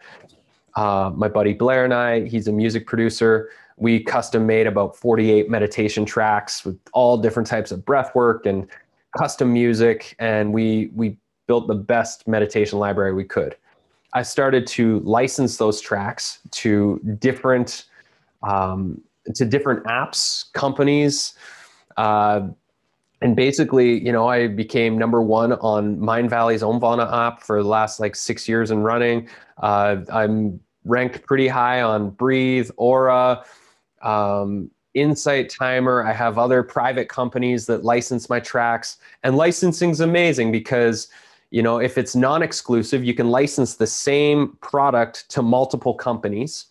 Uh, 0.76 1.10
my 1.14 1.28
buddy 1.28 1.52
Blair 1.52 1.84
and 1.84 1.92
I, 1.92 2.26
he's 2.26 2.46
a 2.46 2.52
music 2.52 2.86
producer. 2.86 3.50
We 3.76 4.02
custom 4.02 4.46
made 4.46 4.66
about 4.66 4.96
48 4.96 5.50
meditation 5.50 6.04
tracks 6.04 6.64
with 6.64 6.78
all 6.92 7.16
different 7.16 7.48
types 7.48 7.72
of 7.72 7.84
breath 7.84 8.14
work 8.14 8.46
and 8.46 8.68
custom 9.16 9.52
music. 9.52 10.14
And 10.18 10.52
we, 10.52 10.90
we 10.94 11.16
built 11.46 11.66
the 11.66 11.74
best 11.74 12.28
meditation 12.28 12.78
library 12.78 13.12
we 13.12 13.24
could. 13.24 13.56
I 14.12 14.22
started 14.22 14.66
to 14.68 15.00
license 15.00 15.56
those 15.56 15.80
tracks 15.80 16.38
to 16.52 17.00
different, 17.18 17.86
um, 18.42 19.00
to 19.34 19.44
different 19.44 19.84
apps, 19.84 20.52
companies, 20.52 21.34
uh, 21.96 22.48
and 23.24 23.34
basically, 23.34 24.04
you 24.04 24.12
know, 24.12 24.28
I 24.28 24.48
became 24.48 24.98
number 24.98 25.22
one 25.22 25.54
on 25.54 25.96
Mindvalley's 25.96 26.62
Omvana 26.62 27.10
app 27.10 27.42
for 27.42 27.62
the 27.62 27.68
last 27.68 27.98
like 27.98 28.14
six 28.14 28.46
years 28.46 28.70
and 28.70 28.84
running. 28.84 29.28
Uh, 29.62 29.96
I'm 30.12 30.60
ranked 30.84 31.24
pretty 31.26 31.48
high 31.48 31.80
on 31.80 32.10
Breathe, 32.10 32.70
Aura, 32.76 33.42
um, 34.02 34.70
Insight 34.92 35.48
Timer. 35.48 36.04
I 36.04 36.12
have 36.12 36.38
other 36.38 36.62
private 36.62 37.08
companies 37.08 37.64
that 37.66 37.82
license 37.82 38.28
my 38.28 38.40
tracks, 38.40 38.98
and 39.22 39.36
licensing 39.36 39.90
is 39.90 40.00
amazing 40.00 40.52
because 40.52 41.08
you 41.50 41.62
know 41.62 41.78
if 41.78 41.96
it's 41.96 42.14
non-exclusive, 42.14 43.02
you 43.02 43.14
can 43.14 43.30
license 43.30 43.76
the 43.76 43.86
same 43.86 44.56
product 44.60 45.30
to 45.30 45.40
multiple 45.40 45.94
companies. 45.94 46.66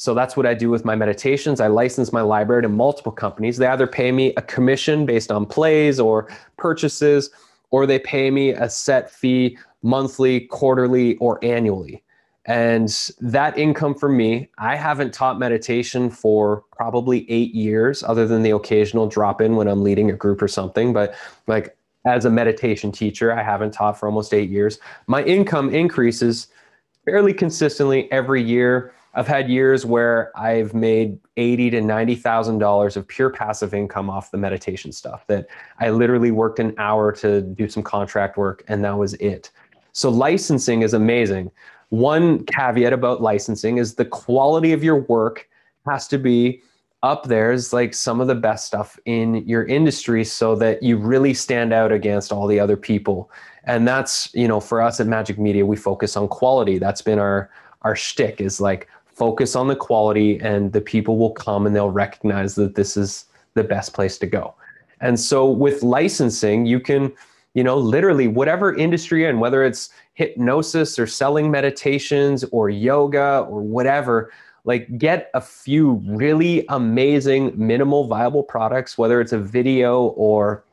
So 0.00 0.14
that's 0.14 0.36
what 0.36 0.46
I 0.46 0.54
do 0.54 0.70
with 0.70 0.84
my 0.84 0.94
meditations. 0.94 1.60
I 1.60 1.66
license 1.66 2.12
my 2.12 2.20
library 2.20 2.62
to 2.62 2.68
multiple 2.68 3.10
companies. 3.10 3.56
They 3.56 3.66
either 3.66 3.88
pay 3.88 4.12
me 4.12 4.32
a 4.36 4.42
commission 4.42 5.04
based 5.04 5.32
on 5.32 5.44
plays 5.44 5.98
or 5.98 6.28
purchases, 6.56 7.30
or 7.72 7.84
they 7.84 7.98
pay 7.98 8.30
me 8.30 8.50
a 8.50 8.70
set 8.70 9.10
fee 9.10 9.58
monthly, 9.82 10.42
quarterly, 10.42 11.16
or 11.16 11.44
annually. 11.44 12.04
And 12.44 12.88
that 13.20 13.58
income 13.58 13.92
for 13.92 14.08
me, 14.08 14.48
I 14.58 14.76
haven't 14.76 15.12
taught 15.12 15.36
meditation 15.36 16.10
for 16.10 16.62
probably 16.70 17.28
eight 17.28 17.52
years, 17.52 18.04
other 18.04 18.24
than 18.24 18.44
the 18.44 18.52
occasional 18.52 19.08
drop 19.08 19.40
in 19.40 19.56
when 19.56 19.66
I'm 19.66 19.82
leading 19.82 20.10
a 20.10 20.16
group 20.16 20.40
or 20.40 20.48
something. 20.48 20.92
But 20.92 21.16
like 21.48 21.76
as 22.06 22.24
a 22.24 22.30
meditation 22.30 22.92
teacher, 22.92 23.32
I 23.32 23.42
haven't 23.42 23.72
taught 23.72 23.98
for 23.98 24.06
almost 24.06 24.32
eight 24.32 24.48
years. 24.48 24.78
My 25.08 25.24
income 25.24 25.74
increases 25.74 26.46
fairly 27.04 27.34
consistently 27.34 28.10
every 28.12 28.44
year. 28.44 28.94
I've 29.18 29.26
had 29.26 29.50
years 29.50 29.84
where 29.84 30.30
I've 30.38 30.74
made 30.74 31.18
eighty 31.36 31.70
to 31.70 31.80
ninety 31.80 32.14
thousand 32.14 32.58
dollars 32.58 32.96
of 32.96 33.08
pure 33.08 33.30
passive 33.30 33.74
income 33.74 34.08
off 34.08 34.30
the 34.30 34.38
meditation 34.38 34.92
stuff. 34.92 35.26
That 35.26 35.48
I 35.80 35.90
literally 35.90 36.30
worked 36.30 36.60
an 36.60 36.72
hour 36.78 37.10
to 37.14 37.42
do 37.42 37.68
some 37.68 37.82
contract 37.82 38.36
work, 38.36 38.62
and 38.68 38.84
that 38.84 38.96
was 38.96 39.14
it. 39.14 39.50
So 39.90 40.08
licensing 40.08 40.82
is 40.82 40.94
amazing. 40.94 41.50
One 41.88 42.44
caveat 42.44 42.92
about 42.92 43.20
licensing 43.20 43.78
is 43.78 43.96
the 43.96 44.04
quality 44.04 44.72
of 44.72 44.84
your 44.84 45.00
work 45.00 45.48
has 45.84 46.06
to 46.08 46.18
be 46.18 46.62
up 47.02 47.24
there 47.24 47.50
is 47.50 47.72
like 47.72 47.94
some 47.94 48.20
of 48.20 48.28
the 48.28 48.36
best 48.36 48.66
stuff 48.66 49.00
in 49.04 49.46
your 49.48 49.64
industry 49.64 50.22
so 50.22 50.54
that 50.56 50.80
you 50.80 50.96
really 50.96 51.34
stand 51.34 51.72
out 51.72 51.90
against 51.90 52.32
all 52.32 52.46
the 52.46 52.60
other 52.60 52.76
people. 52.76 53.30
And 53.64 53.86
that's, 53.86 54.32
you 54.32 54.46
know, 54.46 54.60
for 54.60 54.80
us 54.80 55.00
at 55.00 55.08
Magic 55.08 55.38
Media, 55.40 55.66
we 55.66 55.76
focus 55.76 56.16
on 56.16 56.28
quality. 56.28 56.78
That's 56.78 57.02
been 57.02 57.18
our 57.18 57.50
our 57.82 57.94
shtick 57.94 58.40
is 58.40 58.60
like 58.60 58.88
focus 59.18 59.56
on 59.56 59.66
the 59.66 59.76
quality 59.76 60.38
and 60.40 60.72
the 60.72 60.80
people 60.80 61.18
will 61.18 61.32
come 61.32 61.66
and 61.66 61.74
they'll 61.74 61.90
recognize 61.90 62.54
that 62.54 62.76
this 62.76 62.96
is 62.96 63.24
the 63.54 63.64
best 63.64 63.92
place 63.92 64.16
to 64.18 64.26
go. 64.26 64.54
And 65.00 65.18
so 65.18 65.50
with 65.50 65.82
licensing, 65.82 66.66
you 66.66 66.80
can, 66.80 67.12
you 67.54 67.64
know, 67.64 67.76
literally 67.76 68.28
whatever 68.28 68.74
industry 68.74 69.26
and 69.26 69.40
whether 69.40 69.64
it's 69.64 69.90
hypnosis 70.14 70.98
or 70.98 71.06
selling 71.06 71.50
meditations 71.50 72.44
or 72.52 72.70
yoga 72.70 73.46
or 73.48 73.60
whatever, 73.60 74.30
like 74.64 74.98
get 74.98 75.30
a 75.34 75.40
few 75.40 75.92
really 76.06 76.64
amazing 76.68 77.52
minimal 77.56 78.06
viable 78.06 78.42
products 78.42 78.98
whether 78.98 79.20
it's 79.20 79.32
a 79.32 79.38
video 79.38 80.08
or 80.08 80.64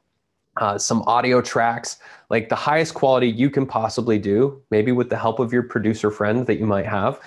uh, 0.57 0.77
some 0.77 1.01
audio 1.03 1.39
tracks 1.41 1.97
like 2.29 2.49
the 2.49 2.55
highest 2.55 2.93
quality 2.93 3.27
you 3.27 3.49
can 3.49 3.65
possibly 3.65 4.17
do 4.19 4.61
maybe 4.69 4.91
with 4.91 5.09
the 5.09 5.17
help 5.17 5.39
of 5.39 5.53
your 5.53 5.63
producer 5.63 6.11
friend 6.11 6.45
that 6.45 6.59
you 6.59 6.65
might 6.65 6.85
have 6.85 7.19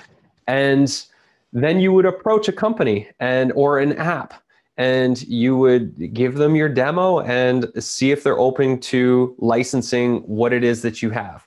and 0.47 1.07
then 1.53 1.81
you 1.81 1.93
would 1.93 2.07
approach 2.07 2.49
a 2.49 2.53
company 2.53 3.09
and 3.21 3.53
or 3.53 3.79
an 3.79 3.93
app 3.97 4.43
and 4.77 5.23
you 5.23 5.57
would 5.57 6.15
give 6.15 6.35
them 6.35 6.55
your 6.55 6.69
demo 6.69 7.21
and 7.21 7.67
see 7.79 8.13
if 8.13 8.23
they're 8.23 8.39
open 8.39 8.79
to 8.79 9.35
licensing 9.39 10.19
what 10.21 10.53
it 10.53 10.63
is 10.63 10.83
that 10.83 11.03
you 11.03 11.11
have 11.11 11.47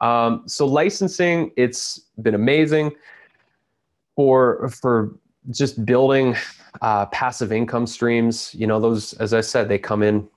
um, 0.00 0.42
so 0.46 0.66
licensing 0.66 1.50
it's 1.56 2.00
been 2.22 2.34
amazing 2.34 2.92
for 4.16 4.68
for 4.68 5.14
just 5.50 5.84
building 5.84 6.36
uh, 6.82 7.06
passive 7.06 7.52
income 7.52 7.86
streams. 7.86 8.54
You 8.54 8.66
know, 8.66 8.80
those 8.80 9.14
as 9.14 9.34
I 9.34 9.40
said, 9.40 9.68
they 9.68 9.78
come 9.78 10.02
in 10.02 10.28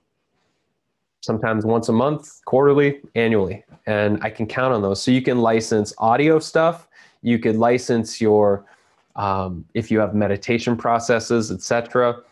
sometimes 1.20 1.64
once 1.64 1.88
a 1.88 1.92
month, 1.92 2.40
quarterly, 2.44 3.00
annually, 3.14 3.64
and 3.86 4.22
I 4.22 4.30
can 4.30 4.46
count 4.46 4.72
on 4.74 4.82
those. 4.82 5.02
So 5.02 5.10
you 5.10 5.22
can 5.22 5.38
license 5.38 5.92
audio 5.98 6.38
stuff. 6.38 6.88
You 7.22 7.38
could 7.38 7.56
license 7.56 8.20
your 8.20 8.64
um, 9.18 9.64
if 9.74 9.90
you 9.90 9.98
have 9.98 10.14
meditation 10.14 10.76
processes, 10.76 11.50
etc. 11.50 12.22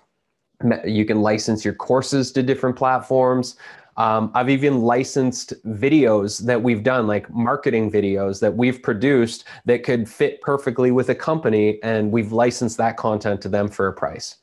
You 0.87 1.05
can 1.05 1.21
license 1.21 1.65
your 1.65 1.75
courses 1.75 2.33
to 2.33 2.43
different 2.43 2.77
platforms. 2.77 3.57
Um, 3.99 4.31
I've 4.35 4.51
even 4.51 4.83
licensed 4.83 5.55
videos 5.65 6.45
that 6.45 6.63
we've 6.63 6.83
done, 6.83 7.07
like 7.07 7.29
marketing 7.31 7.91
videos 7.91 8.41
that 8.41 8.55
we've 8.55 8.83
produced 8.83 9.45
that 9.65 9.83
could 9.83 10.09
fit 10.09 10.41
perfectly 10.43 10.91
with 10.91 11.09
a 11.09 11.15
company, 11.15 11.83
and 11.83 12.13
we've 12.13 12.33
licensed 12.33 12.77
that 12.79 12.97
content 12.97 13.41
to 13.43 13.49
them 13.49 13.69
for 13.69 13.89
a 13.89 13.93
price. 13.93 14.37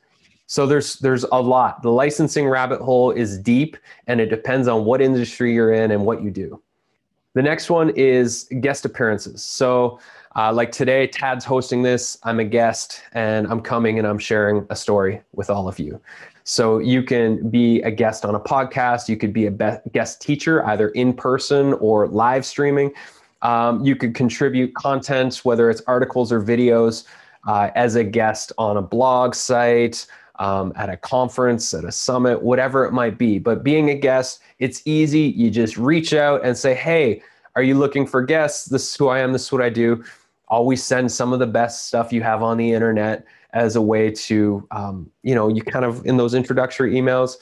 So 0.48 0.68
there's 0.68 0.96
there's 0.96 1.24
a 1.32 1.42
lot. 1.42 1.82
The 1.82 1.92
licensing 1.92 2.48
rabbit 2.48 2.82
hole 2.82 3.12
is 3.12 3.38
deep, 3.38 3.78
and 4.08 4.20
it 4.20 4.30
depends 4.30 4.68
on 4.68 4.86
what 4.86 5.02
industry 5.02 5.54
you're 5.54 5.74
in 5.74 5.92
and 5.92 6.06
what 6.06 6.22
you 6.22 6.30
do. 6.30 6.62
The 7.34 7.42
next 7.42 7.70
one 7.70 7.90
is 7.92 8.48
guest 8.62 8.86
appearances. 8.86 9.44
So, 9.44 10.00
uh, 10.36 10.52
like 10.52 10.72
today, 10.72 11.08
Tad's 11.08 11.46
hosting 11.46 11.84
this. 11.84 12.18
I'm 12.24 12.40
a 12.40 12.44
guest, 12.44 13.02
and 13.14 13.48
I'm 13.48 13.62
coming 13.62 14.00
and 14.00 14.08
I'm 14.08 14.18
sharing 14.18 14.66
a 14.70 14.76
story 14.76 15.22
with 15.34 15.50
all 15.50 15.68
of 15.68 15.80
you. 15.80 16.02
So 16.44 16.80
you 16.80 17.04
can 17.04 17.50
be 17.50 17.82
a 17.84 17.92
guest 17.92 18.26
on 18.26 18.36
a 18.36 18.40
podcast. 18.40 19.08
You 19.08 19.16
could 19.16 19.32
be 19.32 19.46
a 19.46 19.52
be- 19.52 19.78
guest 19.94 20.22
teacher, 20.22 20.66
either 20.66 20.90
in 20.90 21.14
person 21.14 21.74
or 21.74 22.08
live 22.08 22.46
streaming. 22.46 22.92
Um, 23.42 23.84
you 23.86 23.96
could 23.96 24.16
contribute 24.16 24.74
content, 24.76 25.42
whether 25.44 25.70
it's 25.70 25.82
articles 25.88 26.32
or 26.32 26.42
videos, 26.42 27.06
uh, 27.48 27.70
as 27.76 27.96
a 27.96 28.04
guest 28.04 28.52
on 28.58 28.78
a 28.78 28.82
blog 28.82 29.36
site, 29.36 30.06
um, 30.40 30.74
at 30.76 30.90
a 30.90 30.98
conference, 30.98 31.74
at 31.74 31.86
a 31.86 31.92
summit, 31.92 32.42
whatever 32.42 32.86
it 32.86 32.92
might 32.92 33.18
be. 33.18 33.40
But 33.40 33.64
being 33.64 33.90
a 33.90 33.96
guest, 33.96 34.40
it's 34.60 34.82
easy. 34.86 35.22
You 35.22 35.52
just 35.52 35.78
reach 35.78 36.14
out 36.14 36.44
and 36.44 36.58
say, 36.58 36.74
hey, 36.74 37.22
are 37.56 37.64
you 37.64 37.78
looking 37.78 38.08
for 38.08 38.22
guests? 38.22 38.66
This 38.66 38.90
is 38.90 38.96
who 38.96 39.10
I 39.10 39.20
am. 39.20 39.32
This 39.32 39.44
is 39.44 39.52
what 39.52 39.62
I 39.62 39.70
do. 39.70 40.04
Always 40.54 40.84
send 40.84 41.12
some 41.12 41.34
of 41.34 41.40
the 41.40 41.48
best 41.48 41.88
stuff 41.88 42.14
you 42.14 42.22
have 42.22 42.44
on 42.44 42.58
the 42.58 42.72
internet 42.72 43.26
as 43.54 43.76
a 43.76 43.82
way 43.82 44.12
to, 44.12 44.68
um, 44.70 45.10
you 45.24 45.34
know, 45.34 45.48
you 45.48 45.64
kind 45.64 45.84
of 45.84 46.06
in 46.06 46.16
those 46.16 46.36
introductory 46.36 46.94
emails, 46.94 47.38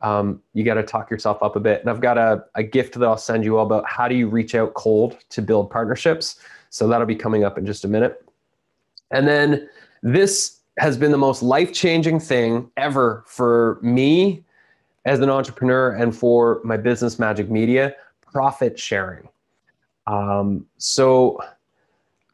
um, 0.00 0.40
you 0.54 0.64
got 0.64 0.74
to 0.74 0.82
talk 0.82 1.10
yourself 1.10 1.42
up 1.42 1.56
a 1.56 1.60
bit. 1.60 1.82
And 1.82 1.90
I've 1.90 2.00
got 2.00 2.16
a, 2.16 2.42
a 2.54 2.62
gift 2.62 2.94
that 2.94 3.06
I'll 3.06 3.18
send 3.18 3.44
you 3.44 3.58
all 3.58 3.66
about 3.66 3.86
how 3.86 4.08
do 4.08 4.14
you 4.14 4.28
reach 4.28 4.54
out 4.54 4.72
cold 4.72 5.18
to 5.28 5.42
build 5.42 5.68
partnerships. 5.68 6.40
So 6.70 6.88
that'll 6.88 7.06
be 7.06 7.14
coming 7.14 7.44
up 7.44 7.58
in 7.58 7.66
just 7.66 7.84
a 7.84 7.88
minute. 7.88 8.24
And 9.10 9.28
then 9.28 9.68
this 10.02 10.60
has 10.78 10.96
been 10.96 11.12
the 11.12 11.18
most 11.18 11.42
life 11.42 11.70
changing 11.72 12.18
thing 12.18 12.70
ever 12.78 13.24
for 13.26 13.78
me 13.82 14.42
as 15.04 15.20
an 15.20 15.28
entrepreneur 15.28 15.90
and 15.90 16.16
for 16.16 16.62
my 16.64 16.78
business, 16.78 17.18
Magic 17.18 17.50
Media 17.50 17.94
profit 18.32 18.78
sharing. 18.78 19.28
Um, 20.06 20.66
so 20.78 21.38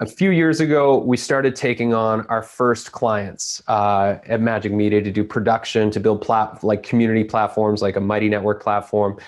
a 0.00 0.06
few 0.06 0.30
years 0.30 0.60
ago, 0.60 0.96
we 0.96 1.18
started 1.18 1.54
taking 1.54 1.92
on 1.92 2.26
our 2.28 2.42
first 2.42 2.90
clients 2.90 3.62
uh, 3.68 4.16
at 4.26 4.40
Magic 4.40 4.72
Media 4.72 5.02
to 5.02 5.10
do 5.10 5.22
production, 5.22 5.90
to 5.90 6.00
build 6.00 6.22
plat- 6.22 6.64
like 6.64 6.82
community 6.82 7.22
platforms, 7.22 7.82
like 7.82 7.96
a 7.96 8.00
Mighty 8.00 8.30
Network 8.30 8.62
platform, 8.62 9.18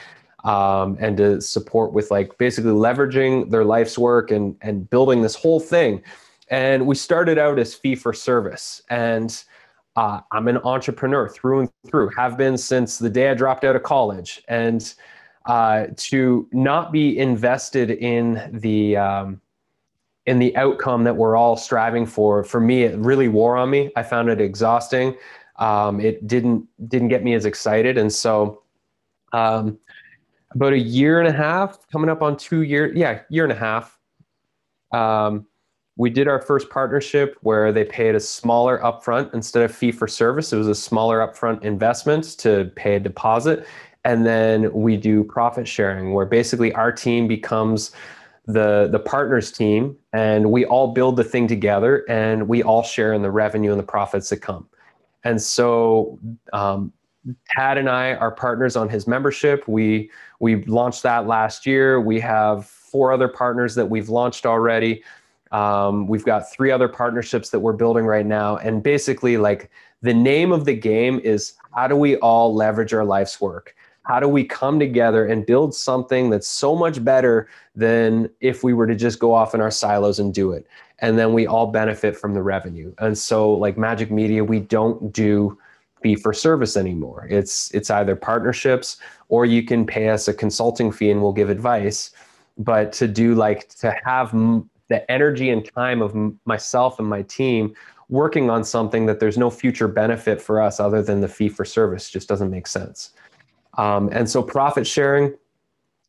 um, 0.45 0.97
and 0.99 1.19
to 1.19 1.43
support 1.43 1.93
with 1.93 2.11
like 2.11 2.37
basically 2.39 2.73
leveraging 2.73 3.51
their 3.51 3.65
life's 3.65 3.99
work 3.99 4.31
and 4.31 4.57
and 4.63 4.89
building 4.89 5.21
this 5.21 5.35
whole 5.35 5.61
thing. 5.61 6.03
And 6.49 6.87
we 6.87 6.95
started 6.95 7.39
out 7.39 7.59
as 7.59 7.75
fee 7.75 7.95
for 7.95 8.15
service, 8.15 8.83
and 8.89 9.45
uh, 9.97 10.21
I'm 10.33 10.49
an 10.49 10.57
entrepreneur 10.65 11.29
through 11.29 11.61
and 11.61 11.71
through. 11.87 12.09
Have 12.17 12.39
been 12.39 12.57
since 12.57 12.99
the 12.99 13.11
day 13.11 13.31
I 13.31 13.35
dropped 13.35 13.65
out 13.65 13.77
of 13.77 13.83
college, 13.83 14.43
and 14.49 14.95
uh, 15.45 15.89
to 15.97 16.49
not 16.51 16.93
be 16.93 17.19
invested 17.19 17.91
in 17.91 18.59
the 18.61 18.97
um, 18.97 19.41
in 20.27 20.39
the 20.39 20.57
outcome 20.57 21.05
that 21.05 21.17
we're 21.17 21.37
all 21.37 21.57
striving 21.57 22.07
for 22.07 22.45
for 22.45 22.61
me 22.61 22.85
it 22.85 22.97
really 22.99 23.29
wore 23.29 23.57
on 23.57 23.71
me. 23.71 23.91
I 23.97 24.03
found 24.03 24.29
it 24.29 24.41
exhausting. 24.41 25.17
Um, 25.57 26.01
it 26.01 26.27
didn't 26.27 26.67
didn't 26.89 27.09
get 27.09 27.25
me 27.25 27.35
as 27.35 27.45
excited. 27.45 27.99
And 27.99 28.13
so 28.13 28.63
um, 29.33 29.79
about 30.55 30.73
a 30.73 30.79
year 30.79 31.19
and 31.19 31.29
a 31.29 31.33
half 31.33 31.79
coming 31.89 32.11
up 32.11 32.23
on 32.23 32.37
two 32.37 32.63
years 32.63 32.97
yeah 32.97 33.21
year 33.31 33.45
and 33.45 33.53
a 33.53 33.57
half 33.57 33.99
um, 34.93 35.47
we 35.97 36.11
did 36.11 36.29
our 36.29 36.41
first 36.41 36.71
partnership 36.71 37.37
where 37.43 37.73
they 37.73 37.85
paid 37.85 38.15
a 38.15 38.21
smaller 38.21 38.79
upfront. 38.83 39.33
Instead 39.35 39.63
of 39.63 39.75
fee 39.75 39.93
for 39.93 40.07
service 40.07 40.53
it 40.53 40.57
was 40.57 40.69
a 40.69 40.75
smaller 40.75 41.19
upfront 41.19 41.63
investment 41.65 42.39
to 42.39 42.71
pay 42.77 42.97
a 42.97 43.01
deposit. 43.01 43.67
And 44.05 44.27
then 44.27 44.73
we 44.73 44.97
do 44.97 45.23
profit 45.25 45.67
sharing 45.67 46.13
where 46.13 46.27
basically 46.27 46.73
our 46.75 46.91
team 46.93 47.29
becomes 47.29 47.93
the 48.47 48.89
the 48.91 48.99
partners 48.99 49.53
team 49.53 49.97
and 50.13 50.51
we 50.51 50.65
all 50.65 50.93
build 50.93 51.17
the 51.17 51.25
thing 51.25 51.47
together 51.47 52.05
and 52.09 52.49
we 52.49 52.63
all 52.63 52.83
share 52.83 53.13
in 53.13 53.23
the 53.23 53.31
revenue 53.31 53.71
and 53.71 53.79
the 53.79 53.85
profits 53.85 54.29
that 54.31 54.39
come. 54.39 54.69
And 55.25 55.41
so 55.41 56.19
um, 56.53 56.93
tad 57.55 57.79
and 57.79 57.89
i 57.89 58.15
are 58.15 58.33
partners 58.33 58.75
on 58.77 58.89
his 58.89 59.07
membership. 59.07 59.67
We 59.69 60.11
we 60.41 60.65
launched 60.65 61.03
that 61.05 61.27
last 61.27 61.67
year. 61.67 62.01
We 62.01 62.19
have 62.21 62.67
four 62.67 63.13
other 63.13 63.29
partners 63.29 63.75
that 63.77 63.87
we've 63.87 64.09
launched 64.09 64.45
already. 64.45 65.05
Um, 65.53 66.07
we've 66.09 66.25
got 66.25 66.51
three 66.51 66.71
other 66.71 66.89
partnerships 66.89 67.51
that 67.51 67.61
we're 67.61 67.75
building 67.75 68.07
right 68.07 68.27
now. 68.27 68.57
And 68.57 68.83
basically 68.83 69.37
like 69.37 69.71
the 70.01 70.15
name 70.15 70.51
of 70.51 70.65
the 70.65 70.75
game 70.75 71.21
is 71.23 71.55
how 71.75 71.87
do 71.87 71.95
we 71.95 72.17
all 72.17 72.55
leverage 72.55 72.93
our 72.93 73.05
life's 73.05 73.41
work 73.41 73.77
how 74.05 74.19
do 74.19 74.29
we 74.29 74.45
come 74.45 74.79
together 74.79 75.27
and 75.27 75.47
build 75.47 75.75
something 75.75 76.31
that's 76.31 76.49
so 76.49 76.75
much 76.75 77.05
better 77.05 77.49
than 77.77 78.29
if 78.41 78.65
we 78.65 78.73
were 78.73 78.87
to 78.87 78.97
just 78.97 79.19
go 79.19 79.33
off 79.33 79.55
in 79.55 79.61
our 79.61 79.71
silos 79.71 80.19
and 80.19 80.35
do 80.35 80.53
it? 80.53 80.67
And 80.99 81.19
then 81.19 81.33
we 81.33 81.47
all 81.47 81.69
benefit 81.69 82.17
from 82.17 82.35
the 82.35 82.43
revenue. 82.43 82.93
And 82.99 83.17
so 83.17 83.53
like 83.53 83.79
magic 83.79 84.11
media 84.11 84.45
we 84.45 84.61
don't 84.61 85.13
do 85.13 85.59
fee 86.03 86.17
for 86.17 86.33
service 86.33 86.77
anymore. 86.77 87.29
It's 87.31 87.73
it's 87.73 87.91
either 87.91 88.17
partnerships 88.17 88.97
or 89.29 89.47
you 89.47 89.63
can 89.63 89.87
pay 89.87 90.09
us 90.09 90.27
a 90.27 90.35
consulting 90.35 90.91
fee 90.91 91.11
and 91.11 91.23
we'll 91.23 91.33
give 91.33 91.49
advice. 91.49 92.11
But 92.59 92.93
to 92.95 93.09
do 93.09 93.35
like 93.35 93.69
to 93.77 93.97
have 94.05 94.35
m- 94.35 94.69
the 94.89 95.09
energy 95.11 95.51
and 95.51 95.65
time 95.75 96.03
of 96.03 96.15
m- 96.15 96.39
myself 96.45 96.99
and 96.99 97.09
my 97.09 97.23
team 97.23 97.75
working 98.09 98.51
on 98.51 98.63
something 98.63 99.07
that 99.07 99.21
there's 99.21 99.39
no 99.39 99.49
future 99.49 99.89
benefit 99.89 100.43
for 100.43 100.61
us 100.61 100.81
other 100.81 101.03
than 101.03 101.21
the 101.21 101.29
fee 101.29 101.49
for 101.49 101.65
service 101.65 102.11
just 102.11 102.29
doesn't 102.29 102.51
make 102.51 102.67
sense 102.67 103.11
um, 103.79 104.09
and 104.13 104.29
so 104.29 104.43
profit 104.43 104.87
sharing 104.87 105.35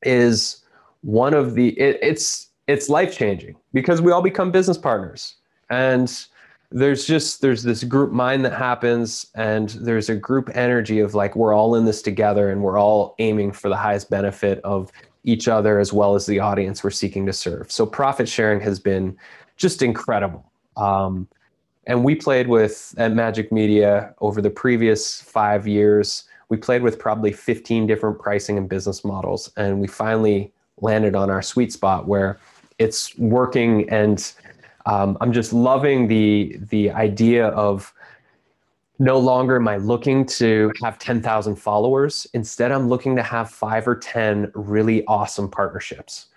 is 0.03 0.64
one 1.01 1.34
of 1.34 1.55
the 1.55 1.70
it, 1.80 1.99
it's 2.01 2.49
it's 2.68 2.89
life 2.89 3.18
changing 3.18 3.55
because 3.74 4.01
we 4.01 4.11
all 4.11 4.22
become 4.22 4.51
business 4.51 4.78
partners 4.78 5.36
and 5.70 6.26
there's 6.72 7.05
just 7.05 7.41
there's 7.41 7.64
this 7.64 7.84
group 7.84 8.11
mind 8.11 8.43
that 8.43 8.53
happens 8.53 9.28
and 9.36 9.70
there's 9.70 10.09
a 10.09 10.16
group 10.16 10.49
energy 10.55 10.99
of 10.99 11.14
like 11.14 11.36
we're 11.36 11.53
all 11.53 11.76
in 11.76 11.86
this 11.86 12.01
together 12.01 12.49
and 12.49 12.61
we're 12.61 12.80
all 12.80 13.16
aiming 13.20 13.51
for 13.51 13.70
the 13.70 13.78
highest 13.78 14.09
benefit 14.09 14.59
of 14.64 14.91
each 15.24 15.47
other 15.47 15.80
as 15.80 15.93
well 15.93 16.16
as 16.16 16.26
the 16.26 16.39
audience 16.39 16.84
we're 16.84 16.89
seeking 16.89 17.26
to 17.26 17.34
serve 17.34 17.72
so 17.72 17.86
profit 17.86 18.28
sharing 18.28 18.59
has 18.59 18.80
been 18.80 19.16
just 19.55 19.82
incredible 19.82 20.51
um, 20.78 21.28
And 21.86 22.03
we 22.03 22.16
played 22.16 22.47
with 22.47 22.95
at 22.97 23.14
Magic 23.14 23.51
Media 23.51 24.14
over 24.20 24.41
the 24.41 24.49
previous 24.49 25.22
five 25.22 25.68
years. 25.68 26.24
We 26.50 26.58
played 26.58 26.84
with 26.84 27.00
probably 27.00 27.32
15 27.32 27.88
different 27.88 28.20
pricing 28.20 28.58
and 28.58 28.68
business 28.70 29.04
models. 29.04 29.52
And 29.58 29.80
we 29.80 29.88
finally 29.88 30.52
landed 30.82 31.16
on 31.16 31.30
our 31.30 31.41
sweet 31.41 31.72
spot 31.72 32.08
where 32.08 32.39
it's 32.80 33.18
working. 33.18 33.89
And 33.89 34.32
um, 34.86 35.18
I'm 35.22 35.32
just 35.32 35.54
loving 35.54 36.08
the, 36.08 36.58
the 36.70 36.91
idea 36.91 37.48
of 37.50 37.94
no 39.00 39.18
longer 39.18 39.56
am 39.56 39.68
I 39.68 39.78
looking 39.78 40.26
to 40.26 40.72
have 40.82 41.00
10,000 41.00 41.56
followers. 41.56 42.28
Instead, 42.34 42.72
I'm 42.72 42.88
looking 42.88 43.16
to 43.16 43.24
have 43.24 43.50
five 43.50 43.88
or 43.88 43.96
10 43.96 44.52
really 44.54 45.06
awesome 45.08 45.50
partnerships. 45.50 46.28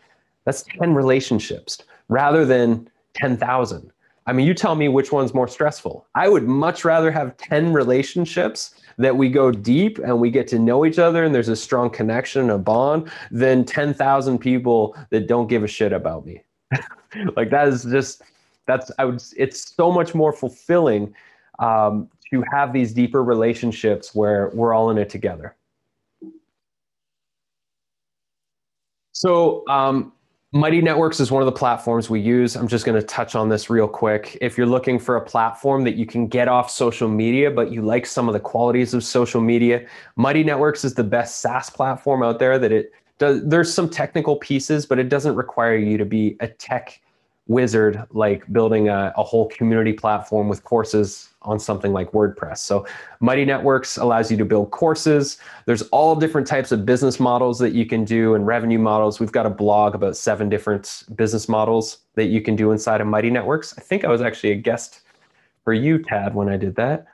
That's 0.44 0.64
10 0.78 0.94
relationships 0.94 1.82
rather 2.08 2.44
than 2.44 2.88
10,000. 3.14 3.92
I 4.26 4.32
mean, 4.32 4.46
you 4.46 4.54
tell 4.54 4.74
me 4.74 4.88
which 4.88 5.12
one's 5.12 5.34
more 5.34 5.46
stressful. 5.46 6.06
I 6.14 6.28
would 6.28 6.44
much 6.44 6.84
rather 6.84 7.10
have 7.10 7.36
10 7.36 7.72
relationships 7.72 8.74
that 8.98 9.16
we 9.16 9.28
go 9.28 9.50
deep 9.50 9.98
and 9.98 10.18
we 10.18 10.30
get 10.30 10.48
to 10.48 10.58
know 10.58 10.84
each 10.86 10.98
other 10.98 11.24
and 11.24 11.34
there's 11.34 11.48
a 11.48 11.56
strong 11.56 11.90
connection, 11.90 12.50
a 12.50 12.58
bond, 12.58 13.10
than 13.30 13.64
10,000 13.64 14.38
people 14.38 14.96
that 15.10 15.26
don't 15.26 15.48
give 15.48 15.62
a 15.62 15.68
shit 15.68 15.92
about 15.92 16.24
me. 16.24 16.42
like 17.36 17.50
that 17.50 17.68
is 17.68 17.84
just, 17.84 18.22
that's, 18.66 18.90
I 18.98 19.04
would, 19.04 19.22
it's 19.36 19.74
so 19.74 19.92
much 19.92 20.14
more 20.14 20.32
fulfilling 20.32 21.14
um, 21.58 22.08
to 22.30 22.42
have 22.50 22.72
these 22.72 22.92
deeper 22.92 23.22
relationships 23.22 24.14
where 24.14 24.50
we're 24.54 24.74
all 24.74 24.90
in 24.90 24.98
it 24.98 25.10
together. 25.10 25.54
So, 29.12 29.66
um, 29.68 30.12
Mighty 30.52 30.80
Networks 30.80 31.18
is 31.18 31.32
one 31.32 31.42
of 31.42 31.46
the 31.46 31.52
platforms 31.52 32.08
we 32.08 32.20
use. 32.20 32.54
I'm 32.54 32.68
just 32.68 32.86
going 32.86 32.98
to 32.98 33.04
touch 33.04 33.34
on 33.34 33.48
this 33.48 33.68
real 33.68 33.88
quick. 33.88 34.38
If 34.40 34.56
you're 34.56 34.66
looking 34.66 34.96
for 34.98 35.16
a 35.16 35.20
platform 35.20 35.82
that 35.82 35.96
you 35.96 36.06
can 36.06 36.28
get 36.28 36.46
off 36.46 36.70
social 36.70 37.08
media, 37.08 37.50
but 37.50 37.72
you 37.72 37.82
like 37.82 38.06
some 38.06 38.28
of 38.28 38.32
the 38.32 38.38
qualities 38.38 38.94
of 38.94 39.02
social 39.02 39.40
media, 39.40 39.84
Mighty 40.14 40.44
Networks 40.44 40.84
is 40.84 40.94
the 40.94 41.02
best 41.02 41.40
SaaS 41.40 41.68
platform 41.68 42.22
out 42.22 42.38
there 42.38 42.60
that 42.60 42.70
it 42.70 42.92
does. 43.18 43.44
There's 43.44 43.74
some 43.74 43.90
technical 43.90 44.36
pieces, 44.36 44.86
but 44.86 45.00
it 45.00 45.08
doesn't 45.08 45.34
require 45.34 45.76
you 45.76 45.98
to 45.98 46.04
be 46.04 46.36
a 46.38 46.46
tech 46.46 47.00
wizard 47.48 48.04
like 48.10 48.50
building 48.52 48.88
a, 48.88 49.12
a 49.16 49.22
whole 49.22 49.48
community 49.48 49.92
platform 49.92 50.48
with 50.48 50.64
courses 50.64 51.28
on 51.42 51.60
something 51.60 51.92
like 51.92 52.10
WordPress. 52.10 52.58
So 52.58 52.84
Mighty 53.20 53.44
Networks 53.44 53.96
allows 53.96 54.30
you 54.30 54.36
to 54.36 54.44
build 54.44 54.72
courses. 54.72 55.38
There's 55.64 55.82
all 55.82 56.16
different 56.16 56.46
types 56.46 56.72
of 56.72 56.84
business 56.84 57.20
models 57.20 57.60
that 57.60 57.72
you 57.72 57.86
can 57.86 58.04
do 58.04 58.34
and 58.34 58.46
revenue 58.46 58.80
models. 58.80 59.20
We've 59.20 59.30
got 59.30 59.46
a 59.46 59.50
blog 59.50 59.94
about 59.94 60.16
seven 60.16 60.48
different 60.48 61.04
business 61.14 61.48
models 61.48 61.98
that 62.14 62.26
you 62.26 62.40
can 62.40 62.56
do 62.56 62.72
inside 62.72 63.00
of 63.00 63.06
Mighty 63.06 63.30
Networks. 63.30 63.78
I 63.78 63.80
think 63.80 64.04
I 64.04 64.08
was 64.08 64.22
actually 64.22 64.50
a 64.50 64.56
guest 64.56 65.02
for 65.62 65.72
you, 65.72 66.02
Tad, 66.02 66.34
when 66.34 66.48
I 66.48 66.56
did 66.56 66.74
that. 66.76 67.06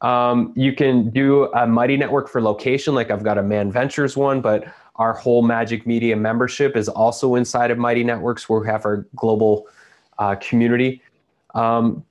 Um, 0.00 0.52
you 0.56 0.74
can 0.74 1.10
do 1.10 1.52
a 1.52 1.66
Mighty 1.66 1.96
Network 1.96 2.28
for 2.28 2.40
location, 2.42 2.94
like 2.94 3.10
I've 3.10 3.22
got 3.22 3.38
a 3.38 3.42
Man 3.42 3.70
Ventures 3.70 4.16
one, 4.16 4.40
but 4.40 4.64
our 4.96 5.12
whole 5.12 5.42
Magic 5.42 5.86
Media 5.86 6.16
membership 6.16 6.76
is 6.76 6.88
also 6.88 7.34
inside 7.34 7.70
of 7.70 7.78
Mighty 7.78 8.04
Networks, 8.04 8.48
where 8.48 8.60
we 8.60 8.66
have 8.68 8.84
our 8.84 9.06
global 9.16 9.66
uh, 10.18 10.36
community. 10.36 11.02
Um, 11.54 12.04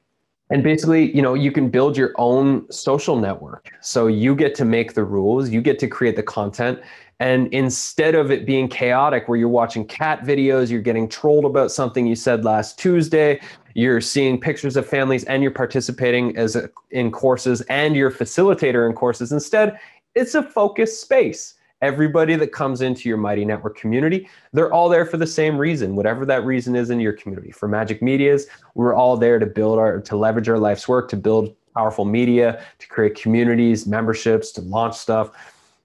and 0.49 0.61
basically, 0.61 1.15
you 1.15 1.21
know, 1.21 1.33
you 1.33 1.51
can 1.51 1.69
build 1.69 1.97
your 1.97 2.13
own 2.17 2.69
social 2.69 3.17
network. 3.17 3.71
So 3.81 4.07
you 4.07 4.35
get 4.35 4.53
to 4.55 4.65
make 4.65 4.93
the 4.93 5.03
rules, 5.03 5.49
you 5.49 5.61
get 5.61 5.79
to 5.79 5.87
create 5.87 6.15
the 6.15 6.23
content. 6.23 6.79
And 7.19 7.47
instead 7.53 8.15
of 8.15 8.31
it 8.31 8.45
being 8.45 8.67
chaotic, 8.67 9.27
where 9.27 9.37
you're 9.37 9.47
watching 9.47 9.85
cat 9.85 10.23
videos, 10.23 10.69
you're 10.69 10.81
getting 10.81 11.07
trolled 11.07 11.45
about 11.45 11.71
something 11.71 12.05
you 12.05 12.15
said 12.15 12.43
last 12.43 12.77
Tuesday, 12.77 13.39
you're 13.75 14.01
seeing 14.01 14.39
pictures 14.39 14.75
of 14.75 14.85
families, 14.85 15.23
and 15.23 15.41
you're 15.41 15.51
participating 15.51 16.35
as 16.37 16.55
a, 16.55 16.69
in 16.91 17.11
courses, 17.11 17.61
and 17.61 17.95
you're 17.95 18.11
facilitator 18.11 18.87
in 18.87 18.95
courses. 18.95 19.31
Instead, 19.31 19.79
it's 20.15 20.35
a 20.35 20.43
focused 20.43 21.01
space 21.01 21.55
everybody 21.83 22.37
that 22.37 22.53
comes 22.53 22.81
into 22.81 23.09
your 23.09 23.17
Mighty 23.17 23.43
Network 23.43 23.77
community, 23.77 24.29
they're 24.53 24.71
all 24.71 24.87
there 24.87 25.05
for 25.05 25.17
the 25.17 25.27
same 25.27 25.57
reason, 25.57 25.97
whatever 25.97 26.25
that 26.25 26.45
reason 26.45 26.77
is 26.77 26.89
in 26.89 26.99
your 26.99 27.11
community. 27.11 27.51
For 27.51 27.67
Magic 27.67 28.01
Medias, 28.01 28.47
we're 28.73 28.95
all 28.95 29.17
there 29.17 29.37
to 29.37 29.45
build 29.45 29.77
our, 29.77 29.99
to 29.99 30.15
leverage 30.15 30.47
our 30.47 30.57
life's 30.57 30.87
work, 30.87 31.09
to 31.09 31.17
build 31.17 31.53
powerful 31.75 32.05
media, 32.05 32.63
to 32.79 32.87
create 32.87 33.15
communities, 33.15 33.85
memberships, 33.85 34.51
to 34.53 34.61
launch 34.61 34.95
stuff. 34.95 35.31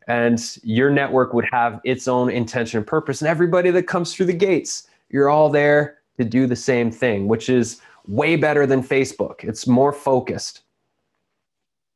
And 0.06 0.40
your 0.62 0.88
network 0.88 1.34
would 1.34 1.46
have 1.50 1.80
its 1.84 2.06
own 2.06 2.30
intention 2.30 2.78
and 2.78 2.86
purpose. 2.86 3.20
And 3.20 3.28
everybody 3.28 3.70
that 3.72 3.82
comes 3.88 4.14
through 4.14 4.26
the 4.26 4.32
gates, 4.32 4.86
you're 5.10 5.28
all 5.28 5.50
there 5.50 5.98
to 6.16 6.24
do 6.24 6.46
the 6.46 6.56
same 6.56 6.92
thing, 6.92 7.26
which 7.26 7.48
is 7.48 7.80
way 8.06 8.36
better 8.36 8.66
than 8.66 8.84
Facebook. 8.84 9.42
It's 9.42 9.66
more 9.66 9.92
focused. 9.92 10.62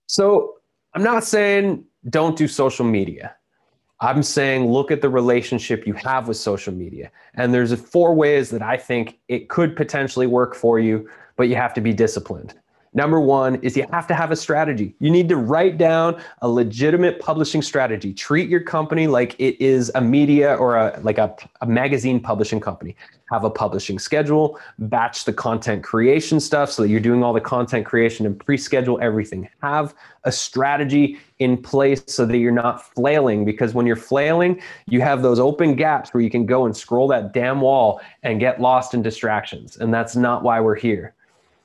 So 0.09 0.57
I'm 0.93 1.05
not 1.05 1.23
saying 1.23 1.85
don't 2.11 2.37
do 2.37 2.49
social 2.49 2.85
media. 2.85 3.37
I'm 4.03 4.25
saying 4.25 4.67
look 4.67 4.91
at 4.91 5.01
the 5.01 5.09
relationship 5.09 5.87
you 5.87 5.95
have 5.95 6.27
with 6.27 6.37
social 6.37 6.75
media. 6.75 7.11
And 7.35 7.55
there's 7.55 7.73
four 7.81 8.15
ways 8.15 8.51
that 8.51 8.61
I 8.61 8.77
think 8.77 9.19
it 9.29 9.49
could 9.49 9.77
potentially 9.77 10.27
work 10.27 10.57
for 10.57 10.81
you, 10.81 11.09
but 11.37 11.49
you 11.49 11.55
have 11.55 11.73
to 11.75 11.81
be 11.81 11.93
disciplined. 11.93 12.55
Number 12.95 13.21
one 13.21 13.55
is 13.57 13.75
you 13.75 13.87
have 13.91 14.07
to 14.09 14.15
have 14.15 14.33
a 14.33 14.37
strategy. 14.37 14.95
You 14.99 15.11
need 15.11 15.27
to 15.31 15.37
write 15.37 15.79
down 15.79 16.21
a 16.43 16.49
legitimate 16.49 17.21
publishing 17.21 17.63
strategy. 17.63 18.13
Treat 18.13 18.51
your 18.51 18.61
company 18.61 19.07
like 19.07 19.35
it 19.39 19.59
is 19.65 19.91
a 19.95 20.01
media 20.01 20.57
or 20.57 20.77
a 20.77 21.01
like 21.03 21.17
a, 21.17 21.35
a 21.63 21.67
magazine 21.67 22.21
publishing 22.21 22.61
company. 22.61 22.95
Have 23.31 23.45
a 23.45 23.51
publishing 23.51 23.99
schedule, 23.99 24.59
batch 24.79 25.25
the 25.25 25.33
content 25.33 25.83
creation 25.83 26.39
stuff 26.39 26.71
so 26.71 26.83
that 26.83 26.89
you're 26.89 27.01
doing 27.01 27.23
all 27.25 27.33
the 27.33 27.41
content 27.41 27.87
creation 27.87 28.27
and 28.27 28.39
pre-schedule 28.39 28.99
everything. 29.01 29.49
Have 29.63 29.95
a 30.25 30.33
strategy 30.33 31.19
in 31.39 31.57
place 31.57 32.05
so 32.07 32.27
that 32.27 32.37
you're 32.37 32.53
not 32.53 32.95
flailing 32.95 33.47
because 33.47 33.73
when 33.73 33.87
you're 33.87 33.97
flailing, 33.97 34.61
you 34.87 35.01
have 35.01 35.23
those 35.23 35.39
open 35.39 35.77
gaps 35.77 36.13
where 36.13 36.23
you 36.23 36.29
can 36.29 36.45
go 36.45 36.67
and 36.67 36.77
scroll 36.77 37.09
that 37.09 37.33
damn 37.33 37.63
wall 37.63 38.03
and 38.23 38.39
get 38.39 38.61
lost 38.61 38.93
in 38.93 39.01
distractions. 39.01 39.79
And 39.79 39.95
that's 39.95 40.15
not 40.15 40.43
why 40.43 40.61
we're 40.61 40.77
here. 40.77 41.15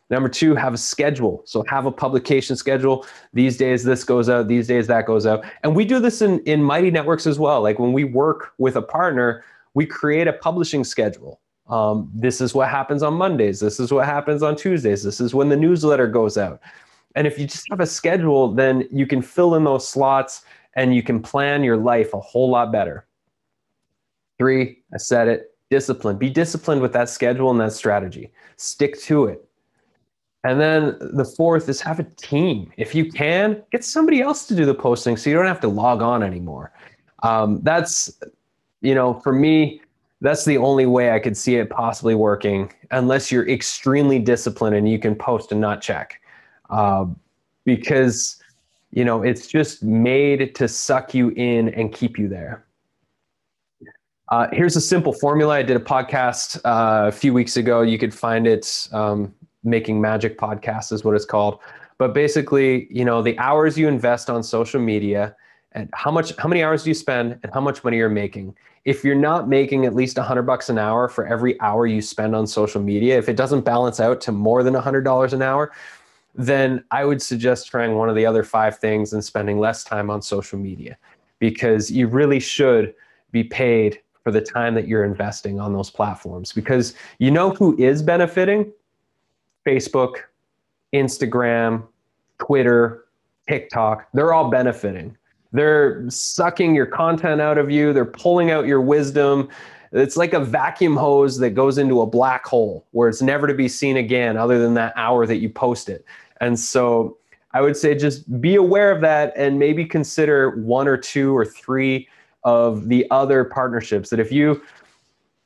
Number 0.09 0.29
two, 0.29 0.55
have 0.55 0.73
a 0.73 0.77
schedule. 0.77 1.41
So 1.45 1.65
have 1.67 1.85
a 1.85 1.91
publication 1.91 2.55
schedule. 2.55 3.05
These 3.33 3.57
days 3.57 3.83
this 3.83 4.03
goes 4.03 4.29
out, 4.29 4.47
these 4.47 4.67
days 4.67 4.87
that 4.87 5.05
goes 5.05 5.25
out. 5.25 5.43
And 5.63 5.75
we 5.75 5.83
do 5.83 5.99
this 5.99 6.21
in, 6.21 6.39
in 6.41 6.63
Mighty 6.63 6.91
Networks 6.91 7.27
as 7.27 7.37
well. 7.37 7.61
Like 7.61 7.77
when 7.77 7.91
we 7.91 8.05
work 8.05 8.53
with 8.57 8.77
a 8.77 8.81
partner, 8.81 9.43
we 9.73 9.85
create 9.85 10.27
a 10.27 10.33
publishing 10.33 10.83
schedule. 10.83 11.41
Um, 11.67 12.09
this 12.13 12.39
is 12.39 12.53
what 12.53 12.69
happens 12.69 13.03
on 13.03 13.15
Mondays. 13.15 13.59
This 13.59 13.79
is 13.81 13.91
what 13.91 14.05
happens 14.05 14.41
on 14.41 14.55
Tuesdays. 14.55 15.03
This 15.03 15.19
is 15.19 15.35
when 15.35 15.49
the 15.49 15.57
newsletter 15.57 16.07
goes 16.07 16.37
out. 16.37 16.61
And 17.15 17.27
if 17.27 17.37
you 17.37 17.45
just 17.45 17.67
have 17.69 17.81
a 17.81 17.85
schedule, 17.85 18.53
then 18.53 18.87
you 18.89 19.05
can 19.05 19.21
fill 19.21 19.55
in 19.55 19.65
those 19.65 19.87
slots 19.87 20.45
and 20.75 20.95
you 20.95 21.03
can 21.03 21.21
plan 21.21 21.63
your 21.63 21.75
life 21.75 22.13
a 22.13 22.19
whole 22.19 22.49
lot 22.49 22.71
better. 22.71 23.07
Three, 24.37 24.83
I 24.93 24.97
said 24.97 25.27
it, 25.27 25.55
discipline. 25.69 26.17
Be 26.17 26.29
disciplined 26.29 26.81
with 26.81 26.93
that 26.93 27.09
schedule 27.09 27.51
and 27.51 27.59
that 27.59 27.73
strategy. 27.73 28.31
Stick 28.55 29.01
to 29.01 29.25
it 29.25 29.46
and 30.47 30.61
then 30.61 30.97
the 30.99 31.25
fourth 31.25 31.67
is 31.67 31.81
have 31.81 31.99
a 31.99 32.03
team. 32.03 32.71
If 32.77 32.95
you 32.95 33.11
can, 33.11 33.61
get 33.69 33.83
somebody 33.83 34.21
else 34.21 34.47
to 34.47 34.55
do 34.55 34.65
the 34.65 34.73
posting 34.73 35.17
so 35.17 35.29
you 35.29 35.35
don't 35.35 35.45
have 35.45 35.59
to 35.59 35.67
log 35.67 36.01
on 36.01 36.23
anymore. 36.23 36.71
Um, 37.23 37.59
that's, 37.63 38.17
you 38.79 38.95
know, 38.95 39.15
for 39.15 39.33
me, 39.33 39.81
that's 40.21 40.45
the 40.45 40.57
only 40.57 40.85
way 40.85 41.11
I 41.11 41.19
could 41.19 41.35
see 41.35 41.57
it 41.57 41.69
possibly 41.69 42.15
working, 42.15 42.71
unless 42.91 43.29
you're 43.29 43.47
extremely 43.49 44.19
disciplined 44.19 44.75
and 44.77 44.89
you 44.89 44.99
can 44.99 45.15
post 45.15 45.51
and 45.51 45.59
not 45.59 45.81
check. 45.81 46.21
Uh, 46.69 47.07
because, 47.65 48.41
you 48.91 49.03
know, 49.03 49.23
it's 49.23 49.47
just 49.47 49.83
made 49.83 50.55
to 50.55 50.67
suck 50.69 51.13
you 51.13 51.29
in 51.29 51.69
and 51.73 51.93
keep 51.93 52.17
you 52.17 52.29
there. 52.29 52.63
Uh, 54.29 54.47
here's 54.53 54.77
a 54.77 54.81
simple 54.81 55.11
formula. 55.11 55.55
I 55.55 55.63
did 55.63 55.75
a 55.75 55.81
podcast 55.81 56.57
uh, 56.63 57.07
a 57.07 57.11
few 57.11 57.33
weeks 57.33 57.57
ago. 57.57 57.81
You 57.81 57.97
could 57.97 58.13
find 58.13 58.47
it 58.47 58.87
um, 58.93 59.33
making 59.63 59.99
magic 59.99 60.37
podcast 60.37 60.91
is 60.91 61.03
what 61.03 61.15
it's 61.15 61.25
called. 61.25 61.59
But 61.97 62.13
basically 62.13 62.87
you 62.91 63.05
know 63.05 63.21
the 63.21 63.37
hours 63.39 63.77
you 63.77 63.87
invest 63.87 64.29
on 64.29 64.43
social 64.43 64.79
media 64.79 65.35
and 65.73 65.89
how 65.93 66.11
much 66.11 66.35
how 66.37 66.47
many 66.47 66.63
hours 66.63 66.83
do 66.83 66.89
you 66.89 66.93
spend 66.93 67.39
and 67.43 67.53
how 67.53 67.61
much 67.61 67.83
money 67.83 67.97
you're 67.97 68.09
making. 68.09 68.55
If 68.85 69.03
you're 69.03 69.15
not 69.15 69.49
making 69.49 69.85
at 69.85 69.93
least 69.93 70.17
100 70.17 70.43
bucks 70.43 70.69
an 70.69 70.77
hour 70.77 71.09
for 71.09 71.27
every 71.27 71.59
hour 71.59 71.85
you 71.85 72.01
spend 72.01 72.35
on 72.35 72.47
social 72.47 72.81
media 72.81 73.17
if 73.17 73.27
it 73.29 73.35
doesn't 73.35 73.61
balance 73.61 73.99
out 73.99 74.21
to 74.21 74.31
more 74.31 74.63
than 74.63 74.73
$100 74.73 75.33
an 75.33 75.41
hour 75.41 75.71
then 76.37 76.83
i 76.91 77.03
would 77.03 77.21
suggest 77.21 77.67
trying 77.67 77.95
one 77.95 78.09
of 78.09 78.15
the 78.15 78.25
other 78.25 78.43
five 78.43 78.77
things 78.77 79.11
and 79.11 79.23
spending 79.23 79.59
less 79.59 79.83
time 79.83 80.09
on 80.09 80.21
social 80.21 80.57
media. 80.59 80.97
Because 81.39 81.91
you 81.91 82.07
really 82.07 82.39
should 82.39 82.93
be 83.31 83.43
paid 83.43 83.99
for 84.23 84.31
the 84.31 84.41
time 84.41 84.73
that 84.75 84.87
you're 84.87 85.03
investing 85.03 85.59
on 85.59 85.73
those 85.73 85.89
platforms. 85.89 86.51
Because 86.51 86.95
you 87.19 87.31
know 87.31 87.51
who 87.51 87.77
is 87.77 88.01
benefiting 88.01 88.71
Facebook, 89.67 90.19
Instagram, 90.93 91.85
Twitter, 92.39 93.05
TikTok, 93.49 94.07
they're 94.13 94.33
all 94.33 94.49
benefiting. 94.49 95.17
They're 95.51 96.09
sucking 96.09 96.73
your 96.73 96.85
content 96.85 97.41
out 97.41 97.57
of 97.57 97.69
you, 97.69 97.91
they're 97.91 98.05
pulling 98.05 98.51
out 98.51 98.65
your 98.65 98.81
wisdom, 98.81 99.49
it's 99.91 100.17
like 100.17 100.33
a 100.33 100.39
vacuum 100.39 100.95
hose 100.95 101.37
that 101.39 101.51
goes 101.51 101.77
into 101.77 102.01
a 102.01 102.05
black 102.05 102.45
hole 102.45 102.85
where 102.91 103.07
it's 103.09 103.21
never 103.21 103.47
to 103.47 103.53
be 103.53 103.67
seen 103.67 103.97
again 103.97 104.37
other 104.37 104.59
than 104.59 104.73
that 104.73 104.93
hour 104.95 105.25
that 105.25 105.37
you 105.37 105.49
post 105.49 105.89
it. 105.89 106.05
And 106.41 106.59
so 106.59 107.17
I 107.51 107.61
would 107.61 107.77
say 107.77 107.95
just 107.95 108.41
be 108.41 108.55
aware 108.55 108.91
of 108.91 109.01
that 109.01 109.33
and 109.35 109.57
maybe 109.57 109.85
consider 109.85 110.51
one 110.57 110.87
or 110.87 110.97
two 110.97 111.35
or 111.35 111.45
three 111.45 112.07
of 112.43 112.89
the 112.89 113.07
other 113.11 113.45
partnerships 113.45 114.09
that 114.09 114.19
if 114.19 114.31
you 114.31 114.61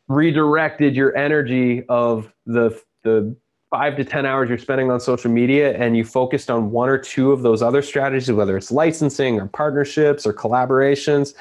redirected 0.08 0.96
your 0.96 1.16
energy 1.16 1.86
of 1.88 2.34
the 2.46 2.82
the 3.04 3.36
five 3.72 3.96
to 3.96 4.04
10 4.04 4.26
hours 4.26 4.50
you're 4.50 4.58
spending 4.58 4.92
on 4.92 5.00
social 5.00 5.32
media 5.32 5.76
and 5.78 5.96
you 5.96 6.04
focused 6.04 6.52
on 6.52 6.72
one 6.72 6.90
or 6.90 6.98
two 6.98 7.32
of 7.32 7.42
those 7.42 7.62
other 7.62 7.82
strategies, 7.82 8.30
whether 8.30 8.58
it's 8.58 8.70
licensing 8.70 9.40
or 9.40 9.48
partnerships 9.48 10.28
or 10.28 10.34
collaborations, 10.34 11.34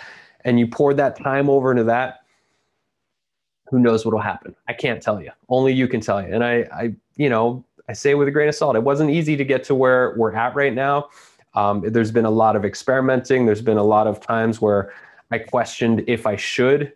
and 0.45 0.59
you 0.59 0.67
poured 0.67 0.97
that 0.97 1.19
time 1.19 1.51
over 1.51 1.73
into 1.73 1.85
that, 1.85 2.21
who 3.69 3.81
knows 3.81 4.05
what 4.05 4.15
will 4.15 4.23
happen? 4.23 4.55
I 4.69 4.73
can't 4.73 5.03
tell 5.03 5.21
you. 5.21 5.31
Only 5.49 5.73
you 5.73 5.89
can 5.89 6.01
tell 6.01 6.23
you. 6.23 6.33
And 6.33 6.45
I, 6.45 6.67
I, 6.73 6.95
you 7.17 7.29
know, 7.29 7.65
I 7.89 7.93
say 7.93 8.15
with 8.15 8.29
a 8.29 8.31
grain 8.31 8.49
of 8.49 8.55
salt, 8.55 8.77
it 8.77 8.83
wasn't 8.85 9.11
easy 9.11 9.37
to 9.37 9.45
get 9.45 9.65
to 9.65 9.75
where 9.75 10.15
we're 10.17 10.35
at 10.35 10.55
right 10.55 10.73
now. 10.73 11.11
Um, 11.55 11.83
there's 11.85 12.13
been 12.13 12.25
a 12.25 12.31
lot 12.31 12.55
of 12.55 12.65
experimenting. 12.65 13.45
There's 13.45 13.61
been 13.61 13.77
a 13.77 13.85
lot 13.85 14.07
of 14.07 14.21
times 14.21 14.61
where 14.61 14.93
I 15.33 15.39
questioned 15.39 16.05
if 16.07 16.27
I 16.29 16.37
should 16.37 16.93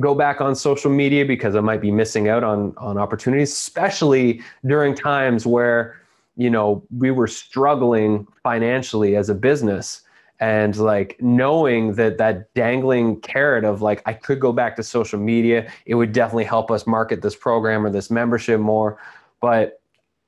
go 0.00 0.14
back 0.14 0.40
on 0.40 0.54
social 0.54 0.90
media 0.90 1.24
because 1.24 1.54
I 1.54 1.60
might 1.60 1.80
be 1.80 1.90
missing 1.90 2.28
out 2.28 2.44
on 2.44 2.74
on 2.76 2.98
opportunities, 2.98 3.52
especially 3.52 4.42
during 4.64 4.94
times 4.94 5.46
where 5.46 6.00
you 6.36 6.50
know 6.50 6.82
we 6.96 7.10
were 7.10 7.26
struggling 7.26 8.26
financially 8.42 9.16
as 9.16 9.28
a 9.28 9.34
business 9.34 10.02
and 10.38 10.76
like 10.76 11.16
knowing 11.20 11.94
that 11.94 12.18
that 12.18 12.52
dangling 12.54 13.20
carrot 13.20 13.64
of 13.64 13.80
like 13.80 14.02
I 14.06 14.12
could 14.12 14.38
go 14.38 14.52
back 14.52 14.76
to 14.76 14.82
social 14.82 15.18
media, 15.18 15.70
it 15.86 15.94
would 15.94 16.12
definitely 16.12 16.44
help 16.44 16.70
us 16.70 16.86
market 16.86 17.22
this 17.22 17.34
program 17.34 17.86
or 17.86 17.90
this 17.90 18.10
membership 18.10 18.60
more, 18.60 18.98
but 19.40 19.80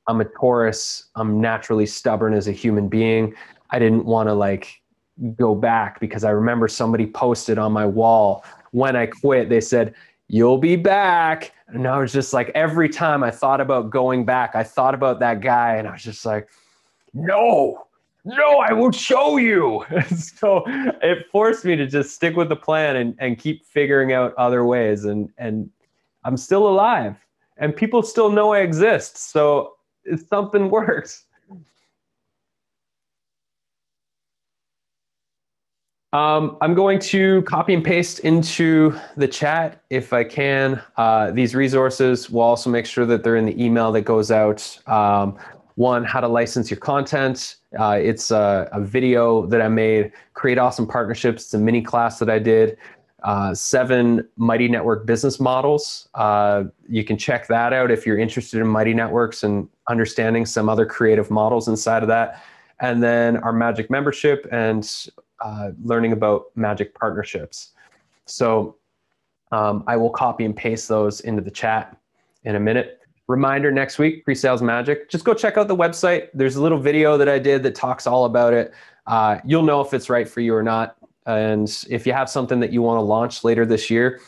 I'm 0.06 0.22
a 0.22 0.24
Taurus. 0.24 1.04
I'm 1.16 1.40
naturally 1.40 1.84
stubborn 1.84 2.32
as 2.32 2.48
a 2.48 2.52
human 2.52 2.88
being. 2.88 3.34
I 3.70 3.78
didn't 3.78 4.06
want 4.06 4.30
to 4.30 4.34
like 4.34 4.80
go 5.36 5.54
back 5.54 6.00
because 6.00 6.24
I 6.24 6.30
remember 6.30 6.68
somebody 6.68 7.06
posted 7.06 7.58
on 7.58 7.72
my 7.72 7.84
wall 7.84 8.44
when 8.72 8.96
I 8.96 9.06
quit, 9.06 9.48
they 9.48 9.60
said, 9.60 9.94
You'll 10.30 10.58
be 10.58 10.76
back. 10.76 11.52
And 11.68 11.86
I 11.86 11.98
was 11.98 12.12
just 12.12 12.34
like, 12.34 12.50
every 12.54 12.88
time 12.88 13.22
I 13.22 13.30
thought 13.30 13.60
about 13.60 13.88
going 13.90 14.26
back, 14.26 14.54
I 14.54 14.62
thought 14.62 14.94
about 14.94 15.20
that 15.20 15.40
guy 15.40 15.76
and 15.76 15.88
I 15.88 15.92
was 15.92 16.02
just 16.02 16.24
like, 16.26 16.48
No, 17.14 17.86
no, 18.24 18.58
I 18.58 18.72
will 18.72 18.92
show 18.92 19.36
you. 19.38 19.84
so 20.16 20.64
it 21.02 21.26
forced 21.32 21.64
me 21.64 21.76
to 21.76 21.86
just 21.86 22.14
stick 22.14 22.36
with 22.36 22.48
the 22.48 22.56
plan 22.56 22.96
and, 22.96 23.14
and 23.18 23.38
keep 23.38 23.64
figuring 23.64 24.12
out 24.12 24.34
other 24.34 24.64
ways. 24.64 25.04
And, 25.04 25.30
and 25.38 25.70
I'm 26.24 26.36
still 26.36 26.68
alive 26.68 27.16
and 27.58 27.74
people 27.74 28.02
still 28.02 28.30
know 28.30 28.52
I 28.52 28.60
exist. 28.60 29.18
So 29.18 29.74
something 30.28 30.70
works. 30.70 31.24
Um, 36.12 36.56
I'm 36.62 36.74
going 36.74 36.98
to 37.00 37.42
copy 37.42 37.74
and 37.74 37.84
paste 37.84 38.20
into 38.20 38.98
the 39.16 39.28
chat 39.28 39.82
if 39.90 40.14
I 40.14 40.24
can. 40.24 40.80
Uh, 40.96 41.32
these 41.32 41.54
resources 41.54 42.30
will 42.30 42.42
also 42.42 42.70
make 42.70 42.86
sure 42.86 43.04
that 43.04 43.22
they're 43.22 43.36
in 43.36 43.44
the 43.44 43.62
email 43.62 43.92
that 43.92 44.02
goes 44.02 44.30
out. 44.30 44.78
Um, 44.86 45.38
one, 45.74 46.04
how 46.04 46.20
to 46.20 46.28
license 46.28 46.70
your 46.70 46.80
content. 46.80 47.56
Uh, 47.78 47.98
it's 48.02 48.30
a, 48.30 48.68
a, 48.72 48.80
video 48.80 49.46
that 49.46 49.60
I 49.60 49.68
made, 49.68 50.12
Create 50.32 50.58
Awesome 50.58 50.86
Partnerships. 50.86 51.44
It's 51.44 51.54
a 51.54 51.58
mini 51.58 51.82
class 51.82 52.18
that 52.18 52.30
I 52.30 52.38
did. 52.38 52.78
Uh, 53.22 53.54
seven 53.54 54.26
Mighty 54.36 54.66
Network 54.66 55.04
business 55.04 55.38
models. 55.38 56.08
Uh, 56.14 56.64
you 56.88 57.04
can 57.04 57.18
check 57.18 57.46
that 57.48 57.72
out 57.72 57.90
if 57.90 58.06
you're 58.06 58.18
interested 58.18 58.60
in 58.60 58.66
Mighty 58.66 58.94
Networks 58.94 59.42
and 59.42 59.68
understanding 59.88 60.46
some 60.46 60.68
other 60.68 60.86
creative 60.86 61.30
models 61.30 61.68
inside 61.68 62.02
of 62.02 62.08
that. 62.08 62.42
And 62.80 63.02
then 63.02 63.36
our 63.38 63.52
Magic 63.52 63.90
membership 63.90 64.48
and 64.50 64.88
uh, 65.40 65.70
learning 65.82 66.12
about 66.12 66.46
magic 66.54 66.94
partnerships. 66.94 67.72
So 68.26 68.76
um, 69.52 69.84
I 69.86 69.96
will 69.96 70.10
copy 70.10 70.44
and 70.44 70.54
paste 70.54 70.88
those 70.88 71.20
into 71.20 71.42
the 71.42 71.50
chat 71.50 71.96
in 72.44 72.56
a 72.56 72.60
minute. 72.60 73.00
Reminder 73.26 73.70
next 73.70 73.98
week, 73.98 74.24
pre-sales 74.24 74.62
magic. 74.62 75.10
Just 75.10 75.24
go 75.24 75.34
check 75.34 75.56
out 75.58 75.68
the 75.68 75.76
website. 75.76 76.28
There's 76.32 76.56
a 76.56 76.62
little 76.62 76.78
video 76.78 77.18
that 77.18 77.28
I 77.28 77.38
did 77.38 77.62
that 77.64 77.74
talks 77.74 78.06
all 78.06 78.24
about 78.24 78.54
it. 78.54 78.72
Uh, 79.06 79.38
you'll 79.44 79.62
know 79.62 79.80
if 79.80 79.92
it's 79.92 80.08
right 80.08 80.28
for 80.28 80.40
you 80.40 80.54
or 80.54 80.62
not. 80.62 80.96
And 81.26 81.68
if 81.90 82.06
you 82.06 82.14
have 82.14 82.30
something 82.30 82.58
that 82.60 82.72
you 82.72 82.80
want 82.80 82.98
to 82.98 83.02
launch 83.02 83.44
later 83.44 83.66
this 83.66 83.90
year, 83.90 84.20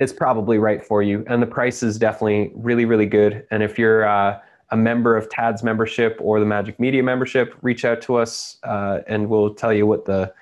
it's 0.00 0.12
probably 0.12 0.58
right 0.58 0.84
for 0.84 1.00
you. 1.00 1.24
And 1.28 1.40
the 1.40 1.46
price 1.46 1.84
is 1.84 1.96
definitely 1.96 2.50
really, 2.56 2.84
really 2.84 3.06
good. 3.06 3.46
And 3.52 3.62
if 3.62 3.78
you're 3.78 4.04
uh, 4.04 4.40
a 4.70 4.76
member 4.76 5.16
of 5.16 5.28
TAD's 5.30 5.62
membership 5.62 6.18
or 6.20 6.40
the 6.40 6.46
Magic 6.46 6.78
Media 6.80 7.02
membership, 7.02 7.54
reach 7.62 7.84
out 7.84 8.00
to 8.02 8.16
us 8.16 8.58
uh, 8.64 9.00
and 9.06 9.28
we'll 9.28 9.54
tell 9.54 9.72
you 9.72 9.86
what 9.86 10.04
the 10.04 10.32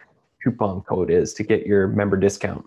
coupon 0.43 0.83
code 0.83 1.11
is 1.11 1.35
to 1.35 1.43
get 1.43 1.67
your 1.67 1.89
member 1.89 2.17
discount. 2.17 2.65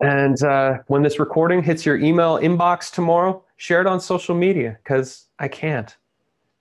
And 0.00 0.42
uh, 0.42 0.78
when 0.88 1.02
this 1.02 1.18
recording 1.18 1.62
hits 1.62 1.86
your 1.86 1.96
email 1.96 2.38
inbox 2.38 2.92
tomorrow, 2.92 3.42
share 3.56 3.80
it 3.80 3.86
on 3.86 4.00
social 4.00 4.34
media 4.34 4.78
because 4.82 5.26
I 5.38 5.48
can't. 5.48 5.96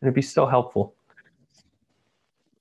And 0.02 0.08
it'd 0.08 0.16
be 0.16 0.22
so 0.22 0.46
helpful. 0.46 0.94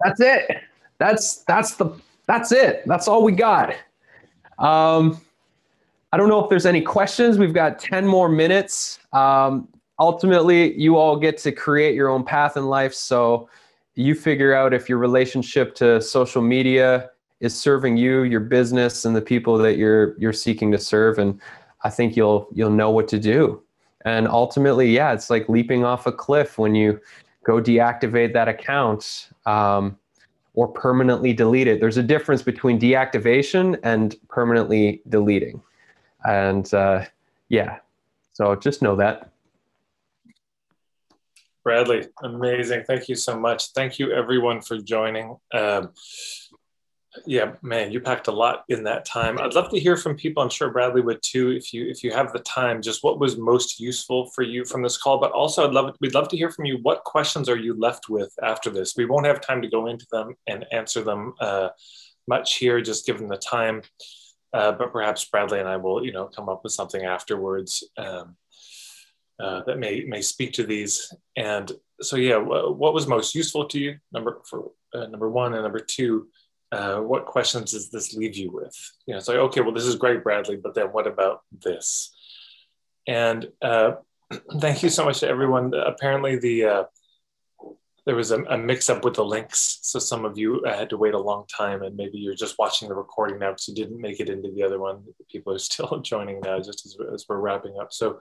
That's 0.01 0.21
it. 0.21 0.63
That's 0.99 1.39
that's 1.45 1.77
the 1.77 1.91
that's 2.27 2.53
it. 2.53 2.83
That's 2.87 3.07
all 3.07 3.23
we 3.23 3.33
got. 3.33 3.75
Um, 4.59 5.21
I 6.13 6.17
don't 6.17 6.29
know 6.29 6.43
if 6.43 6.49
there's 6.49 6.67
any 6.67 6.81
questions. 6.81 7.39
We've 7.39 7.53
got 7.53 7.79
10 7.79 8.07
more 8.07 8.29
minutes. 8.29 9.01
Um, 9.13 9.69
ultimately, 9.99 10.79
you 10.79 10.97
all 10.97 11.17
get 11.17 11.39
to 11.39 11.53
create 11.53 11.95
your 11.95 12.09
own 12.09 12.25
path 12.25 12.57
in 12.57 12.67
life. 12.67 12.95
So 12.95 13.49
you 13.95 14.15
figure 14.15 14.55
out 14.55 14.75
if 14.75 14.89
your 14.89 14.99
relationship 14.99 15.75
to 15.77 16.01
social 16.01 16.43
media 16.43 17.11
is 17.41 17.59
serving 17.59 17.97
you, 17.97 18.23
your 18.23 18.41
business, 18.41 19.05
and 19.05 19.15
the 19.15 19.23
people 19.23 19.59
that 19.59 19.77
you're 19.77 20.19
you're 20.19 20.33
seeking 20.33 20.73
to 20.73 20.79
serve. 20.79 21.19
And 21.19 21.41
I 21.83 21.91
think 21.91 22.17
you'll 22.17 22.49
you'll 22.53 22.71
know 22.71 22.91
what 22.91 23.09
to 23.09 23.19
do. 23.19 23.63
And 24.05 24.29
ultimately, 24.29 24.91
yeah, 24.91 25.13
it's 25.13 25.31
like 25.31 25.49
leaping 25.49 25.85
off 25.85 26.07
a 26.07 26.13
cliff 26.13 26.59
when 26.59 26.75
you 26.75 27.01
go 27.45 27.61
deactivate 27.61 28.33
that 28.33 28.49
account 28.49 29.31
um, 29.47 29.97
or 30.55 30.69
permanently 30.69 31.33
delete 31.33 31.67
it. 31.67 31.81
There's 31.81 31.97
a 31.97 32.03
difference 32.03 32.43
between 32.43 32.79
deactivation 32.79 33.79
and 33.83 34.17
permanently 34.29 35.03
deleting. 35.09 35.63
And 36.25 36.73
uh, 36.73 37.05
yeah, 37.49 37.79
so 38.33 38.55
just 38.57 38.83
know 38.83 38.97
that. 38.97 39.31
Bradley, 41.65 42.07
amazing. 42.23 42.85
Thank 42.87 43.09
you 43.09 43.15
so 43.15 43.39
much. 43.39 43.73
Thank 43.73 43.99
you 43.99 44.13
everyone 44.13 44.61
for 44.61 44.79
joining. 44.79 45.37
Um, 45.53 45.91
yeah, 47.27 47.55
man, 47.63 47.93
you 47.93 48.01
packed 48.01 48.29
a 48.29 48.33
lot 48.33 48.65
in 48.69 48.85
that 48.85 49.05
time. 49.05 49.39
I'd 49.39 49.55
love 49.55 49.71
to 49.71 49.79
hear 49.79 49.97
from 49.97 50.17
people. 50.17 50.43
I'm 50.43 50.51
sure 50.51 50.71
Bradley 50.71 51.01
would 51.01 51.23
too, 51.23 51.53
if 51.53 51.73
you 51.73 51.89
if 51.89 52.03
you 52.03 52.13
have 52.13 52.33
the 52.33 52.41
time. 52.41 52.83
Just 52.83 53.05
what 53.05 53.21
was 53.21 53.39
most 53.39 53.81
useful 53.81 54.31
for 54.31 54.43
you 54.43 54.65
from 54.65 54.83
this 54.83 54.99
call, 54.99 55.19
but 55.19 55.33
also 55.33 55.67
I'd 55.67 55.73
love 55.73 55.97
we'd 56.01 56.15
love 56.15 56.29
to 56.29 56.37
hear 56.37 56.51
from 56.51 56.65
you. 56.65 56.79
What 56.83 57.05
questions 57.05 57.49
are 57.49 57.57
you 57.57 57.79
left 57.79 58.09
with 58.09 58.35
after 58.43 58.69
this? 58.69 58.95
We 58.97 59.07
won't 59.07 59.27
have 59.27 59.41
time 59.41 59.63
to 59.63 59.69
go 59.69 59.87
into 59.87 60.07
them 60.11 60.35
and 60.47 60.67
answer 60.73 61.03
them 61.03 61.35
uh, 61.41 61.69
much 62.29 62.57
here, 62.57 62.81
just 62.81 63.07
given 63.07 63.29
the 63.29 63.37
time. 63.37 63.83
Uh, 64.53 64.73
but 64.73 64.93
perhaps 64.93 65.25
Bradley 65.25 65.61
and 65.61 65.69
I 65.69 65.77
will, 65.77 66.05
you 66.05 66.13
know, 66.13 66.27
come 66.27 66.49
up 66.49 66.63
with 66.63 66.73
something 66.73 67.05
afterwards. 67.05 67.83
Um, 67.97 68.37
uh, 69.41 69.63
that 69.67 69.79
may 69.79 70.05
may 70.07 70.23
speak 70.23 70.53
to 70.55 70.65
these. 70.65 71.13
And 71.37 71.71
so, 72.01 72.17
yeah, 72.17 72.37
what 72.37 72.95
was 72.95 73.07
most 73.07 73.35
useful 73.35 73.67
to 73.67 73.79
you? 73.79 73.99
Number 74.13 74.41
for 74.49 74.71
uh, 74.93 75.07
number 75.07 75.31
one 75.31 75.55
and 75.55 75.63
number 75.63 75.81
two, 75.81 76.29
uh, 76.73 76.99
what 76.99 77.27
questions 77.27 77.73
does 77.73 77.91
this 77.91 78.15
leave 78.15 78.37
you 78.37 78.51
with? 78.51 78.75
You 79.07 79.15
know, 79.15 79.19
it's 79.19 79.29
like 79.29 79.39
okay, 79.39 79.61
well, 79.61 79.73
this 79.73 79.87
is 79.87 79.97
great, 79.97 80.23
Bradley, 80.23 80.57
but 80.57 80.75
then 80.75 80.87
what 80.87 81.07
about 81.07 81.41
this? 81.53 82.15
And 83.07 83.49
uh, 83.63 83.93
thank 84.61 84.83
you 84.83 84.89
so 84.89 85.05
much 85.05 85.21
to 85.21 85.29
everyone. 85.29 85.75
Apparently, 85.75 86.39
the 86.39 86.65
uh, 86.65 86.85
there 88.07 88.17
was 88.17 88.31
a, 88.31 88.43
a, 88.45 88.59
mix 88.59 88.91
up 88.91 89.05
with 89.05 89.15
the 89.15 89.25
links. 89.25 89.79
So 89.83 89.99
some 89.99 90.25
of 90.25 90.37
you 90.37 90.63
had 90.65 90.91
to 90.91 90.99
wait 90.99 91.15
a 91.15 91.19
long 91.19 91.47
time, 91.47 91.83
and 91.83 91.97
maybe 91.97 92.19
you're 92.19 92.35
just 92.35 92.59
watching 92.59 92.89
the 92.89 92.95
recording 92.95 93.39
now 93.39 93.53
because 93.53 93.69
you 93.69 93.75
didn't 93.75 94.01
make 94.01 94.21
it 94.21 94.29
into 94.29 94.51
the 94.53 94.63
other 94.63 94.79
one. 94.79 95.05
People 95.31 95.55
are 95.55 95.59
still 95.71 96.01
joining 96.01 96.41
now 96.41 96.59
just 96.59 96.85
as, 96.87 96.97
as 97.13 97.27
we're 97.29 97.39
wrapping 97.39 97.77
up. 97.81 97.93
So 97.93 98.21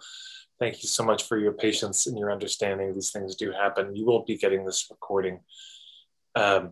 Thank 0.63 0.81
you 0.81 0.87
so 0.87 1.03
much 1.03 1.23
for 1.23 1.37
your 1.37 1.51
patience 1.51 2.07
and 2.07 2.17
your 2.17 2.31
understanding. 2.31 2.93
These 2.93 3.11
things 3.11 3.35
do 3.35 3.51
happen. 3.51 3.93
You 3.93 4.05
won't 4.05 4.25
be 4.25 4.37
getting 4.37 4.63
this 4.63 4.87
recording. 4.89 5.41
Um, 6.35 6.71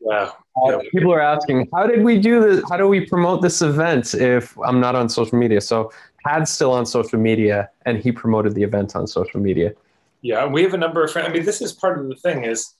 yeah. 0.00 0.30
Uh, 0.56 0.78
people 0.90 1.12
are 1.12 1.20
asking, 1.20 1.68
how 1.74 1.86
did 1.86 2.02
we 2.02 2.18
do 2.18 2.40
this? 2.40 2.64
How 2.70 2.78
do 2.78 2.88
we 2.88 3.04
promote 3.04 3.42
this 3.42 3.60
event 3.60 4.14
if 4.14 4.56
I'm 4.60 4.80
not 4.80 4.94
on 4.96 5.10
social 5.10 5.36
media? 5.36 5.60
So 5.60 5.92
Tad's 6.26 6.50
still 6.50 6.72
on 6.72 6.86
social 6.86 7.18
media 7.18 7.68
and 7.84 7.98
he 7.98 8.10
promoted 8.10 8.54
the 8.54 8.62
event 8.62 8.96
on 8.96 9.06
social 9.06 9.38
media. 9.38 9.74
Yeah, 10.22 10.46
we 10.46 10.62
have 10.62 10.72
a 10.72 10.78
number 10.78 11.04
of 11.04 11.12
friends. 11.12 11.28
I 11.28 11.32
mean, 11.32 11.44
this 11.44 11.60
is 11.60 11.74
part 11.74 11.98
of 11.98 12.08
the 12.08 12.14
thing 12.14 12.44
is, 12.44 12.72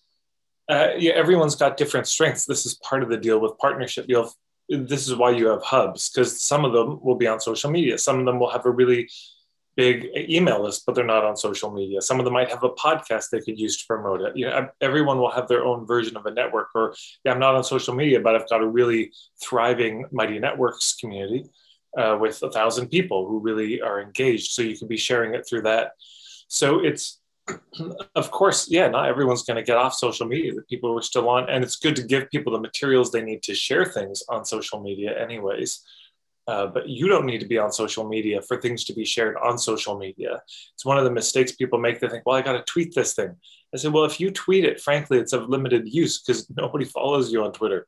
uh, 0.70 0.92
yeah, 0.96 1.12
everyone's 1.12 1.54
got 1.54 1.76
different 1.76 2.06
strengths. 2.06 2.46
This 2.46 2.64
is 2.64 2.76
part 2.76 3.02
of 3.02 3.10
the 3.10 3.18
deal 3.18 3.40
with 3.40 3.58
partnership. 3.58 4.06
You'll 4.08 4.32
this 4.68 5.08
is 5.08 5.14
why 5.16 5.30
you 5.30 5.48
have 5.48 5.62
hubs 5.62 6.10
because 6.10 6.40
some 6.40 6.64
of 6.64 6.72
them 6.72 6.98
will 7.02 7.16
be 7.16 7.26
on 7.26 7.40
social 7.40 7.70
media. 7.70 7.98
Some 7.98 8.18
of 8.18 8.26
them 8.26 8.38
will 8.38 8.50
have 8.50 8.66
a 8.66 8.70
really 8.70 9.08
big 9.76 10.08
email 10.16 10.60
list 10.62 10.84
but 10.84 10.96
they're 10.96 11.04
not 11.04 11.24
on 11.24 11.36
social 11.36 11.70
media. 11.70 12.00
Some 12.00 12.18
of 12.18 12.24
them 12.24 12.34
might 12.34 12.50
have 12.50 12.64
a 12.64 12.70
podcast 12.70 13.30
they 13.30 13.40
could 13.40 13.58
use 13.58 13.76
to 13.78 13.86
promote 13.86 14.20
it. 14.22 14.36
You 14.36 14.46
know 14.46 14.68
everyone 14.80 15.18
will 15.18 15.30
have 15.30 15.48
their 15.48 15.64
own 15.64 15.86
version 15.86 16.16
of 16.16 16.26
a 16.26 16.30
network 16.30 16.68
or 16.74 16.94
yeah 17.24 17.32
i'm 17.32 17.38
not 17.38 17.54
on 17.54 17.62
social 17.62 17.94
media 17.94 18.20
but 18.20 18.34
i've 18.34 18.48
got 18.48 18.60
a 18.60 18.66
really 18.66 19.12
thriving 19.40 20.04
mighty 20.10 20.38
networks 20.38 20.96
community 20.96 21.44
uh, 21.96 22.16
with 22.20 22.42
a 22.42 22.50
thousand 22.50 22.88
people 22.88 23.26
who 23.26 23.38
really 23.40 23.80
are 23.80 24.00
engaged 24.00 24.52
so 24.52 24.62
you 24.62 24.76
can 24.76 24.88
be 24.88 24.96
sharing 24.96 25.34
it 25.34 25.46
through 25.48 25.62
that. 25.62 25.92
So 26.48 26.84
it's 26.84 27.20
of 28.14 28.30
course, 28.30 28.70
yeah, 28.70 28.88
not 28.88 29.08
everyone's 29.08 29.42
going 29.42 29.56
to 29.56 29.62
get 29.62 29.76
off 29.76 29.94
social 29.94 30.26
media. 30.26 30.54
The 30.54 30.62
people 30.62 30.96
are 30.96 31.02
still 31.02 31.28
on, 31.28 31.48
and 31.48 31.64
it's 31.64 31.76
good 31.76 31.96
to 31.96 32.02
give 32.02 32.30
people 32.30 32.52
the 32.52 32.60
materials 32.60 33.10
they 33.10 33.22
need 33.22 33.42
to 33.44 33.54
share 33.54 33.84
things 33.84 34.22
on 34.28 34.44
social 34.44 34.80
media, 34.80 35.18
anyways. 35.20 35.82
Uh, 36.46 36.66
but 36.66 36.88
you 36.88 37.08
don't 37.08 37.26
need 37.26 37.40
to 37.40 37.46
be 37.46 37.58
on 37.58 37.70
social 37.70 38.08
media 38.08 38.40
for 38.40 38.56
things 38.56 38.84
to 38.84 38.94
be 38.94 39.04
shared 39.04 39.36
on 39.36 39.58
social 39.58 39.98
media. 39.98 40.40
It's 40.74 40.84
one 40.84 40.96
of 40.96 41.04
the 41.04 41.10
mistakes 41.10 41.52
people 41.52 41.78
make. 41.78 42.00
They 42.00 42.08
think, 42.08 42.24
well, 42.24 42.36
I 42.36 42.42
got 42.42 42.52
to 42.52 42.62
tweet 42.62 42.94
this 42.94 43.12
thing. 43.12 43.36
I 43.74 43.76
said, 43.76 43.92
well, 43.92 44.06
if 44.06 44.18
you 44.18 44.30
tweet 44.30 44.64
it, 44.64 44.80
frankly, 44.80 45.18
it's 45.18 45.34
of 45.34 45.50
limited 45.50 45.86
use 45.86 46.22
because 46.22 46.48
nobody 46.56 46.86
follows 46.86 47.30
you 47.30 47.44
on 47.44 47.52
Twitter. 47.52 47.86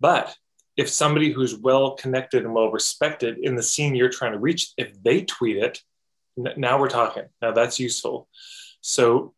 But 0.00 0.34
if 0.76 0.88
somebody 0.88 1.30
who's 1.30 1.54
well 1.54 1.92
connected 1.92 2.44
and 2.44 2.52
well 2.52 2.72
respected 2.72 3.38
in 3.38 3.54
the 3.54 3.62
scene 3.62 3.94
you're 3.94 4.08
trying 4.08 4.32
to 4.32 4.38
reach, 4.38 4.72
if 4.76 5.00
they 5.02 5.22
tweet 5.22 5.58
it, 5.58 5.80
now 6.36 6.80
we're 6.80 6.88
talking. 6.88 7.24
Now 7.40 7.52
that's 7.52 7.78
useful. 7.78 8.28
So 8.82 9.32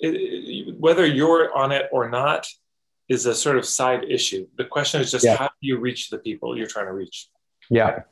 it, 0.00 0.76
whether 0.78 1.06
you're 1.06 1.56
on 1.56 1.70
it 1.70 1.86
or 1.92 2.08
not 2.10 2.46
is 3.08 3.26
a 3.26 3.34
sort 3.34 3.56
of 3.56 3.64
side 3.64 4.04
issue. 4.08 4.46
The 4.56 4.64
question 4.64 5.00
is 5.00 5.10
just 5.10 5.24
yeah. 5.24 5.36
how 5.36 5.46
do 5.46 5.66
you 5.66 5.78
reach 5.78 6.10
the 6.10 6.18
people 6.18 6.56
you're 6.56 6.66
trying 6.66 6.86
to 6.86 6.92
reach? 6.92 7.28
Yeah. 7.70 8.02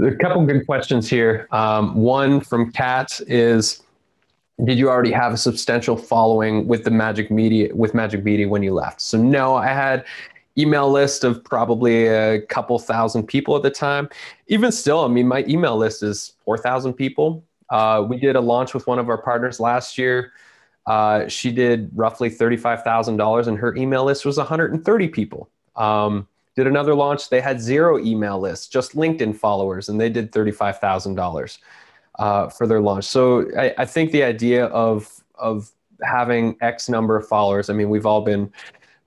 a 0.00 0.14
couple 0.16 0.44
good 0.46 0.66
questions 0.66 1.08
here. 1.08 1.48
Um, 1.50 1.94
one 1.96 2.40
from 2.40 2.70
Kat 2.72 3.20
is 3.26 3.82
did 4.64 4.78
you 4.78 4.88
already 4.88 5.10
have 5.10 5.32
a 5.32 5.36
substantial 5.36 5.96
following 5.96 6.68
with 6.68 6.84
the 6.84 6.90
magic 6.90 7.30
media 7.30 7.74
with 7.74 7.92
magic 7.92 8.22
media 8.22 8.48
when 8.48 8.62
you 8.62 8.72
left 8.72 9.00
so 9.00 9.18
no 9.18 9.56
i 9.56 9.66
had 9.66 10.04
email 10.56 10.88
list 10.88 11.24
of 11.24 11.42
probably 11.42 12.06
a 12.06 12.40
couple 12.42 12.78
thousand 12.78 13.26
people 13.26 13.56
at 13.56 13.62
the 13.62 13.70
time 13.70 14.08
even 14.46 14.70
still 14.70 15.00
i 15.04 15.08
mean 15.08 15.26
my 15.26 15.44
email 15.48 15.76
list 15.76 16.04
is 16.04 16.34
4000 16.44 16.92
people 16.94 17.42
uh, 17.74 18.00
we 18.00 18.16
did 18.16 18.36
a 18.36 18.40
launch 18.40 18.72
with 18.72 18.86
one 18.86 19.00
of 19.00 19.08
our 19.08 19.18
partners 19.18 19.58
last 19.58 19.98
year. 19.98 20.32
Uh, 20.86 21.26
she 21.26 21.50
did 21.50 21.90
roughly 21.92 22.30
$35,000 22.30 23.48
and 23.48 23.58
her 23.58 23.74
email 23.74 24.04
list 24.04 24.24
was 24.24 24.38
130 24.38 25.08
people. 25.08 25.50
Um, 25.74 26.28
did 26.54 26.68
another 26.68 26.94
launch, 26.94 27.30
they 27.30 27.40
had 27.40 27.60
zero 27.60 27.98
email 27.98 28.38
lists, 28.38 28.68
just 28.68 28.94
LinkedIn 28.94 29.34
followers, 29.34 29.88
and 29.88 30.00
they 30.00 30.08
did 30.08 30.30
$35,000 30.30 31.58
uh, 32.20 32.48
for 32.48 32.68
their 32.68 32.80
launch. 32.80 33.06
So 33.06 33.50
I, 33.58 33.74
I 33.76 33.86
think 33.86 34.12
the 34.12 34.22
idea 34.22 34.66
of, 34.66 35.24
of 35.34 35.72
having 36.04 36.56
X 36.60 36.88
number 36.88 37.16
of 37.16 37.26
followers, 37.26 37.70
I 37.70 37.72
mean, 37.72 37.90
we've 37.90 38.06
all 38.06 38.20
been 38.20 38.52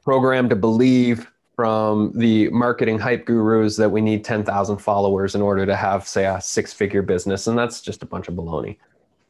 programmed 0.03 0.49
to 0.49 0.57
believe 0.57 1.31
from 1.57 2.11
the 2.13 2.49
marketing 2.51 2.99
hype 2.99 3.25
gurus 3.25 3.77
that 3.77 3.89
we 3.89 3.99
need 3.99 4.23
10,000 4.23 4.77
followers 4.77 5.33
in 5.33 5.41
order 5.41 5.65
to 5.65 5.75
have, 5.75 6.07
say, 6.07 6.25
a 6.25 6.39
six 6.39 6.71
figure 6.71 7.01
business. 7.01 7.47
And 7.47 7.57
that's 7.57 7.81
just 7.81 8.03
a 8.03 8.05
bunch 8.05 8.27
of 8.27 8.35
baloney. 8.35 8.77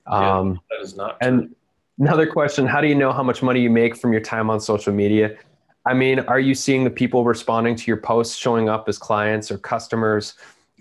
Um, 0.08 0.60
that 0.70 0.82
is 0.82 0.98
not. 0.98 1.22
True. 1.22 1.30
And 1.30 1.56
another 2.00 2.28
question 2.28 2.68
How 2.68 2.82
do 2.82 2.88
you 2.88 2.96
know 2.96 3.14
how 3.14 3.24
much 3.24 3.42
money 3.42 3.62
you 3.62 3.70
make 3.70 3.96
from 3.96 4.12
your 4.12 4.22
time 4.22 4.50
on 4.50 4.60
social 4.60 4.94
media? 4.94 5.38
I 5.86 5.94
mean, 5.94 6.20
are 6.20 6.40
you 6.40 6.54
seeing 6.54 6.84
the 6.84 6.90
people 6.90 7.24
responding 7.24 7.78
to 7.78 7.86
your 7.88 7.96
posts 7.96 8.36
showing 8.36 8.68
up 8.68 8.90
as 8.90 8.98
clients 8.98 9.50
or 9.50 9.58
customers? 9.58 10.34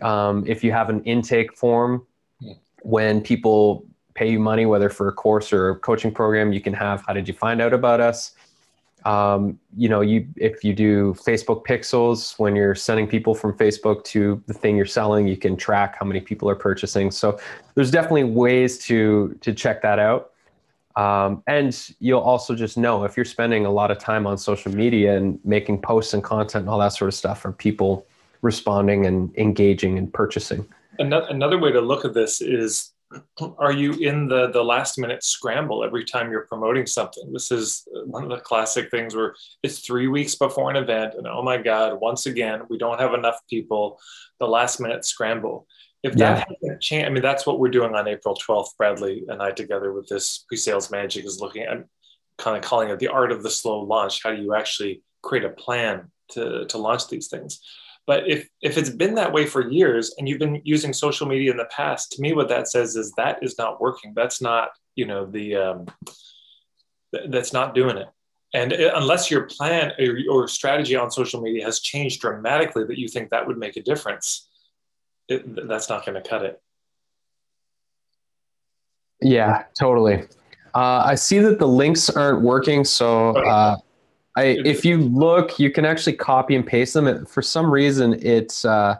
Um, 0.03 0.44
if 0.49 0.64
you 0.64 0.72
have 0.72 0.90
an 0.90 1.01
intake 1.05 1.57
form, 1.57 2.05
hmm. 2.40 2.53
when 2.82 3.20
people 3.20 3.86
pay 4.14 4.28
you 4.28 4.40
money, 4.40 4.66
whether 4.66 4.90
for 4.90 5.07
a 5.07 5.12
course 5.12 5.53
or 5.53 5.70
a 5.70 5.78
coaching 5.78 6.11
program, 6.11 6.53
you 6.53 6.61
can 6.61 6.72
have 6.72 7.05
how 7.07 7.12
did 7.12 7.28
you 7.28 7.34
find 7.34 7.61
out 7.61 7.72
about 7.72 8.01
us? 8.01 8.32
Um, 9.07 9.61
you 9.76 9.88
know, 9.88 10.00
you 10.00 10.26
if 10.34 10.64
you 10.64 10.74
do 10.74 11.14
Facebook 11.14 11.64
pixels 11.64 12.36
when 12.40 12.57
you're 12.57 12.74
sending 12.74 13.07
people 13.07 13.36
from 13.36 13.57
Facebook 13.57 14.02
to 14.04 14.42
the 14.48 14.52
thing 14.52 14.76
you're 14.76 14.84
selling, 14.84 15.28
you 15.28 15.36
can 15.36 15.57
track 15.57 15.96
how 15.98 16.04
many 16.04 16.20
people 16.20 16.50
are 16.50 16.57
purchasing. 16.57 17.12
So 17.12 17.38
there's 17.76 17.92
definitely 17.92 18.24
ways 18.24 18.78
to 18.86 19.38
to 19.42 19.54
check 19.54 19.80
that 19.82 20.00
out. 20.00 20.32
Um, 20.96 21.44
and 21.46 21.78
you'll 22.00 22.20
also 22.20 22.57
just 22.57 22.76
know 22.76 23.04
if 23.04 23.16
you're 23.16 23.26
spending 23.26 23.64
a 23.64 23.70
lot 23.70 23.92
of 23.92 23.98
time 23.98 24.26
on 24.26 24.36
social 24.36 24.74
media 24.74 25.16
and 25.16 25.38
making 25.44 25.82
posts 25.82 26.12
and 26.12 26.24
content 26.24 26.62
and 26.62 26.68
all 26.68 26.80
that 26.80 26.88
sort 26.88 27.09
of 27.09 27.14
stuff, 27.14 27.44
are 27.44 27.52
people 27.52 28.07
responding 28.42 29.07
and 29.07 29.32
engaging 29.36 29.98
and 29.98 30.12
purchasing? 30.12 30.66
Another, 30.98 31.28
another 31.28 31.59
way 31.59 31.70
to 31.70 31.80
look 31.80 32.04
at 32.04 32.14
this 32.14 32.40
is 32.40 32.92
are 33.58 33.72
you 33.72 33.92
in 33.92 34.28
the 34.28 34.50
the 34.50 34.62
last 34.62 34.98
minute 34.98 35.22
scramble 35.22 35.84
every 35.84 36.04
time 36.04 36.30
you're 36.30 36.46
promoting 36.46 36.86
something? 36.86 37.32
This 37.32 37.50
is 37.50 37.86
one 38.06 38.24
of 38.24 38.30
the 38.30 38.38
classic 38.38 38.90
things 38.90 39.14
where 39.14 39.34
it's 39.62 39.80
three 39.80 40.08
weeks 40.08 40.34
before 40.34 40.70
an 40.70 40.76
event 40.76 41.14
and 41.16 41.26
oh 41.26 41.42
my 41.42 41.56
god 41.56 42.00
once 42.00 42.26
again 42.26 42.62
we 42.68 42.78
don't 42.78 43.00
have 43.00 43.14
enough 43.14 43.38
people 43.48 43.98
the 44.40 44.46
last 44.46 44.80
minute 44.80 45.04
scramble. 45.04 45.66
If 46.02 46.12
that 46.14 46.38
yeah. 46.38 46.44
hasn't 46.62 46.82
changed 46.82 47.06
i 47.06 47.10
mean 47.10 47.22
that's 47.22 47.46
what 47.46 47.58
we're 47.58 47.70
doing 47.70 47.94
on 47.96 48.06
april 48.06 48.36
12th 48.36 48.76
bradley 48.78 49.24
and 49.26 49.42
i 49.42 49.50
together 49.50 49.92
with 49.92 50.06
this 50.06 50.44
pre-sales 50.46 50.88
magic 50.88 51.24
is 51.24 51.40
looking 51.40 51.62
at 51.62 51.84
kind 52.38 52.56
of 52.56 52.62
calling 52.62 52.90
it 52.90 52.98
the 52.98 53.08
art 53.08 53.32
of 53.32 53.42
the 53.42 53.50
slow 53.50 53.80
launch. 53.82 54.22
How 54.22 54.34
do 54.34 54.42
you 54.42 54.54
actually 54.54 55.02
create 55.22 55.44
a 55.44 55.50
plan 55.50 56.10
to 56.32 56.66
to 56.66 56.78
launch 56.78 57.08
these 57.08 57.28
things 57.28 57.60
but 58.07 58.28
if 58.28 58.48
if 58.62 58.78
it's 58.78 58.90
been 58.90 59.14
that 59.16 59.32
way 59.32 59.46
for 59.46 59.68
years 59.68 60.14
and 60.16 60.28
you've 60.28 60.38
been 60.38 60.61
using 60.64 60.92
social 60.92 61.26
media 61.26 61.50
in 61.50 61.57
the 61.57 61.66
past, 61.66 62.12
to 62.12 62.22
me, 62.22 62.32
what 62.32 62.48
that 62.48 62.68
says 62.68 62.94
is 62.96 63.12
that 63.16 63.42
is 63.42 63.59
not 63.59 63.80
working. 63.80 64.12
That's 64.14 64.40
not 64.40 64.70
you 64.94 65.07
know 65.07 65.26
the 65.26 65.57
um, 65.57 65.86
th- 67.12 67.30
that's 67.30 67.52
not 67.52 67.74
doing 67.74 67.96
it. 67.96 68.09
And 68.54 68.72
it, 68.72 68.92
unless 68.94 69.30
your 69.30 69.42
plan 69.42 69.92
or, 69.98 70.18
or, 70.30 70.48
strategy 70.48 70.94
on 70.94 71.11
social 71.11 71.42
media 71.42 71.64
has 71.64 71.80
changed 71.80 72.20
dramatically, 72.20 72.84
that 72.84 72.96
you 72.96 73.09
think 73.09 73.30
that 73.30 73.46
would 73.46 73.59
make 73.59 73.76
a 73.76 73.82
difference, 73.82 74.48
it, 75.28 75.66
that's 75.68 75.88
not 75.88 76.07
going 76.07 76.14
to 76.22 76.26
cut 76.26 76.44
it. 76.44 76.62
Yeah, 79.20 79.64
totally. 79.78 80.22
Uh, 80.74 81.02
I 81.04 81.16
see 81.16 81.40
that 81.40 81.59
the 81.59 81.66
links 81.66 82.09
aren't 82.09 82.42
working, 82.42 82.84
so 82.84 83.36
uh, 83.36 83.76
I, 84.37 84.59
if 84.64 84.84
you 84.84 84.99
look, 84.99 85.59
you 85.59 85.70
can 85.70 85.87
actually 85.87 86.12
copy 86.12 86.55
and 86.55 86.66
paste 86.66 86.93
them. 86.95 87.24
For 87.24 87.41
some 87.41 87.70
reason, 87.70 88.18
it's 88.20 88.66
uh, 88.66 88.97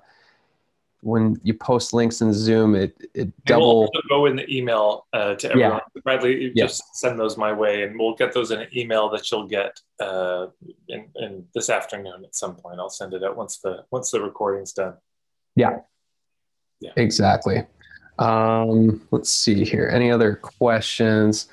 when 1.03 1.39
you 1.45 1.53
post 1.53 1.93
links 1.93 2.23
in 2.23 2.33
Zoom, 2.33 2.75
it 2.75 2.97
it 3.15 3.31
double. 3.45 3.91
We'll 3.93 4.03
go 4.09 4.27
in 4.27 4.37
the 4.37 4.51
email 4.51 5.07
uh, 5.13 5.35
to 5.35 5.51
everyone. 5.51 5.81
Yeah. 5.95 6.01
Bradley, 6.03 6.53
yeah. 6.55 6.65
just 6.65 6.83
send 6.97 7.21
those 7.21 7.37
my 7.37 7.53
way, 7.53 7.83
and 7.83 7.99
we'll 7.99 8.15
get 8.15 8.33
those 8.33 8.51
in 8.51 8.61
an 8.61 8.69
email 8.75 9.11
that 9.11 9.31
you'll 9.31 9.47
get 9.47 9.79
uh, 10.01 10.47
in, 10.89 11.07
in 11.17 11.45
this 11.55 11.69
afternoon 11.69 12.25
at 12.25 12.35
some 12.35 12.57
point. 12.57 12.81
I'll 12.81 12.89
send 12.89 13.13
it 13.13 13.23
out 13.23 13.37
once 13.37 13.59
the 13.59 13.85
once 13.91 14.11
the 14.11 14.23
recording's 14.23 14.73
done. 14.73 14.95
Yeah. 15.55 15.81
Yeah. 16.81 16.93
Exactly. 16.97 17.65
Um, 18.19 19.07
let's 19.11 19.31
see 19.31 19.65
here. 19.65 19.91
Any 19.93 20.11
other 20.11 20.35
questions? 20.35 21.49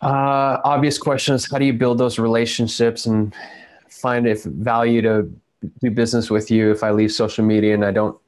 Uh, 0.00 0.58
obvious 0.64 0.98
question 0.98 1.34
is 1.34 1.50
how 1.50 1.58
do 1.58 1.64
you 1.64 1.72
build 1.72 1.98
those 1.98 2.18
relationships 2.18 3.04
and 3.06 3.34
find 3.88 4.26
if 4.26 4.44
value 4.44 5.02
to 5.02 5.30
do 5.80 5.90
business 5.90 6.30
with 6.30 6.50
you 6.50 6.70
if 6.70 6.82
I 6.82 6.90
leave 6.90 7.12
social 7.12 7.44
media 7.44 7.74
and 7.74 7.84
I 7.84 7.90
don't 7.90 8.18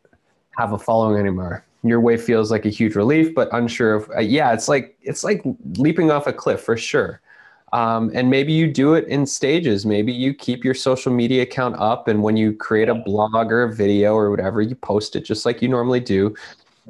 have 0.58 0.72
a 0.72 0.78
following 0.78 1.18
anymore? 1.18 1.64
Your 1.82 2.00
way 2.00 2.16
feels 2.16 2.50
like 2.50 2.66
a 2.66 2.68
huge 2.68 2.94
relief, 2.94 3.34
but 3.34 3.48
unsure 3.52 3.94
of. 3.94 4.10
Uh, 4.16 4.20
yeah, 4.20 4.52
it's 4.52 4.68
like 4.68 4.96
it's 5.02 5.24
like 5.24 5.42
leaping 5.76 6.10
off 6.10 6.26
a 6.26 6.32
cliff 6.32 6.60
for 6.60 6.76
sure. 6.76 7.20
Um, 7.72 8.10
and 8.14 8.28
maybe 8.28 8.52
you 8.52 8.70
do 8.70 8.94
it 8.94 9.08
in 9.08 9.24
stages. 9.24 9.86
Maybe 9.86 10.12
you 10.12 10.34
keep 10.34 10.62
your 10.62 10.74
social 10.74 11.10
media 11.10 11.42
account 11.42 11.74
up, 11.78 12.06
and 12.06 12.22
when 12.22 12.36
you 12.36 12.52
create 12.52 12.90
a 12.90 12.94
blog 12.94 13.50
or 13.50 13.62
a 13.62 13.72
video 13.74 14.14
or 14.14 14.30
whatever, 14.30 14.60
you 14.60 14.74
post 14.74 15.16
it 15.16 15.22
just 15.22 15.46
like 15.46 15.62
you 15.62 15.68
normally 15.68 16.00
do. 16.00 16.34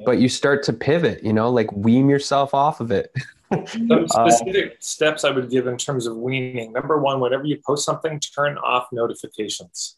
But 0.05 0.19
you 0.19 0.29
start 0.29 0.63
to 0.65 0.73
pivot, 0.73 1.23
you 1.23 1.33
know, 1.33 1.51
like 1.51 1.71
wean 1.73 2.09
yourself 2.09 2.53
off 2.53 2.81
of 2.81 2.91
it. 2.91 3.15
Some 3.67 3.91
uh, 3.91 4.07
specific 4.09 4.73
uh, 4.73 4.75
steps 4.81 5.25
I 5.25 5.31
would 5.31 5.51
give 5.51 5.67
in 5.67 5.77
terms 5.77 6.07
of 6.07 6.17
weaning. 6.17 6.73
Number 6.73 6.99
one, 6.99 7.21
whenever 7.21 7.45
you 7.45 7.59
post 7.65 7.85
something, 7.85 8.21
turn 8.21 8.59
off 8.59 8.89
notifications. 8.93 9.97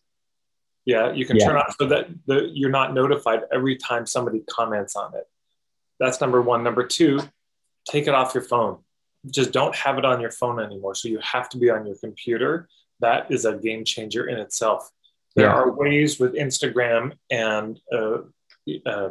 Yeah, 0.85 1.13
you 1.13 1.25
can 1.25 1.37
yeah. 1.37 1.47
turn 1.47 1.57
off 1.57 1.77
so 1.79 1.87
that 1.87 2.09
the, 2.27 2.51
you're 2.53 2.71
not 2.71 2.93
notified 2.93 3.41
every 3.53 3.77
time 3.77 4.07
somebody 4.07 4.43
comments 4.49 4.97
on 4.97 5.15
it. 5.15 5.25
That's 5.99 6.21
number 6.21 6.43
one. 6.43 6.63
Number 6.63 6.87
two, 6.87 7.21
take 7.89 8.07
it 8.07 8.15
off 8.15 8.35
your 8.35 8.43
phone. 8.43 8.79
Just 9.31 9.53
don't 9.53 9.75
have 9.75 9.97
it 9.97 10.05
on 10.05 10.21
your 10.21 10.31
phone 10.31 10.61
anymore. 10.61 10.95
So 10.95 11.09
you 11.09 11.19
have 11.21 11.49
to 11.51 11.59
be 11.59 11.71
on 11.71 11.87
your 11.87 11.97
computer. 11.97 12.69
That 13.01 13.31
is 13.31 13.45
a 13.45 13.57
game 13.57 13.85
changer 13.85 14.27
in 14.27 14.39
itself. 14.39 14.91
There 15.35 15.47
yeah. 15.47 15.55
are 15.55 15.73
ways 15.73 16.21
with 16.21 16.35
Instagram 16.35 17.13
and 17.31 17.81
uh, 17.93 18.19
uh, 18.87 19.11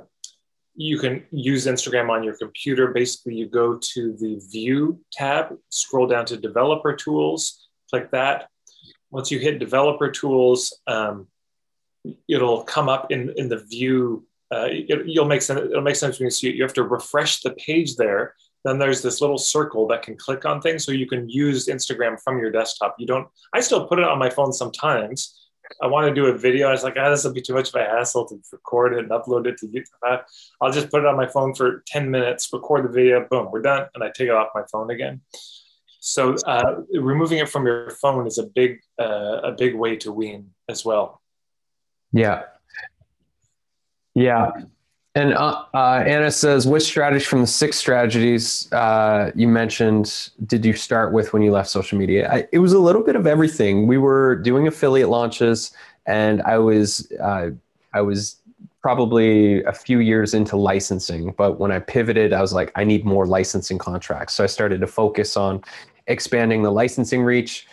you 0.76 0.98
can 0.98 1.24
use 1.32 1.68
Instagram 1.68 2.10
on 2.10 2.24
your 2.24 2.36
computer. 2.36 2.88
Basically, 2.88 3.36
you 3.36 3.48
go 3.48 3.78
to 3.78 4.14
the 4.14 4.42
View 4.52 5.00
tab, 5.12 5.56
scroll 5.70 6.08
down 6.08 6.26
to 6.26 6.38
Developer 6.38 6.96
Tools, 6.96 7.68
click 7.90 8.12
that. 8.12 8.50
Once 9.12 9.30
you 9.30 9.40
hit 9.40 9.60
Developer 9.60 10.10
Tools, 10.10 10.80
um, 10.88 11.28
it'll 12.28 12.64
come 12.64 12.90
up 12.90 13.12
in 13.12 13.34
in 13.38 13.50
the 13.50 13.60
view. 13.60 14.26
Uh, 14.52 14.68
it, 14.70 15.08
you'll 15.08 15.26
make 15.26 15.42
sense. 15.42 15.60
It'll 15.60 15.82
make 15.82 15.96
sense 15.96 16.20
when 16.20 16.26
you 16.26 16.32
see 16.32 16.50
it. 16.50 16.56
You 16.56 16.64
have 16.64 16.74
to 16.74 16.84
refresh 16.84 17.42
the 17.42 17.52
page 17.52 17.96
there. 17.96 18.36
Then 18.66 18.80
there's 18.80 19.02
this 19.02 19.20
little 19.22 19.38
circle 19.38 19.88
that 19.90 20.04
can 20.04 20.16
click 20.16 20.46
on 20.46 20.62
things, 20.62 20.86
so 20.86 20.92
you 20.92 21.08
can 21.08 21.30
use 21.30 21.68
Instagram 21.68 22.20
from 22.24 22.40
your 22.40 22.52
desktop. 22.52 22.96
You 22.98 23.06
don't. 23.06 23.28
I 23.54 23.62
still 23.62 23.88
put 23.88 24.00
it 24.00 24.06
on 24.06 24.18
my 24.18 24.30
phone 24.30 24.54
sometimes. 24.54 25.43
I 25.82 25.88
want 25.88 26.08
to 26.08 26.14
do 26.14 26.28
a 26.28 26.38
video. 26.38 26.68
I 26.68 26.72
was 26.72 26.84
like, 26.84 26.96
ah, 26.98 27.10
this 27.10 27.24
will 27.24 27.34
be 27.34 27.42
too 27.42 27.54
much 27.54 27.70
of 27.70 27.76
a 27.76 27.84
hassle 27.84 28.26
to 28.28 28.40
record 28.52 28.94
it 28.94 29.00
and 29.00 29.10
upload 29.10 29.48
it 29.48 29.58
to 29.60 29.68
YouTube. 29.68 30.24
I'll 30.62 30.72
just 30.72 30.90
put 30.90 31.02
it 31.02 31.06
on 31.06 31.18
my 31.18 31.28
phone 31.28 31.54
for 31.54 31.84
10 31.88 32.10
minutes, 32.10 32.50
record 32.52 32.86
the 32.86 32.90
video, 32.90 33.26
boom, 33.30 33.50
we're 33.52 33.62
done. 33.62 33.88
And 33.96 34.04
I 34.04 34.08
take 34.08 34.28
it 34.28 34.36
off 34.36 34.50
my 34.56 34.64
phone 34.72 34.92
again. 34.92 35.22
So 36.00 36.36
uh, 36.46 36.82
removing 36.92 37.40
it 37.40 37.50
from 37.50 37.66
your 37.66 37.92
phone 37.92 38.28
is 38.28 38.38
a 38.38 38.44
big, 38.44 38.82
uh, 39.00 39.40
a 39.44 39.52
big 39.54 39.76
way 39.76 39.96
to 39.98 40.12
wean 40.12 40.52
as 40.68 40.84
well. 40.84 41.22
Yeah. 42.12 42.44
Yeah. 44.14 44.52
And 45.16 45.34
uh, 45.34 45.66
uh, 45.76 46.04
Anna 46.06 46.32
says, 46.32 46.66
which 46.66 46.84
strategy 46.84 47.24
from 47.24 47.42
the 47.42 47.48
six 47.48 47.78
strategies 47.78 48.72
uh, 48.74 49.32
you 49.36 49.48
mentioned 49.48 50.32
did 50.48 50.66
you 50.66 50.74
start 50.74 51.14
with 51.14 51.34
when 51.34 51.44
you 51.44 51.52
left 51.52 51.70
social 51.70 52.00
media? 52.00 52.32
I, 52.32 52.48
it 52.52 52.60
was 52.60 52.74
a 52.74 52.80
little 52.80 53.04
bit 53.04 53.16
of 53.16 53.28
everything. 53.28 53.86
We 53.86 54.00
were 54.00 54.36
doing 54.36 54.68
affiliate 54.68 55.10
launches, 55.10 55.72
and 56.08 56.42
I 56.42 56.58
was 56.58 57.12
uh, 57.22 57.52
I 57.94 58.02
was 58.02 58.38
probably 58.82 59.64
a 59.66 59.72
few 59.72 60.00
years 60.00 60.34
into 60.34 60.58
licensing. 60.58 61.32
But 61.38 61.60
when 61.60 61.72
I 61.72 61.80
pivoted, 61.80 62.34
I 62.34 62.42
was 62.42 62.52
like, 62.52 62.72
I 62.76 62.84
need 62.84 63.06
more 63.06 63.28
licensing 63.28 63.78
contracts. 63.78 64.34
So 64.34 64.44
I 64.44 64.48
started 64.48 64.82
to 64.82 64.88
focus 64.88 65.38
on 65.38 65.64
expanding 66.08 66.64
the 66.64 66.72
licensing 66.72 67.24
reach. 67.24 67.68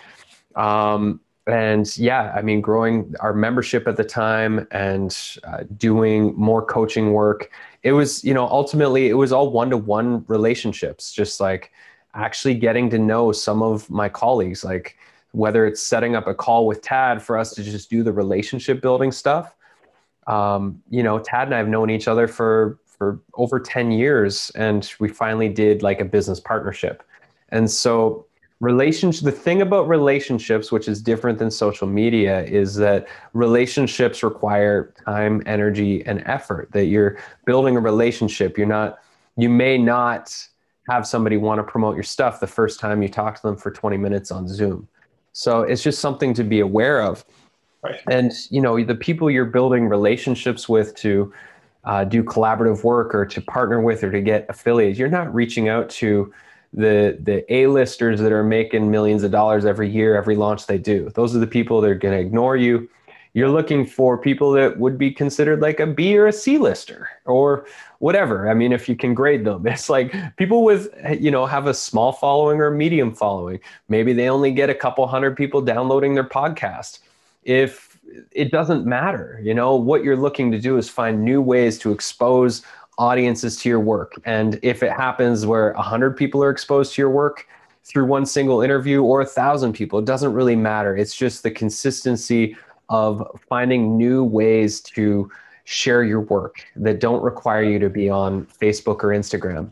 Um, 0.56 1.20
and 1.46 1.96
yeah, 1.96 2.32
I 2.36 2.42
mean, 2.42 2.60
growing 2.60 3.14
our 3.20 3.32
membership 3.32 3.88
at 3.88 3.96
the 3.96 4.04
time 4.04 4.66
and 4.70 5.16
uh, 5.44 5.64
doing 5.76 6.34
more 6.36 6.64
coaching 6.64 7.12
work. 7.12 7.50
It 7.82 7.92
was, 7.92 8.22
you 8.22 8.34
know, 8.34 8.46
ultimately 8.46 9.08
it 9.08 9.14
was 9.14 9.32
all 9.32 9.50
one 9.50 9.70
to 9.70 9.76
one 9.76 10.24
relationships, 10.28 11.12
just 11.12 11.40
like 11.40 11.72
actually 12.14 12.54
getting 12.54 12.90
to 12.90 12.98
know 12.98 13.32
some 13.32 13.62
of 13.62 13.88
my 13.88 14.08
colleagues, 14.08 14.64
like 14.64 14.96
whether 15.32 15.66
it's 15.66 15.80
setting 15.80 16.14
up 16.14 16.26
a 16.26 16.34
call 16.34 16.66
with 16.66 16.82
Tad 16.82 17.22
for 17.22 17.38
us 17.38 17.54
to 17.54 17.62
just 17.62 17.88
do 17.88 18.02
the 18.02 18.12
relationship 18.12 18.82
building 18.82 19.12
stuff. 19.12 19.54
Um, 20.26 20.82
you 20.90 21.02
know, 21.02 21.18
Tad 21.18 21.48
and 21.48 21.54
I 21.54 21.58
have 21.58 21.68
known 21.68 21.90
each 21.90 22.08
other 22.08 22.28
for 22.28 22.78
for 22.84 23.18
over 23.34 23.58
10 23.58 23.92
years 23.92 24.50
and 24.54 24.92
we 25.00 25.08
finally 25.08 25.48
did 25.48 25.82
like 25.82 26.02
a 26.02 26.04
business 26.04 26.38
partnership. 26.38 27.02
And 27.48 27.70
so 27.70 28.26
relationship 28.60 29.24
the 29.24 29.32
thing 29.32 29.62
about 29.62 29.88
relationships 29.88 30.70
which 30.70 30.86
is 30.86 31.00
different 31.02 31.38
than 31.38 31.50
social 31.50 31.86
media 31.86 32.44
is 32.44 32.74
that 32.74 33.08
relationships 33.32 34.22
require 34.22 34.92
time 35.04 35.42
energy 35.46 36.04
and 36.04 36.22
effort 36.26 36.70
that 36.72 36.84
you're 36.84 37.18
building 37.46 37.76
a 37.76 37.80
relationship. 37.80 38.58
You're 38.58 38.66
not 38.66 38.98
you 39.36 39.48
may 39.48 39.78
not 39.78 40.36
have 40.90 41.06
somebody 41.06 41.38
want 41.38 41.58
to 41.58 41.62
promote 41.62 41.94
your 41.94 42.04
stuff 42.04 42.40
the 42.40 42.46
first 42.46 42.78
time 42.80 43.02
you 43.02 43.08
talk 43.08 43.36
to 43.36 43.42
them 43.42 43.56
for 43.56 43.70
20 43.70 43.96
minutes 43.96 44.30
on 44.30 44.46
zoom. 44.46 44.86
So 45.32 45.62
it's 45.62 45.82
just 45.82 46.00
something 46.00 46.34
to 46.34 46.44
be 46.44 46.60
aware 46.60 47.02
of. 47.02 47.24
Right. 47.82 47.98
and 48.10 48.30
you 48.50 48.60
know 48.60 48.84
the 48.84 48.94
people 48.94 49.30
you're 49.30 49.46
building 49.46 49.88
relationships 49.88 50.68
with 50.68 50.94
to 50.96 51.32
uh, 51.84 52.04
do 52.04 52.22
collaborative 52.22 52.84
work 52.84 53.14
or 53.14 53.24
to 53.24 53.40
partner 53.40 53.80
with 53.80 54.04
or 54.04 54.10
to 54.10 54.20
get 54.20 54.44
affiliates 54.50 54.98
you're 54.98 55.08
not 55.08 55.34
reaching 55.34 55.70
out 55.70 55.88
to 55.88 56.30
the 56.72 57.18
the 57.20 57.52
A-listers 57.52 58.20
that 58.20 58.32
are 58.32 58.44
making 58.44 58.90
millions 58.90 59.22
of 59.22 59.30
dollars 59.30 59.64
every 59.64 59.88
year, 59.88 60.16
every 60.16 60.36
launch 60.36 60.66
they 60.66 60.78
do. 60.78 61.10
Those 61.14 61.34
are 61.34 61.40
the 61.40 61.46
people 61.46 61.80
that 61.80 61.90
are 61.90 61.94
going 61.94 62.14
to 62.14 62.20
ignore 62.20 62.56
you. 62.56 62.88
You're 63.32 63.48
looking 63.48 63.86
for 63.86 64.18
people 64.18 64.50
that 64.52 64.78
would 64.78 64.98
be 64.98 65.12
considered 65.12 65.60
like 65.60 65.78
a 65.78 65.86
B 65.86 66.18
or 66.18 66.26
a 66.26 66.32
C 66.32 66.58
lister 66.58 67.08
or 67.26 67.66
whatever. 68.00 68.50
I 68.50 68.54
mean, 68.54 68.72
if 68.72 68.88
you 68.88 68.96
can 68.96 69.14
grade 69.14 69.44
them, 69.44 69.66
it's 69.66 69.88
like 69.88 70.14
people 70.36 70.64
with, 70.64 70.88
you 71.18 71.30
know, 71.30 71.46
have 71.46 71.66
a 71.66 71.74
small 71.74 72.12
following 72.12 72.60
or 72.60 72.70
medium 72.70 73.14
following. 73.14 73.60
Maybe 73.88 74.12
they 74.12 74.28
only 74.28 74.50
get 74.50 74.70
a 74.70 74.74
couple 74.74 75.06
hundred 75.06 75.36
people 75.36 75.60
downloading 75.60 76.14
their 76.14 76.24
podcast. 76.24 77.00
If 77.44 77.98
it 78.32 78.50
doesn't 78.50 78.84
matter, 78.84 79.40
you 79.42 79.54
know, 79.54 79.76
what 79.76 80.02
you're 80.02 80.16
looking 80.16 80.50
to 80.50 80.58
do 80.58 80.76
is 80.76 80.88
find 80.88 81.24
new 81.24 81.40
ways 81.40 81.78
to 81.78 81.92
expose 81.92 82.62
audiences 83.00 83.56
to 83.56 83.68
your 83.68 83.80
work. 83.80 84.20
And 84.26 84.60
if 84.62 84.82
it 84.82 84.92
happens 84.92 85.46
where 85.46 85.72
100 85.72 86.16
people 86.16 86.44
are 86.44 86.50
exposed 86.50 86.94
to 86.94 87.02
your 87.02 87.10
work 87.10 87.48
through 87.82 88.04
one 88.04 88.26
single 88.26 88.60
interview 88.60 89.02
or 89.02 89.22
a 89.22 89.26
thousand 89.26 89.72
people, 89.72 89.98
it 89.98 90.04
doesn't 90.04 90.34
really 90.34 90.54
matter. 90.54 90.94
It's 90.94 91.16
just 91.16 91.42
the 91.42 91.50
consistency 91.50 92.56
of 92.90 93.40
finding 93.48 93.96
new 93.96 94.22
ways 94.22 94.82
to 94.82 95.30
share 95.64 96.04
your 96.04 96.20
work 96.20 96.62
that 96.76 97.00
don't 97.00 97.22
require 97.22 97.62
you 97.62 97.78
to 97.78 97.88
be 97.88 98.10
on 98.10 98.44
Facebook 98.60 99.02
or 99.02 99.08
Instagram. 99.08 99.70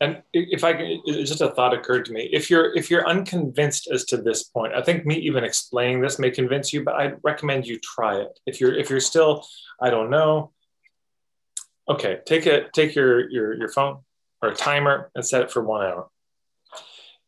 And 0.00 0.22
if 0.32 0.64
I 0.64 0.72
can, 0.72 1.02
just 1.06 1.40
a 1.42 1.50
thought 1.50 1.74
occurred 1.74 2.04
to 2.06 2.12
me. 2.12 2.28
If 2.32 2.50
you're 2.50 2.74
if 2.76 2.90
you're 2.90 3.06
unconvinced 3.06 3.88
as 3.92 4.04
to 4.06 4.16
this 4.16 4.44
point, 4.44 4.74
I 4.74 4.82
think 4.82 5.06
me 5.06 5.16
even 5.16 5.44
explaining 5.44 6.00
this 6.00 6.18
may 6.18 6.30
convince 6.30 6.72
you, 6.72 6.82
but 6.82 6.94
I'd 6.94 7.16
recommend 7.22 7.66
you 7.66 7.78
try 7.78 8.20
it. 8.20 8.38
If 8.46 8.60
you're 8.60 8.74
if 8.74 8.90
you're 8.90 9.00
still, 9.00 9.46
I 9.80 9.90
don't 9.90 10.10
know, 10.10 10.50
okay, 11.88 12.18
take 12.26 12.46
it, 12.46 12.72
take 12.72 12.94
your, 12.94 13.28
your, 13.30 13.54
your 13.54 13.68
phone 13.68 13.98
or 14.42 14.50
a 14.50 14.54
timer 14.54 15.10
and 15.14 15.24
set 15.24 15.42
it 15.42 15.50
for 15.50 15.62
one 15.62 15.84
hour. 15.84 16.08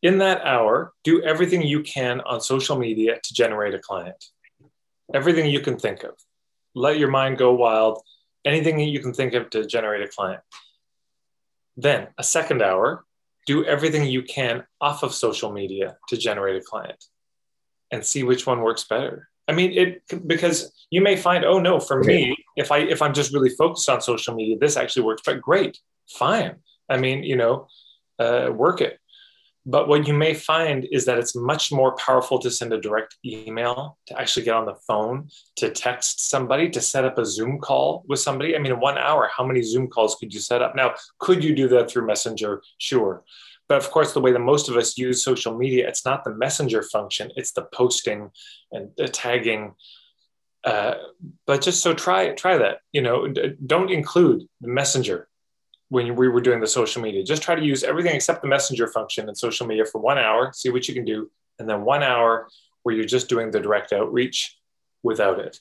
In 0.03 0.19
that 0.19 0.45
hour, 0.45 0.93
do 1.03 1.23
everything 1.23 1.63
you 1.63 1.81
can 1.81 2.21
on 2.21 2.39
social 2.39 2.77
media 2.77 3.19
to 3.21 3.33
generate 3.33 3.73
a 3.73 3.79
client. 3.79 4.23
Everything 5.13 5.49
you 5.49 5.59
can 5.59 5.77
think 5.77 6.03
of. 6.03 6.13
Let 6.75 6.99
your 6.99 7.09
mind 7.09 7.37
go 7.37 7.53
wild. 7.53 8.01
Anything 8.45 8.77
that 8.77 8.83
you 8.83 8.99
can 8.99 9.13
think 9.13 9.33
of 9.33 9.49
to 9.51 9.65
generate 9.65 10.03
a 10.03 10.07
client. 10.07 10.41
Then, 11.75 12.07
a 12.17 12.23
second 12.23 12.61
hour, 12.61 13.05
do 13.47 13.65
everything 13.65 14.05
you 14.05 14.21
can 14.21 14.63
off 14.79 15.03
of 15.03 15.13
social 15.13 15.51
media 15.51 15.97
to 16.09 16.17
generate 16.17 16.61
a 16.61 16.65
client 16.65 17.03
and 17.91 18.05
see 18.05 18.23
which 18.23 18.45
one 18.45 18.61
works 18.61 18.83
better. 18.83 19.29
I 19.47 19.53
mean, 19.53 19.71
it 19.73 20.27
because 20.27 20.71
you 20.89 21.01
may 21.01 21.15
find, 21.15 21.45
oh 21.45 21.59
no, 21.59 21.79
for 21.79 22.03
me, 22.03 22.35
if 22.55 22.71
I 22.71 22.79
if 22.79 23.01
I'm 23.01 23.13
just 23.13 23.33
really 23.33 23.49
focused 23.49 23.89
on 23.89 24.01
social 24.01 24.35
media, 24.35 24.57
this 24.59 24.77
actually 24.77 25.03
works. 25.03 25.21
But 25.25 25.41
great, 25.41 25.79
fine. 26.09 26.57
I 26.89 26.97
mean, 26.97 27.23
you 27.23 27.35
know, 27.35 27.67
uh, 28.19 28.49
work 28.53 28.81
it. 28.81 28.99
But 29.69 29.89
what 29.89 30.07
you 30.07 30.13
may 30.13 30.33
find 30.33 30.87
is 30.93 31.03
that 31.05 31.19
it's 31.19 31.35
much 31.35 31.73
more 31.73 31.93
powerful 31.97 32.39
to 32.39 32.49
send 32.49 32.71
a 32.71 32.79
direct 32.79 33.17
email, 33.25 33.97
to 34.07 34.17
actually 34.17 34.45
get 34.45 34.55
on 34.55 34.65
the 34.65 34.77
phone, 34.87 35.27
to 35.57 35.69
text 35.69 36.29
somebody, 36.29 36.69
to 36.69 36.79
set 36.79 37.03
up 37.03 37.17
a 37.17 37.25
Zoom 37.25 37.59
call 37.59 38.05
with 38.07 38.21
somebody. 38.21 38.55
I 38.55 38.59
mean, 38.59 38.71
in 38.71 38.79
one 38.79 38.97
hour, 38.97 39.29
how 39.35 39.45
many 39.45 39.61
Zoom 39.61 39.89
calls 39.89 40.15
could 40.15 40.33
you 40.33 40.39
set 40.39 40.61
up? 40.61 40.73
Now, 40.73 40.95
could 41.19 41.43
you 41.43 41.53
do 41.53 41.67
that 41.67 41.91
through 41.91 42.07
Messenger? 42.07 42.61
Sure. 42.77 43.25
But 43.67 43.79
of 43.79 43.91
course, 43.91 44.13
the 44.13 44.21
way 44.21 44.31
that 44.31 44.39
most 44.39 44.69
of 44.69 44.77
us 44.77 44.97
use 44.97 45.21
social 45.21 45.57
media, 45.57 45.89
it's 45.89 46.05
not 46.05 46.23
the 46.23 46.33
messenger 46.33 46.83
function, 46.83 47.31
it's 47.35 47.51
the 47.51 47.63
posting 47.73 48.31
and 48.71 48.91
the 48.95 49.09
tagging. 49.09 49.73
Uh, 50.63 50.95
but 51.45 51.61
just 51.61 51.81
so 51.81 51.93
try 51.93 52.29
try 52.29 52.57
that. 52.57 52.79
You 52.93 53.01
know, 53.01 53.27
don't 53.65 53.91
include 53.91 54.47
the 54.61 54.69
messenger 54.69 55.27
when 55.89 56.15
we 56.15 56.27
were 56.27 56.41
doing 56.41 56.59
the 56.59 56.67
social 56.67 57.01
media. 57.01 57.23
Just 57.23 57.41
try 57.41 57.55
to 57.55 57.63
use 57.63 57.83
everything 57.83 58.15
except 58.15 58.41
the 58.41 58.47
messenger 58.47 58.87
function 58.87 59.29
in 59.29 59.35
social 59.35 59.65
media 59.67 59.85
for 59.85 59.99
one 59.99 60.17
hour, 60.17 60.51
see 60.53 60.69
what 60.69 60.87
you 60.87 60.93
can 60.93 61.05
do, 61.05 61.31
and 61.59 61.69
then 61.69 61.83
one 61.83 62.03
hour 62.03 62.49
where 62.83 62.95
you're 62.95 63.05
just 63.05 63.29
doing 63.29 63.51
the 63.51 63.59
direct 63.59 63.93
outreach 63.93 64.57
without 65.03 65.39
it. 65.39 65.59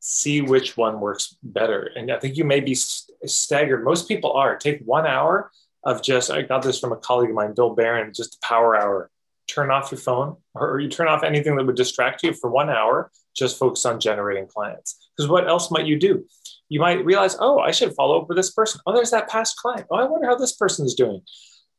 See 0.00 0.40
which 0.40 0.76
one 0.76 1.00
works 1.00 1.36
better. 1.42 1.90
And 1.94 2.10
I 2.10 2.18
think 2.18 2.36
you 2.36 2.44
may 2.44 2.60
be 2.60 2.74
staggered. 2.74 3.84
Most 3.84 4.08
people 4.08 4.32
are. 4.32 4.56
Take 4.56 4.80
one 4.84 5.06
hour 5.06 5.50
of 5.84 6.02
just, 6.02 6.30
I 6.30 6.42
got 6.42 6.62
this 6.62 6.78
from 6.78 6.92
a 6.92 6.96
colleague 6.96 7.30
of 7.30 7.36
mine, 7.36 7.54
Bill 7.54 7.76
Baren, 7.76 8.14
just 8.14 8.36
a 8.36 8.46
power 8.46 8.76
hour. 8.76 9.10
Turn 9.46 9.70
off 9.70 9.90
your 9.90 10.00
phone 10.00 10.36
or 10.54 10.80
you 10.80 10.88
turn 10.88 11.08
off 11.08 11.22
anything 11.22 11.56
that 11.56 11.66
would 11.66 11.76
distract 11.76 12.22
you 12.22 12.32
for 12.32 12.50
one 12.50 12.70
hour, 12.70 13.10
just 13.34 13.58
focus 13.58 13.84
on 13.84 14.00
generating 14.00 14.46
clients. 14.46 15.10
Because 15.16 15.28
what 15.28 15.48
else 15.48 15.70
might 15.70 15.86
you 15.86 15.98
do? 15.98 16.24
You 16.70 16.80
might 16.80 17.04
realize, 17.04 17.36
oh, 17.38 17.58
I 17.58 17.72
should 17.72 17.94
follow 17.94 18.22
up 18.22 18.28
with 18.28 18.38
this 18.38 18.50
person. 18.50 18.80
Oh, 18.86 18.94
there's 18.94 19.10
that 19.10 19.28
past 19.28 19.58
client. 19.58 19.86
Oh, 19.90 19.96
I 19.96 20.04
wonder 20.04 20.26
how 20.26 20.36
this 20.36 20.52
person 20.52 20.86
is 20.86 20.94
doing. 20.94 21.20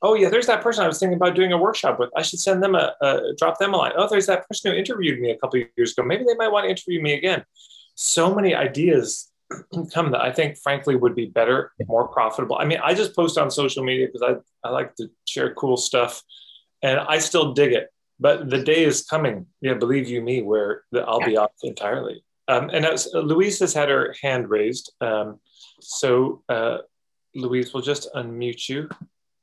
Oh, 0.04 0.16
yeah, 0.16 0.30
there's 0.30 0.48
that 0.48 0.62
person 0.62 0.84
I 0.84 0.88
was 0.88 1.00
thinking 1.00 1.16
about 1.16 1.36
doing 1.36 1.54
a 1.54 1.58
workshop 1.58 1.98
with. 1.98 2.10
I 2.16 2.22
should 2.22 2.39
send 2.39 2.62
them 2.62 2.76
a, 2.76 2.94
a 3.02 3.34
drop 3.38 3.58
them 3.58 3.74
a 3.74 3.78
line. 3.78 3.94
Oh, 3.96 4.08
there's 4.10 4.26
that 4.28 4.48
person 4.48 4.72
who 4.72 4.78
interviewed 4.78 5.20
me 5.20 5.32
a 5.32 5.38
couple 5.38 5.62
of 5.62 5.68
years 5.78 5.94
ago. 5.94 6.04
Maybe 6.04 6.26
they 6.28 6.36
might 6.36 6.52
want 6.52 6.66
to 6.66 6.70
interview 6.70 7.02
me 7.02 7.14
again. 7.14 7.46
So 7.96 8.36
many 8.36 8.54
ideas 8.54 9.32
come 9.94 10.12
that 10.12 10.22
I 10.22 10.32
think, 10.32 10.58
frankly, 10.58 10.96
would 10.96 11.16
be 11.16 11.28
better, 11.28 11.72
more 11.88 12.08
profitable. 12.08 12.58
I 12.60 12.66
mean, 12.66 12.80
I 12.84 12.94
just 12.94 13.16
post 13.16 13.38
on 13.38 13.50
social 13.50 13.84
media 13.84 14.08
because 14.08 14.24
I, 14.24 14.68
I 14.68 14.72
like 14.72 14.96
to 14.96 15.10
share 15.26 15.54
cool 15.54 15.78
stuff 15.78 16.22
and 16.82 17.00
I 17.00 17.20
still 17.20 17.54
dig 17.54 17.74
it. 17.74 17.89
But 18.20 18.50
the 18.50 18.64
day 18.64 18.84
is 18.84 19.04
coming, 19.04 19.48
yeah, 19.62 19.74
believe 19.74 20.08
you 20.08 20.22
me, 20.22 20.42
where 20.42 20.84
the, 20.92 21.02
I'll 21.02 21.26
be 21.26 21.38
off 21.38 21.52
entirely. 21.64 22.24
Um, 22.52 22.70
and 22.74 22.86
as 22.86 23.08
Louise 23.14 23.60
has 23.60 23.74
had 23.74 23.88
her 23.88 24.14
hand 24.22 24.49
raised. 24.49 24.91
Um, 24.99 25.39
so, 25.80 26.43
uh, 26.49 26.80
Louise, 27.34 27.74
we'll 27.74 27.84
just 27.84 28.14
unmute 28.14 28.68
you. 28.68 28.89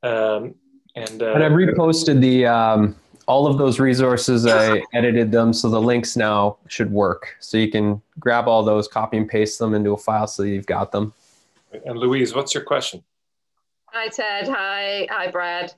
Um, 0.03 0.53
and, 0.95 1.23
uh, 1.23 1.33
and 1.33 1.43
I 1.43 1.49
reposted 1.49 2.21
the 2.21 2.45
um, 2.45 2.95
all 3.27 3.47
of 3.47 3.57
those 3.57 3.79
resources, 3.79 4.45
I 4.47 4.81
edited 4.93 5.31
them 5.31 5.53
so 5.53 5.69
the 5.69 5.79
links 5.81 6.15
now 6.15 6.57
should 6.67 6.91
work. 6.91 7.35
So 7.39 7.57
you 7.57 7.69
can 7.69 8.01
grab 8.19 8.47
all 8.47 8.63
those, 8.63 8.87
copy 8.87 9.17
and 9.17 9.29
paste 9.29 9.59
them 9.59 9.73
into 9.75 9.93
a 9.93 9.97
file 9.97 10.27
so 10.27 10.43
you've 10.43 10.65
got 10.65 10.91
them. 10.91 11.13
And 11.85 11.97
Louise, 11.97 12.33
what's 12.33 12.55
your 12.55 12.63
question? 12.63 13.03
Hi, 13.91 14.07
Ted. 14.07 14.47
Hi, 14.47 15.07
hi, 15.11 15.29
Brad. 15.29 15.73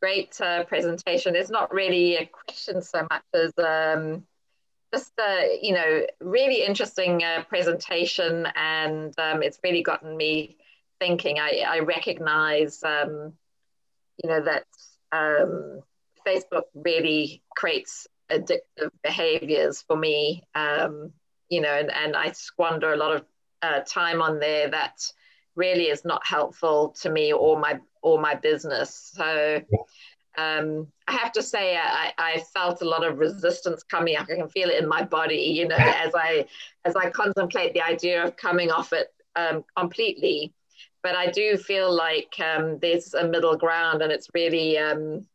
Great 0.00 0.40
uh, 0.40 0.64
presentation. 0.64 1.36
It's 1.36 1.50
not 1.50 1.72
really 1.72 2.16
a 2.16 2.26
question 2.26 2.82
so 2.82 3.06
much 3.08 3.22
as 3.34 3.52
um, 3.58 4.24
just 4.92 5.12
a 5.18 5.58
you 5.62 5.72
know 5.74 6.02
really 6.20 6.64
interesting 6.64 7.22
uh, 7.22 7.44
presentation, 7.48 8.46
and 8.56 9.16
um, 9.18 9.42
it's 9.42 9.58
really 9.62 9.82
gotten 9.82 10.16
me 10.16 10.56
thinking. 10.98 11.38
I, 11.38 11.64
I 11.66 11.78
recognize 11.80 12.82
um, 12.82 13.32
you 14.22 14.28
know 14.30 14.42
that 14.42 14.64
um, 15.12 15.80
Facebook 16.26 16.64
really 16.74 17.42
creates 17.56 18.06
addictive 18.30 18.90
behaviors 19.02 19.82
for 19.82 19.96
me. 19.96 20.42
Um, 20.54 21.12
you 21.48 21.60
know, 21.60 21.74
and, 21.74 21.90
and 21.90 22.16
I 22.16 22.30
squander 22.32 22.92
a 22.92 22.96
lot 22.96 23.16
of 23.16 23.24
uh, 23.62 23.80
time 23.80 24.22
on 24.22 24.38
there 24.38 24.70
that 24.70 25.02
really 25.56 25.88
is 25.88 26.04
not 26.04 26.24
helpful 26.24 26.94
to 27.00 27.10
me 27.10 27.32
or 27.32 27.58
my 27.58 27.80
or 28.02 28.20
my 28.20 28.34
business. 28.34 29.12
So 29.14 29.60
um, 30.40 30.86
I 31.06 31.12
have 31.12 31.32
to 31.32 31.42
say 31.42 31.76
I, 31.76 32.12
I 32.18 32.44
felt 32.54 32.82
a 32.82 32.88
lot 32.88 33.04
of 33.04 33.18
resistance 33.18 33.82
coming 33.82 34.16
up. 34.16 34.28
I 34.30 34.36
can 34.36 34.48
feel 34.48 34.70
it 34.70 34.82
in 34.82 34.88
my 34.88 35.02
body, 35.02 35.36
you 35.36 35.68
know, 35.68 35.76
as 35.76 36.12
I 36.14 36.46
as 36.84 36.96
I 36.96 37.10
contemplate 37.10 37.74
the 37.74 37.82
idea 37.82 38.24
of 38.24 38.36
coming 38.36 38.70
off 38.70 38.92
it 38.92 39.08
um, 39.36 39.64
completely. 39.76 40.52
But 41.02 41.14
I 41.14 41.30
do 41.30 41.56
feel 41.56 41.92
like 41.92 42.32
um, 42.40 42.78
there's 42.80 43.14
a 43.14 43.26
middle 43.26 43.56
ground, 43.56 44.02
and 44.02 44.12
it's 44.12 44.28
really 44.34 44.78
um, 44.78 45.26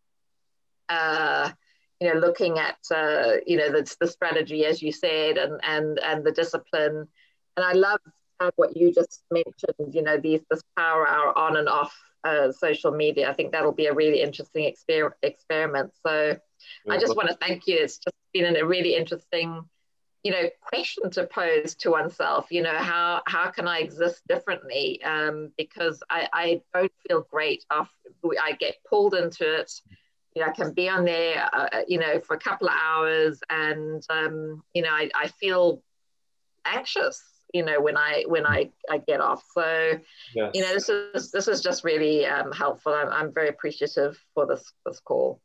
uh, 0.90 1.52
you 2.00 2.12
know 2.12 2.20
looking 2.20 2.58
at 2.58 2.78
uh, 2.94 3.34
you 3.46 3.58
know 3.58 3.72
the, 3.72 3.96
the 4.00 4.08
strategy 4.08 4.66
as 4.66 4.82
you 4.82 4.92
said, 4.92 5.38
and 5.38 5.60
and 5.64 6.00
and 6.00 6.24
the 6.24 6.32
discipline. 6.32 7.08
And 7.58 7.66
I 7.66 7.74
love 7.74 8.00
what 8.56 8.76
you 8.76 8.94
just 8.94 9.24
mentioned. 9.32 9.94
You 9.94 10.04
know, 10.04 10.18
these 10.18 10.42
this 10.50 10.62
power 10.78 11.08
hour 11.08 11.38
on 11.38 11.58
and 11.58 11.70
off 11.70 11.96
uh, 12.26 12.52
social 12.52 12.92
media. 12.92 13.30
I 13.30 13.34
think 13.34 13.52
that'll 13.52 13.72
be 13.72 13.86
a 13.86 13.94
really 13.94 14.22
interesting 14.22 14.72
exper- 14.72 15.14
experiment. 15.22 15.94
So 16.06 16.38
yeah, 16.86 16.94
I 16.94 16.98
just 16.98 17.16
want 17.16 17.30
to 17.30 17.36
thank 17.36 17.68
you. 17.68 17.78
It's 17.78 18.00
just 18.00 18.16
been 18.34 18.56
a 18.56 18.66
really 18.66 18.96
interesting, 18.96 19.64
you 20.24 20.32
know, 20.32 20.50
question 20.62 21.10
to 21.12 21.28
pose 21.28 21.76
to 21.76 21.92
oneself. 21.92 22.48
You 22.50 22.64
know, 22.64 22.76
how 22.76 23.22
how 23.28 23.52
can 23.52 23.68
I 23.68 23.80
exist 23.80 24.24
differently? 24.28 25.02
Um, 25.04 25.52
because 25.58 26.02
I, 26.10 26.28
I 26.34 26.62
don't 26.74 26.92
feel 27.08 27.28
great 27.32 27.64
after 27.72 27.92
I 28.42 28.54
get 28.54 28.76
pulled 28.90 29.14
into 29.14 29.60
it. 29.60 29.72
You 30.36 30.42
know, 30.42 30.50
I 30.50 30.52
can 30.52 30.74
be 30.74 30.90
on 30.90 31.06
there, 31.06 31.48
uh, 31.54 31.82
you 31.88 31.98
know, 31.98 32.20
for 32.20 32.36
a 32.36 32.40
couple 32.40 32.68
of 32.68 32.74
hours, 32.76 33.40
and 33.50 34.04
um, 34.10 34.64
you 34.74 34.82
know, 34.82 34.90
I, 34.90 35.10
I 35.16 35.28
feel 35.28 35.82
anxious 36.66 37.22
you 37.56 37.64
know 37.64 37.80
when 37.80 37.96
i 37.96 38.24
when 38.28 38.46
i 38.46 38.70
i 38.90 38.98
get 38.98 39.22
off. 39.22 39.42
So 39.54 39.98
yes. 40.36 40.52
you 40.54 40.62
know 40.62 40.74
this 40.74 40.90
is 40.90 41.32
this 41.32 41.48
is 41.48 41.62
just 41.62 41.86
really 41.86 42.26
um, 42.26 42.52
helpful. 42.52 42.94
I'm, 42.94 43.10
I'm 43.10 43.34
very 43.34 43.48
appreciative 43.48 44.22
for 44.34 44.46
this 44.46 44.74
this 44.86 45.00
call. 45.00 45.40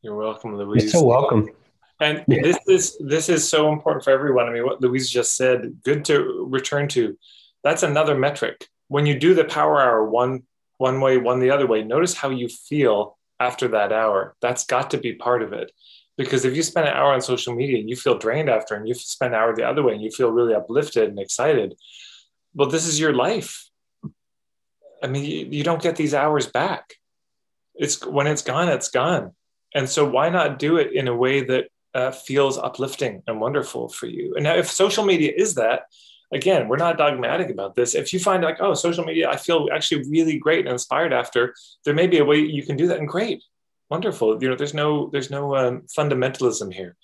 You're 0.00 0.16
welcome 0.16 0.56
louise. 0.56 0.84
You're 0.84 0.92
so 0.92 1.04
welcome. 1.04 1.50
And 2.00 2.24
yeah. 2.26 2.40
this 2.42 2.58
is 2.66 2.98
this 2.98 3.28
is 3.28 3.46
so 3.46 3.70
important 3.70 4.02
for 4.02 4.10
everyone. 4.10 4.48
I 4.48 4.52
mean 4.52 4.64
what 4.64 4.80
louise 4.80 5.10
just 5.10 5.36
said 5.36 5.82
good 5.84 6.06
to 6.06 6.46
return 6.48 6.88
to 6.88 7.18
that's 7.62 7.82
another 7.82 8.16
metric. 8.16 8.66
When 8.88 9.04
you 9.04 9.18
do 9.18 9.34
the 9.34 9.44
power 9.44 9.80
hour 9.80 10.08
one 10.08 10.44
one 10.78 11.02
way 11.02 11.18
one 11.18 11.38
the 11.38 11.50
other 11.50 11.66
way 11.66 11.84
notice 11.84 12.14
how 12.14 12.30
you 12.30 12.48
feel 12.48 13.18
after 13.38 13.68
that 13.68 13.92
hour. 13.92 14.36
That's 14.40 14.64
got 14.64 14.90
to 14.92 14.98
be 14.98 15.12
part 15.12 15.42
of 15.42 15.52
it 15.52 15.70
because 16.16 16.44
if 16.44 16.54
you 16.54 16.62
spend 16.62 16.88
an 16.88 16.94
hour 16.94 17.12
on 17.12 17.20
social 17.20 17.54
media 17.54 17.78
and 17.78 17.88
you 17.88 17.96
feel 17.96 18.18
drained 18.18 18.50
after 18.50 18.74
and 18.74 18.86
you 18.86 18.94
spend 18.94 19.34
an 19.34 19.40
hour 19.40 19.54
the 19.54 19.66
other 19.66 19.82
way 19.82 19.94
and 19.94 20.02
you 20.02 20.10
feel 20.10 20.30
really 20.30 20.54
uplifted 20.54 21.08
and 21.08 21.18
excited. 21.18 21.74
Well 22.54 22.68
this 22.68 22.86
is 22.86 23.00
your 23.00 23.14
life. 23.14 23.68
I 25.02 25.06
mean 25.06 25.52
you, 25.52 25.64
don't 25.64 25.82
get 25.82 25.96
these 25.96 26.14
hours 26.14 26.46
back. 26.46 26.94
It's 27.74 28.04
when 28.04 28.26
it's 28.26 28.42
gone 28.42 28.68
it's 28.68 28.90
gone. 28.90 29.32
And 29.74 29.88
so 29.88 30.08
why 30.08 30.28
not 30.28 30.58
do 30.58 30.76
it 30.76 30.92
in 30.92 31.08
a 31.08 31.16
way 31.16 31.44
that 31.44 31.68
uh, 31.94 32.10
feels 32.10 32.58
uplifting 32.58 33.22
and 33.26 33.40
wonderful 33.40 33.88
for 33.88 34.06
you? 34.06 34.34
And 34.34 34.44
now 34.44 34.54
if 34.54 34.70
social 34.70 35.04
media 35.04 35.32
is 35.34 35.54
that 35.54 35.84
again 36.30 36.68
we're 36.68 36.76
not 36.76 36.98
dogmatic 36.98 37.48
about 37.48 37.74
this. 37.74 37.94
If 37.94 38.12
you 38.12 38.20
find 38.20 38.44
like 38.44 38.58
oh 38.60 38.74
social 38.74 39.04
media 39.04 39.30
i 39.30 39.36
feel 39.36 39.68
actually 39.72 40.08
really 40.10 40.38
great 40.38 40.66
and 40.66 40.72
inspired 40.74 41.14
after 41.14 41.54
there 41.86 41.94
may 41.94 42.06
be 42.06 42.18
a 42.18 42.24
way 42.24 42.38
you 42.38 42.64
can 42.64 42.76
do 42.76 42.86
that 42.88 42.98
and 42.98 43.08
great 43.08 43.42
wonderful 43.90 44.42
you 44.42 44.48
know 44.48 44.56
there's 44.56 44.74
no 44.74 45.08
there's 45.10 45.30
no 45.30 45.56
um, 45.56 45.82
fundamentalism 45.96 46.72
here 46.72 46.96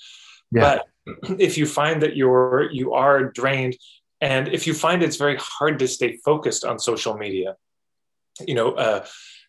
yeah. 0.52 0.80
but 1.04 1.40
if 1.40 1.58
you 1.58 1.66
find 1.66 2.02
that 2.02 2.16
you're 2.16 2.70
you 2.72 2.94
are 2.94 3.24
drained 3.24 3.76
and 4.20 4.48
if 4.48 4.66
you 4.66 4.74
find 4.74 5.02
it's 5.02 5.16
very 5.16 5.36
hard 5.40 5.78
to 5.78 5.88
stay 5.88 6.16
focused 6.24 6.64
on 6.64 6.78
social 6.78 7.16
media 7.16 7.56
you 8.46 8.54
know 8.54 8.72
uh, 8.72 9.04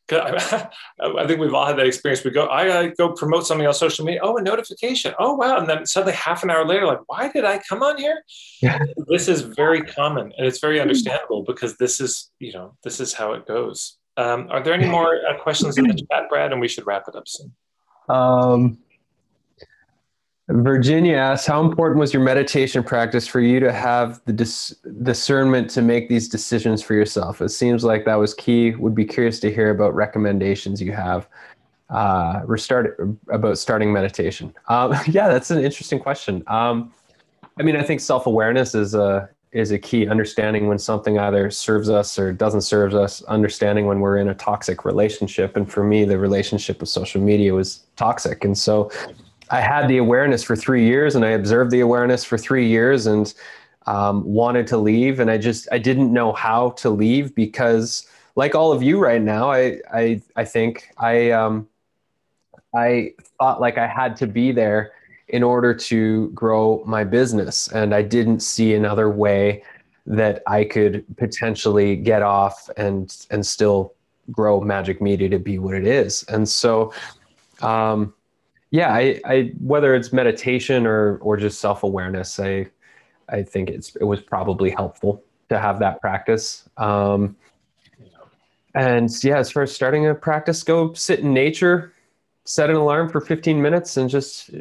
I 0.11 1.27
think 1.27 1.39
we've 1.39 1.53
all 1.53 1.67
had 1.67 1.77
that 1.77 1.85
experience. 1.85 2.23
We 2.23 2.31
go, 2.31 2.47
I, 2.47 2.79
I 2.79 2.87
go 2.87 3.11
promote 3.11 3.45
something 3.45 3.67
on 3.67 3.73
social 3.73 4.05
media. 4.05 4.21
Oh, 4.23 4.37
a 4.37 4.41
notification. 4.41 5.13
Oh, 5.19 5.35
wow. 5.35 5.57
And 5.57 5.69
then 5.69 5.85
suddenly 5.85 6.13
half 6.13 6.41
an 6.41 6.49
hour 6.49 6.65
later, 6.65 6.87
like, 6.87 7.01
why 7.05 7.31
did 7.31 7.45
I 7.45 7.59
come 7.59 7.83
on 7.83 7.97
here? 7.97 8.23
Yeah. 8.59 8.79
This 9.07 9.27
is 9.27 9.41
very 9.41 9.81
common 9.81 10.33
and 10.35 10.47
it's 10.47 10.59
very 10.59 10.79
understandable 10.79 11.43
because 11.43 11.77
this 11.77 12.01
is, 12.01 12.31
you 12.39 12.53
know, 12.53 12.75
this 12.83 12.99
is 12.99 13.13
how 13.13 13.33
it 13.33 13.45
goes. 13.45 13.98
Um, 14.19 14.47
are 14.51 14.61
there 14.61 14.73
any 14.73 14.85
more 14.87 15.15
uh, 15.29 15.37
questions 15.41 15.77
in 15.77 15.87
the 15.87 15.93
chat, 16.11 16.27
Brad? 16.29 16.51
And 16.51 16.59
we 16.59 16.67
should 16.67 16.85
wrap 16.85 17.05
it 17.07 17.15
up 17.15 17.27
soon. 17.27 17.53
Um, 18.09 18.77
Virginia 20.49 21.15
asks, 21.15 21.47
how 21.47 21.63
important 21.63 21.99
was 21.99 22.13
your 22.13 22.23
meditation 22.23 22.83
practice 22.83 23.25
for 23.27 23.39
you 23.39 23.61
to 23.61 23.71
have 23.71 24.19
the 24.25 24.33
dis- 24.33 24.75
discernment 25.03 25.69
to 25.69 25.81
make 25.81 26.09
these 26.09 26.27
decisions 26.27 26.81
for 26.81 26.95
yourself? 26.95 27.41
It 27.41 27.49
seems 27.49 27.83
like 27.85 28.03
that 28.05 28.15
was 28.15 28.33
key. 28.33 28.71
Would 28.71 28.95
be 28.95 29.05
curious 29.05 29.39
to 29.41 29.53
hear 29.53 29.69
about 29.69 29.95
recommendations 29.95 30.81
you 30.81 30.91
have 30.91 31.29
uh, 31.89 32.41
restart 32.45 32.99
about 33.29 33.57
starting 33.57 33.93
meditation. 33.93 34.53
Um, 34.67 34.95
yeah, 35.07 35.29
that's 35.29 35.49
an 35.51 35.63
interesting 35.63 35.99
question. 35.99 36.43
Um, 36.47 36.91
I 37.57 37.63
mean, 37.63 37.77
I 37.77 37.83
think 37.83 38.01
self 38.01 38.25
awareness 38.25 38.75
is 38.75 38.95
a 38.95 39.29
is 39.51 39.71
a 39.71 39.79
key. 39.79 40.07
Understanding 40.07 40.67
when 40.67 40.77
something 40.77 41.17
either 41.17 41.49
serves 41.49 41.89
us 41.89 42.19
or 42.19 42.31
doesn't 42.31 42.61
serve 42.61 42.93
us 42.93 43.23
understanding 43.23 43.85
when 43.85 43.99
we're 43.99 44.17
in 44.17 44.29
a 44.29 44.35
toxic 44.35 44.85
relationship. 44.85 45.55
And 45.55 45.69
for 45.69 45.83
me 45.83 46.05
the 46.05 46.17
relationship 46.17 46.79
with 46.79 46.89
social 46.89 47.21
media 47.21 47.53
was 47.53 47.83
toxic. 47.95 48.43
And 48.43 48.57
so 48.57 48.91
i 49.51 49.59
had 49.59 49.87
the 49.87 49.97
awareness 49.97 50.43
for 50.43 50.55
three 50.55 50.85
years 50.85 51.15
and 51.15 51.25
i 51.25 51.29
observed 51.29 51.71
the 51.71 51.79
awareness 51.79 52.23
for 52.23 52.37
three 52.37 52.67
years 52.67 53.07
and 53.07 53.33
um, 53.87 54.23
wanted 54.23 54.67
to 54.67 54.77
leave. 54.77 55.19
And 55.19 55.31
i 55.31 55.37
just 55.37 55.67
i 55.71 55.79
didn't 55.79 56.13
know 56.13 56.31
how 56.33 56.71
to 56.71 56.89
leave 56.91 57.33
because 57.33 58.07
like 58.35 58.53
all 58.53 58.71
of 58.71 58.83
you 58.83 58.99
right 58.99 59.21
now 59.21 59.51
i 59.51 59.79
i, 59.91 60.21
I 60.35 60.45
think 60.45 60.91
i 60.97 61.31
um, 61.31 61.67
i 62.75 63.13
thought 63.39 63.59
like 63.59 63.79
i 63.79 63.87
had 63.87 64.15
to 64.17 64.27
be 64.27 64.51
there 64.51 64.91
in 65.29 65.43
order 65.43 65.73
to 65.73 66.29
grow 66.29 66.83
my 66.85 67.03
business. 67.03 67.67
And 67.69 67.93
I 67.93 68.01
didn't 68.01 68.41
see 68.41 68.73
another 68.73 69.09
way 69.09 69.63
that 70.05 70.41
I 70.47 70.63
could 70.63 71.05
potentially 71.17 71.95
get 71.95 72.21
off 72.21 72.69
and 72.77 73.15
and 73.29 73.45
still 73.45 73.93
grow 74.31 74.61
Majik 74.61 75.01
Media 75.01 75.29
to 75.29 75.39
be 75.39 75.59
what 75.59 75.75
it 75.75 75.85
is. 75.85 76.23
And 76.23 76.47
so, 76.47 76.93
um, 77.61 78.13
yeah, 78.71 78.93
I, 78.93 79.21
I 79.25 79.51
whether 79.59 79.95
it's 79.95 80.11
meditation 80.11 80.85
or 80.85 81.17
or 81.17 81.37
just 81.37 81.59
self 81.59 81.83
awareness, 81.83 82.39
I 82.39 82.67
I 83.29 83.43
think 83.43 83.69
it's 83.69 83.95
it 83.95 84.03
was 84.03 84.21
probably 84.21 84.71
helpful 84.71 85.23
to 85.49 85.59
have 85.59 85.79
that 85.79 86.01
practice. 86.01 86.67
Um, 86.77 87.35
and 88.75 89.09
yeah, 89.23 89.37
as 89.37 89.51
far 89.51 89.63
as 89.63 89.71
starting 89.71 90.07
a 90.07 90.15
practice, 90.15 90.63
go 90.63 90.93
sit 90.93 91.19
in 91.19 91.33
nature, 91.33 91.93
set 92.45 92.69
an 92.69 92.75
alarm 92.75 93.09
for 93.09 93.19
15 93.19 93.59
minutes, 93.61 93.97
and 93.97 94.09
just 94.09 94.51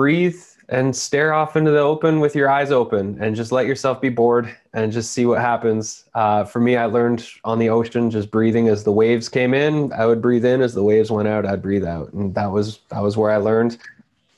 breathe 0.00 0.40
and 0.70 0.96
stare 0.96 1.34
off 1.34 1.56
into 1.56 1.70
the 1.70 1.78
open 1.78 2.20
with 2.20 2.34
your 2.34 2.48
eyes 2.48 2.70
open 2.70 3.18
and 3.20 3.36
just 3.36 3.52
let 3.52 3.66
yourself 3.66 4.00
be 4.00 4.08
bored 4.08 4.56
and 4.72 4.90
just 4.90 5.12
see 5.12 5.26
what 5.26 5.42
happens. 5.42 6.06
Uh, 6.14 6.42
for 6.42 6.58
me, 6.58 6.74
I 6.74 6.86
learned 6.86 7.28
on 7.44 7.58
the 7.58 7.68
ocean 7.68 8.10
just 8.10 8.30
breathing 8.30 8.68
as 8.68 8.82
the 8.82 8.92
waves 8.92 9.28
came 9.28 9.52
in. 9.52 9.92
I 9.92 10.06
would 10.06 10.22
breathe 10.22 10.46
in 10.46 10.62
as 10.62 10.72
the 10.72 10.82
waves 10.82 11.10
went 11.10 11.28
out. 11.28 11.44
I'd 11.44 11.60
breathe 11.60 11.84
out, 11.84 12.14
and 12.14 12.34
that 12.34 12.50
was 12.50 12.78
that 12.88 13.02
was 13.02 13.18
where 13.18 13.30
I 13.30 13.36
learned. 13.36 13.76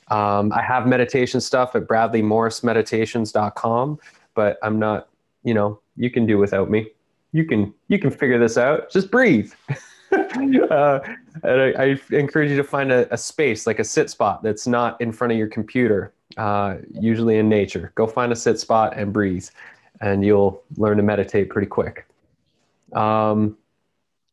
Um, 0.09 0.53
I 0.53 0.63
have 0.63 0.85
meditation 0.85 1.41
stuff 1.41 1.77
at 1.77 1.87
bradleymorrismeditations.com, 1.87 4.01
but 4.35 4.59
I'm 4.65 4.81
not. 4.81 5.11
You 5.45 5.55
know, 5.55 5.79
you 5.95 6.11
can 6.11 6.27
do 6.27 6.39
without 6.39 6.73
me. 6.73 6.89
You 7.31 7.45
can 7.45 7.73
you 7.87 8.01
can 8.01 8.11
figure 8.11 8.41
this 8.41 8.59
out. 8.59 8.91
Just 8.91 9.13
breathe. 9.13 9.53
uh, 10.71 11.01
and 11.43 11.61
I, 11.61 11.73
I, 11.79 12.01
encourage 12.11 12.51
you 12.51 12.57
to 12.57 12.65
find 12.65 12.93
a, 12.93 13.13
a, 13.13 13.17
space, 13.17 13.67
like 13.67 13.79
a 13.79 13.85
sit 13.85 14.11
spot 14.11 14.43
that's 14.43 14.67
not 14.67 15.01
in 15.01 15.11
front 15.11 15.33
of 15.33 15.39
your 15.39 15.49
computer, 15.49 16.13
uh, 16.37 16.77
usually 16.93 17.39
in 17.39 17.49
nature. 17.49 17.93
Go 17.95 18.07
find 18.07 18.31
a 18.31 18.37
sit 18.37 18.61
spot 18.61 18.97
and 18.97 19.13
breathe, 19.13 19.49
and 20.01 20.25
you'll 20.25 20.63
learn 20.77 20.99
to 20.99 21.03
meditate 21.03 21.49
pretty 21.49 21.67
quick. 21.67 22.07
Um, 22.93 23.57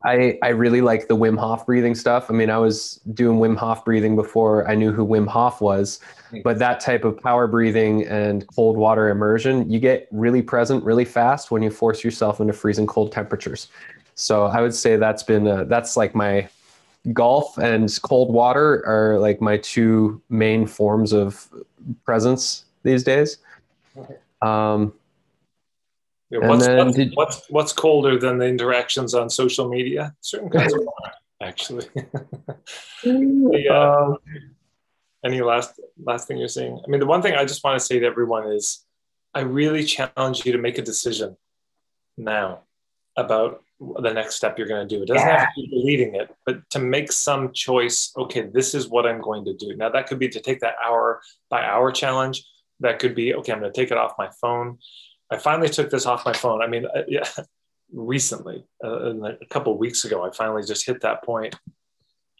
I, 0.06 0.40
I 0.42 0.50
really 0.50 0.80
like 0.80 1.10
the 1.10 1.16
Wim 1.16 1.38
Hof 1.38 1.66
breathing 1.66 1.94
stuff. 1.94 2.30
I 2.30 2.34
mean, 2.34 2.50
I 2.50 2.58
was 2.58 3.02
doing 3.14 3.38
Wim 3.38 3.58
Hof 3.58 3.84
breathing 3.84 4.16
before 4.16 4.70
I 4.70 4.76
knew 4.76 4.94
who 4.94 5.06
Wim 5.06 5.28
Hof 5.28 5.60
was, 5.60 6.00
but 6.44 6.58
that 6.60 6.80
type 6.80 7.04
of 7.04 7.20
power 7.22 7.48
breathing 7.48 8.06
and 8.08 8.48
cold 8.48 8.78
water 8.78 9.10
immersion, 9.10 9.70
you 9.70 9.78
get 9.80 10.08
really 10.12 10.42
present 10.42 10.84
really 10.86 11.04
fast 11.04 11.52
when 11.52 11.62
you 11.62 11.70
force 11.70 12.02
yourself 12.02 12.40
into 12.40 12.54
freezing 12.54 12.88
cold 12.88 13.12
temperatures. 13.12 13.68
So 14.20 14.46
I 14.46 14.62
would 14.62 14.76
say 14.76 14.98
that's 14.98 15.24
been 15.24 15.48
a, 15.48 15.64
that's 15.64 15.96
like 15.96 16.14
my 16.14 16.50
golf 17.14 17.58
and 17.58 17.90
cold 18.02 18.34
water 18.34 18.86
are 18.86 19.18
like 19.18 19.40
my 19.40 19.58
two 19.58 20.22
main 20.30 20.68
forms 20.68 21.14
of 21.14 21.48
presence 22.04 22.66
these 22.84 23.04
days. 23.04 23.38
Um, 24.42 24.94
yeah, 26.30 26.48
what's, 26.48 26.68
what's, 26.68 26.96
did, 26.96 27.12
what's, 27.16 27.50
what's 27.50 27.74
colder 27.74 28.20
than 28.20 28.38
the 28.38 28.46
interactions 28.46 29.14
on 29.14 29.30
social 29.30 29.70
media? 29.70 30.14
Certain 30.20 30.50
kinds 30.50 30.74
of 30.74 30.82
water, 30.82 31.16
actually. 31.42 31.88
yeah. 33.04 33.74
Uh, 33.74 34.16
any 35.26 35.42
last 35.42 35.80
last 36.02 36.28
thing 36.28 36.38
you're 36.38 36.48
saying? 36.48 36.80
I 36.86 36.90
mean, 36.90 37.00
the 37.00 37.06
one 37.06 37.22
thing 37.22 37.34
I 37.34 37.46
just 37.46 37.64
want 37.64 37.80
to 37.80 37.86
say 37.86 38.00
to 38.00 38.06
everyone 38.06 38.52
is, 38.52 38.86
I 39.34 39.42
really 39.42 39.84
challenge 39.84 40.46
you 40.46 40.52
to 40.52 40.58
make 40.58 40.78
a 40.78 40.82
decision 40.82 41.36
now 42.18 42.62
about 43.18 43.64
the 43.80 44.12
next 44.14 44.36
step 44.36 44.58
you're 44.58 44.68
going 44.68 44.88
to 44.88 44.96
do. 44.96 45.04
It 45.04 45.08
doesn't 45.08 45.28
yeah. 45.28 45.40
have 45.40 45.56
to 45.56 45.62
be 45.62 45.68
deleting 45.68 46.16
it, 46.16 46.34
but 46.46 46.70
to 46.72 46.80
make 46.80 47.12
some 47.12 47.54
choice. 47.54 48.12
Okay, 48.18 48.42
this 48.42 48.76
is 48.76 48.90
what 48.90 49.06
I'm 49.06 49.22
going 49.22 49.46
to 49.46 49.54
do. 49.54 49.76
Now 49.76 49.90
that 49.90 50.08
could 50.08 50.20
be 50.20 50.30
to 50.30 50.40
take 50.40 50.60
that 50.62 50.76
hour 50.84 51.22
by 51.50 51.64
hour 51.64 51.92
challenge. 51.92 52.44
That 52.82 53.00
could 53.00 53.16
be 53.16 53.34
okay. 53.36 53.54
I'm 53.54 53.60
going 53.60 53.72
to 53.72 53.82
take 53.82 53.92
it 53.92 53.98
off 53.98 54.14
my 54.18 54.30
phone. 54.42 54.80
I 55.32 55.38
finally 55.38 55.70
took 55.70 55.90
this 55.90 56.06
off 56.06 56.26
my 56.26 56.34
phone. 56.34 56.62
I 56.62 56.68
mean, 56.68 56.86
uh, 56.86 57.04
yeah, 57.08 57.28
recently, 57.94 58.66
uh, 58.84 59.14
a 59.14 59.46
couple 59.50 59.78
weeks 59.78 60.04
ago, 60.06 60.26
I 60.26 60.32
finally 60.32 60.64
just 60.64 60.86
hit 60.86 61.02
that 61.02 61.24
point. 61.24 61.56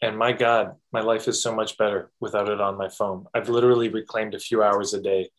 And 0.02 0.16
my 0.16 0.32
God, 0.32 0.76
my 0.92 1.00
life 1.00 1.28
is 1.28 1.42
so 1.42 1.54
much 1.54 1.76
better 1.76 2.10
without 2.20 2.48
it 2.48 2.60
on 2.60 2.78
my 2.78 2.88
phone. 2.88 3.26
I've 3.34 3.50
literally 3.50 3.90
reclaimed 3.90 4.34
a 4.34 4.38
few 4.38 4.62
hours 4.62 4.94
a 4.94 5.00
day 5.00 5.30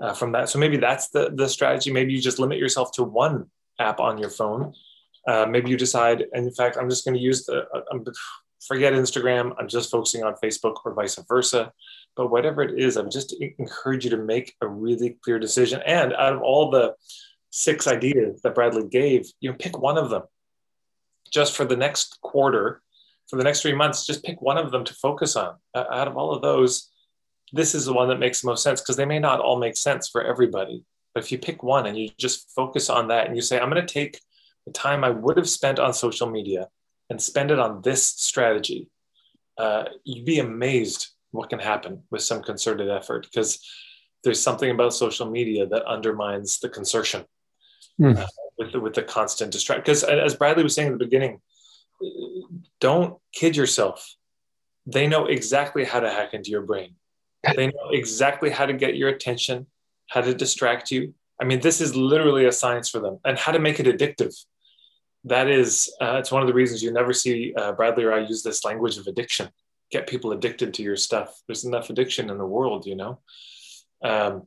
uh, 0.00 0.12
from 0.12 0.32
that. 0.32 0.48
So 0.48 0.58
maybe 0.58 0.76
that's 0.76 1.08
the 1.08 1.30
the 1.34 1.48
strategy. 1.48 1.92
Maybe 1.92 2.12
you 2.12 2.20
just 2.20 2.38
limit 2.38 2.58
yourself 2.58 2.92
to 2.92 3.04
one 3.04 3.50
app 3.78 4.00
on 4.00 4.18
your 4.18 4.30
phone. 4.30 4.74
Uh, 5.26 5.46
maybe 5.48 5.70
you 5.70 5.76
decide, 5.76 6.24
and 6.32 6.46
in 6.46 6.52
fact, 6.52 6.76
I'm 6.76 6.90
just 6.90 7.04
going 7.04 7.14
to 7.14 7.20
use 7.20 7.44
the. 7.44 7.66
Uh, 7.72 7.82
I'm, 7.90 8.04
forget 8.66 8.92
Instagram. 8.92 9.54
I'm 9.58 9.68
just 9.68 9.90
focusing 9.90 10.22
on 10.22 10.34
Facebook 10.42 10.76
or 10.84 10.94
vice 10.94 11.18
versa. 11.28 11.72
But 12.16 12.30
whatever 12.30 12.62
it 12.62 12.78
is, 12.78 12.96
I 12.96 13.02
would 13.02 13.10
just 13.10 13.34
encourage 13.58 14.04
you 14.04 14.10
to 14.10 14.18
make 14.18 14.54
a 14.60 14.68
really 14.68 15.16
clear 15.24 15.38
decision. 15.38 15.80
And 15.86 16.12
out 16.12 16.34
of 16.34 16.42
all 16.42 16.70
the 16.70 16.94
six 17.50 17.86
ideas 17.86 18.40
that 18.42 18.54
Bradley 18.54 18.88
gave, 18.88 19.30
you 19.40 19.50
know, 19.50 19.56
pick 19.58 19.78
one 19.78 19.98
of 19.98 20.10
them. 20.10 20.22
Just 21.30 21.56
for 21.56 21.64
the 21.64 21.76
next 21.76 22.20
quarter, 22.20 22.82
for 23.28 23.36
the 23.36 23.44
next 23.44 23.62
three 23.62 23.74
months, 23.74 24.06
just 24.06 24.24
pick 24.24 24.42
one 24.42 24.58
of 24.58 24.70
them 24.70 24.84
to 24.84 24.94
focus 24.94 25.36
on. 25.36 25.54
Uh, 25.74 25.84
out 25.90 26.08
of 26.08 26.16
all 26.16 26.32
of 26.32 26.42
those, 26.42 26.90
this 27.52 27.74
is 27.74 27.86
the 27.86 27.92
one 27.92 28.08
that 28.08 28.18
makes 28.18 28.42
the 28.42 28.48
most 28.48 28.62
sense 28.62 28.80
because 28.80 28.96
they 28.96 29.04
may 29.04 29.18
not 29.18 29.40
all 29.40 29.58
make 29.58 29.76
sense 29.76 30.08
for 30.08 30.22
everybody. 30.22 30.84
But 31.14 31.24
if 31.24 31.32
you 31.32 31.38
pick 31.38 31.62
one 31.62 31.86
and 31.86 31.96
you 31.96 32.10
just 32.18 32.50
focus 32.54 32.90
on 32.90 33.08
that 33.08 33.26
and 33.26 33.36
you 33.36 33.42
say, 33.42 33.58
I'm 33.58 33.70
going 33.70 33.86
to 33.86 33.92
take 33.92 34.20
the 34.66 34.72
time 34.72 35.04
I 35.04 35.10
would 35.10 35.36
have 35.36 35.48
spent 35.48 35.78
on 35.78 35.92
social 35.92 36.30
media 36.30 36.68
and 37.10 37.20
spend 37.20 37.50
it 37.50 37.58
on 37.58 37.82
this 37.82 38.04
strategy, 38.06 38.88
uh, 39.58 39.84
you'd 40.04 40.24
be 40.24 40.38
amazed 40.38 41.08
what 41.30 41.50
can 41.50 41.58
happen 41.58 42.02
with 42.10 42.22
some 42.22 42.42
concerted 42.42 42.90
effort 42.90 43.26
because 43.30 43.58
there's 44.24 44.40
something 44.40 44.70
about 44.70 44.94
social 44.94 45.30
media 45.30 45.66
that 45.66 45.84
undermines 45.84 46.60
the 46.60 46.68
concertion 46.68 47.24
mm. 48.00 48.16
uh, 48.16 48.26
with, 48.58 48.72
the, 48.72 48.80
with 48.80 48.94
the 48.94 49.02
constant 49.02 49.50
distraction. 49.50 49.82
Because 49.82 50.04
as 50.04 50.36
Bradley 50.36 50.62
was 50.62 50.74
saying 50.74 50.92
at 50.92 50.98
the 50.98 51.04
beginning, 51.04 51.40
don't 52.80 53.18
kid 53.32 53.56
yourself. 53.56 54.14
They 54.86 55.06
know 55.06 55.26
exactly 55.26 55.84
how 55.84 56.00
to 56.00 56.10
hack 56.10 56.34
into 56.34 56.50
your 56.50 56.62
brain. 56.62 56.94
They 57.56 57.66
know 57.68 57.90
exactly 57.90 58.50
how 58.50 58.66
to 58.66 58.72
get 58.72 58.96
your 58.96 59.08
attention, 59.08 59.66
how 60.08 60.20
to 60.20 60.34
distract 60.34 60.90
you. 60.90 61.14
I 61.40 61.44
mean, 61.44 61.60
this 61.60 61.80
is 61.80 61.96
literally 61.96 62.46
a 62.46 62.52
science 62.52 62.88
for 62.88 63.00
them, 63.00 63.18
and 63.24 63.36
how 63.36 63.52
to 63.52 63.58
make 63.58 63.80
it 63.80 63.86
addictive. 63.86 64.34
That 65.24 65.48
is, 65.48 65.92
uh, 66.00 66.16
it's 66.16 66.32
one 66.32 66.42
of 66.42 66.48
the 66.48 66.54
reasons 66.54 66.82
you 66.82 66.92
never 66.92 67.12
see 67.12 67.54
uh, 67.56 67.72
Bradley 67.72 68.04
or 68.04 68.12
I 68.12 68.20
use 68.20 68.42
this 68.42 68.64
language 68.64 68.98
of 68.98 69.06
addiction 69.06 69.48
get 69.92 70.08
people 70.08 70.32
addicted 70.32 70.74
to 70.74 70.82
your 70.82 70.96
stuff. 70.96 71.40
There's 71.46 71.64
enough 71.64 71.90
addiction 71.90 72.30
in 72.30 72.38
the 72.38 72.46
world, 72.46 72.86
you 72.86 72.96
know. 72.96 73.18
Um, 74.02 74.46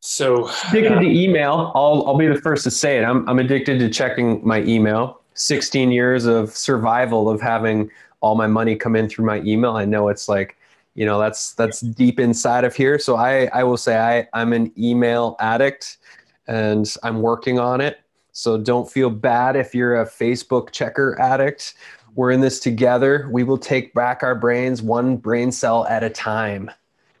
so 0.00 0.48
addicted 0.68 0.98
uh, 0.98 1.00
to 1.00 1.06
email. 1.06 1.72
I'll 1.74 2.04
I'll 2.06 2.16
be 2.16 2.28
the 2.28 2.40
first 2.40 2.62
to 2.64 2.70
say 2.70 2.98
it. 2.98 3.04
I'm 3.04 3.28
I'm 3.28 3.40
addicted 3.40 3.80
to 3.80 3.88
checking 3.88 4.46
my 4.46 4.62
email. 4.62 5.22
16 5.34 5.90
years 5.90 6.26
of 6.26 6.50
survival 6.50 7.28
of 7.30 7.40
having 7.40 7.90
all 8.20 8.34
my 8.34 8.46
money 8.46 8.76
come 8.76 8.96
in 8.96 9.08
through 9.08 9.24
my 9.24 9.40
email. 9.40 9.76
I 9.76 9.84
know 9.84 10.08
it's 10.08 10.28
like, 10.28 10.56
you 10.94 11.06
know, 11.06 11.18
that's 11.18 11.54
that's 11.54 11.80
deep 11.80 12.20
inside 12.20 12.64
of 12.64 12.76
here. 12.76 12.98
So 12.98 13.16
I 13.16 13.46
I 13.46 13.64
will 13.64 13.76
say 13.76 13.98
I 13.98 14.28
I'm 14.38 14.52
an 14.52 14.72
email 14.78 15.34
addict 15.40 15.98
and 16.46 16.86
I'm 17.02 17.20
working 17.20 17.58
on 17.58 17.80
it. 17.80 17.98
So 18.38 18.56
don't 18.56 18.90
feel 18.90 19.10
bad 19.10 19.56
if 19.56 19.74
you're 19.74 20.00
a 20.00 20.06
Facebook 20.06 20.70
checker 20.70 21.18
addict 21.20 21.74
we're 22.18 22.32
in 22.32 22.40
this 22.40 22.58
together. 22.58 23.28
We 23.30 23.44
will 23.44 23.58
take 23.58 23.94
back 23.94 24.24
our 24.24 24.34
brains 24.34 24.82
one 24.82 25.16
brain 25.16 25.52
cell 25.52 25.86
at 25.86 26.02
a 26.02 26.10
time. 26.10 26.68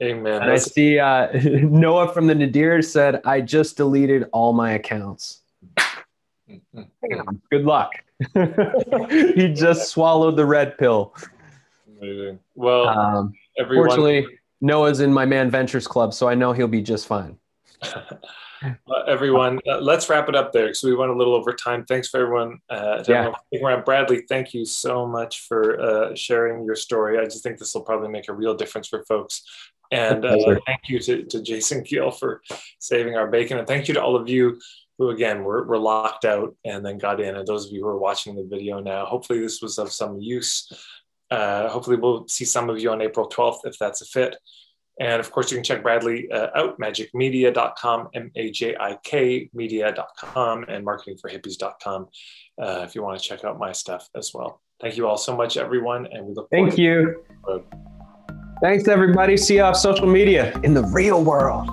Amen. 0.02 0.42
And 0.42 0.50
I 0.50 0.56
see 0.56 0.98
uh, 0.98 1.28
Noah 1.62 2.12
from 2.12 2.26
the 2.26 2.34
Nadir 2.34 2.82
said, 2.82 3.20
I 3.24 3.40
just 3.40 3.76
deleted 3.76 4.26
all 4.32 4.52
my 4.52 4.72
accounts. 4.72 5.42
Good 6.74 7.64
luck. 7.64 7.92
he 9.10 9.52
just 9.52 9.88
swallowed 9.88 10.36
the 10.36 10.46
red 10.46 10.76
pill. 10.78 11.14
Amazing. 12.00 12.40
Well, 12.56 12.88
um, 12.88 13.34
everyone... 13.56 13.86
fortunately, 13.86 14.26
Noah's 14.60 14.98
in 14.98 15.12
my 15.12 15.26
Man 15.26 15.48
Ventures 15.48 15.86
Club, 15.86 16.12
so 16.12 16.28
I 16.28 16.34
know 16.34 16.52
he'll 16.52 16.66
be 16.66 16.82
just 16.82 17.06
fine. 17.06 17.38
uh, 18.62 19.02
everyone, 19.06 19.58
uh, 19.68 19.78
let's 19.78 20.08
wrap 20.08 20.28
it 20.28 20.34
up 20.34 20.52
there 20.52 20.66
because 20.66 20.82
we 20.82 20.94
went 20.94 21.10
a 21.10 21.14
little 21.14 21.34
over 21.34 21.52
time. 21.52 21.84
Thanks 21.84 22.08
for 22.08 22.20
everyone. 22.20 22.58
Uh, 22.68 23.02
yeah. 23.06 23.32
everyone. 23.52 23.82
Bradley, 23.84 24.22
thank 24.28 24.54
you 24.54 24.64
so 24.64 25.06
much 25.06 25.40
for 25.46 25.80
uh, 25.80 26.14
sharing 26.14 26.64
your 26.64 26.76
story. 26.76 27.18
I 27.18 27.24
just 27.24 27.42
think 27.42 27.58
this 27.58 27.74
will 27.74 27.82
probably 27.82 28.08
make 28.08 28.28
a 28.28 28.32
real 28.32 28.54
difference 28.54 28.88
for 28.88 29.04
folks. 29.04 29.42
And 29.90 30.24
uh, 30.24 30.36
thank 30.66 30.80
you 30.88 30.98
to, 31.00 31.24
to 31.24 31.42
Jason 31.42 31.82
Keel 31.82 32.10
for 32.10 32.42
saving 32.78 33.16
our 33.16 33.28
bacon. 33.28 33.58
And 33.58 33.66
thank 33.66 33.88
you 33.88 33.94
to 33.94 34.02
all 34.02 34.16
of 34.16 34.28
you 34.28 34.60
who, 34.98 35.10
again, 35.10 35.44
were, 35.44 35.64
were 35.64 35.78
locked 35.78 36.24
out 36.24 36.54
and 36.64 36.84
then 36.84 36.98
got 36.98 37.20
in. 37.20 37.36
And 37.36 37.46
those 37.46 37.66
of 37.66 37.72
you 37.72 37.82
who 37.82 37.88
are 37.88 37.98
watching 37.98 38.34
the 38.34 38.44
video 38.44 38.80
now, 38.80 39.06
hopefully 39.06 39.40
this 39.40 39.62
was 39.62 39.78
of 39.78 39.92
some 39.92 40.18
use. 40.20 40.70
Uh, 41.30 41.68
hopefully 41.68 41.96
we'll 41.96 42.26
see 42.26 42.44
some 42.44 42.68
of 42.68 42.78
you 42.80 42.90
on 42.90 43.00
April 43.00 43.28
12th 43.28 43.60
if 43.64 43.78
that's 43.78 44.02
a 44.02 44.04
fit. 44.04 44.36
And 45.00 45.20
of 45.20 45.30
course, 45.30 45.50
you 45.50 45.56
can 45.56 45.64
check 45.64 45.82
Bradley 45.82 46.30
uh, 46.30 46.48
out, 46.54 46.80
majikmedia.com, 46.80 48.08
M 48.14 48.30
A 48.34 48.50
J 48.50 48.76
I 48.78 48.98
K 49.04 49.48
media.com, 49.54 50.64
and 50.64 50.84
marketingforhippies.com 50.84 52.08
uh, 52.60 52.84
if 52.84 52.94
you 52.94 53.02
want 53.02 53.20
to 53.20 53.24
check 53.24 53.44
out 53.44 53.58
my 53.58 53.72
stuff 53.72 54.08
as 54.14 54.32
well. 54.34 54.60
Thank 54.80 54.96
you 54.96 55.06
all 55.06 55.16
so 55.16 55.36
much, 55.36 55.56
everyone. 55.56 56.06
And 56.10 56.26
we 56.26 56.34
look 56.34 56.48
Thank 56.50 56.78
you. 56.78 57.24
Thanks, 58.60 58.88
everybody. 58.88 59.36
See 59.36 59.56
you 59.56 59.62
off 59.62 59.76
social 59.76 60.06
media 60.06 60.58
in 60.64 60.74
the 60.74 60.82
real 60.84 61.22
world. 61.22 61.70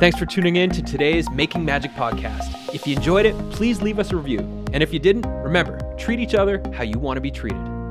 Thanks 0.00 0.18
for 0.18 0.26
tuning 0.26 0.56
in 0.56 0.70
to 0.70 0.82
today's 0.82 1.30
Making 1.30 1.64
Magic 1.64 1.92
podcast. 1.92 2.74
If 2.74 2.88
you 2.88 2.96
enjoyed 2.96 3.24
it, 3.24 3.36
please 3.50 3.80
leave 3.80 4.00
us 4.00 4.10
a 4.10 4.16
review. 4.16 4.40
And 4.72 4.82
if 4.82 4.92
you 4.92 4.98
didn't, 4.98 5.26
remember 5.44 5.78
treat 5.96 6.18
each 6.18 6.34
other 6.34 6.60
how 6.74 6.82
you 6.82 6.98
want 6.98 7.16
to 7.16 7.20
be 7.20 7.30
treated. 7.30 7.81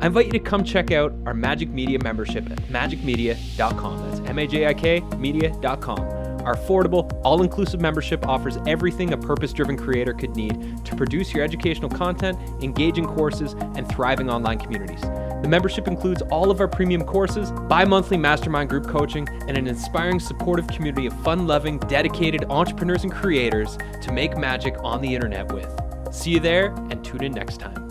I 0.00 0.06
invite 0.06 0.26
you 0.26 0.32
to 0.32 0.40
come 0.40 0.64
check 0.64 0.92
out 0.92 1.12
our 1.26 1.34
Majik 1.34 1.70
Media 1.70 1.98
membership 2.02 2.50
at 2.50 2.58
majikmedia.com. 2.68 4.10
That's 4.10 4.28
M 4.28 4.38
A 4.38 4.46
J 4.46 4.66
I 4.66 4.74
K 4.74 5.00
media.com. 5.18 6.00
Our 6.40 6.56
affordable, 6.56 7.20
all 7.22 7.42
inclusive 7.42 7.82
membership 7.82 8.26
offers 8.26 8.56
everything 8.66 9.12
a 9.12 9.18
purpose 9.18 9.52
driven 9.52 9.76
creator 9.76 10.14
could 10.14 10.34
need 10.34 10.84
to 10.86 10.96
produce 10.96 11.34
your 11.34 11.44
educational 11.44 11.90
content, 11.90 12.38
engaging 12.62 13.06
courses, 13.06 13.52
and 13.76 13.86
thriving 13.90 14.30
online 14.30 14.58
communities. 14.58 15.02
The 15.02 15.48
membership 15.48 15.86
includes 15.86 16.22
all 16.30 16.50
of 16.50 16.60
our 16.60 16.68
premium 16.68 17.04
courses, 17.04 17.52
bi 17.68 17.84
monthly 17.84 18.16
mastermind 18.16 18.70
group 18.70 18.86
coaching, 18.86 19.28
and 19.48 19.58
an 19.58 19.66
inspiring, 19.66 20.18
supportive 20.18 20.66
community 20.68 21.06
of 21.06 21.12
fun 21.22 21.46
loving, 21.46 21.78
dedicated 21.78 22.44
entrepreneurs 22.48 23.04
and 23.04 23.12
creators 23.12 23.76
to 24.00 24.10
make 24.10 24.38
magic 24.38 24.76
on 24.82 25.02
the 25.02 25.14
internet 25.14 25.52
with. 25.52 25.70
See 26.10 26.30
you 26.30 26.40
there 26.40 26.74
and 26.90 27.04
tune 27.04 27.22
in 27.22 27.32
next 27.32 27.58
time. 27.58 27.89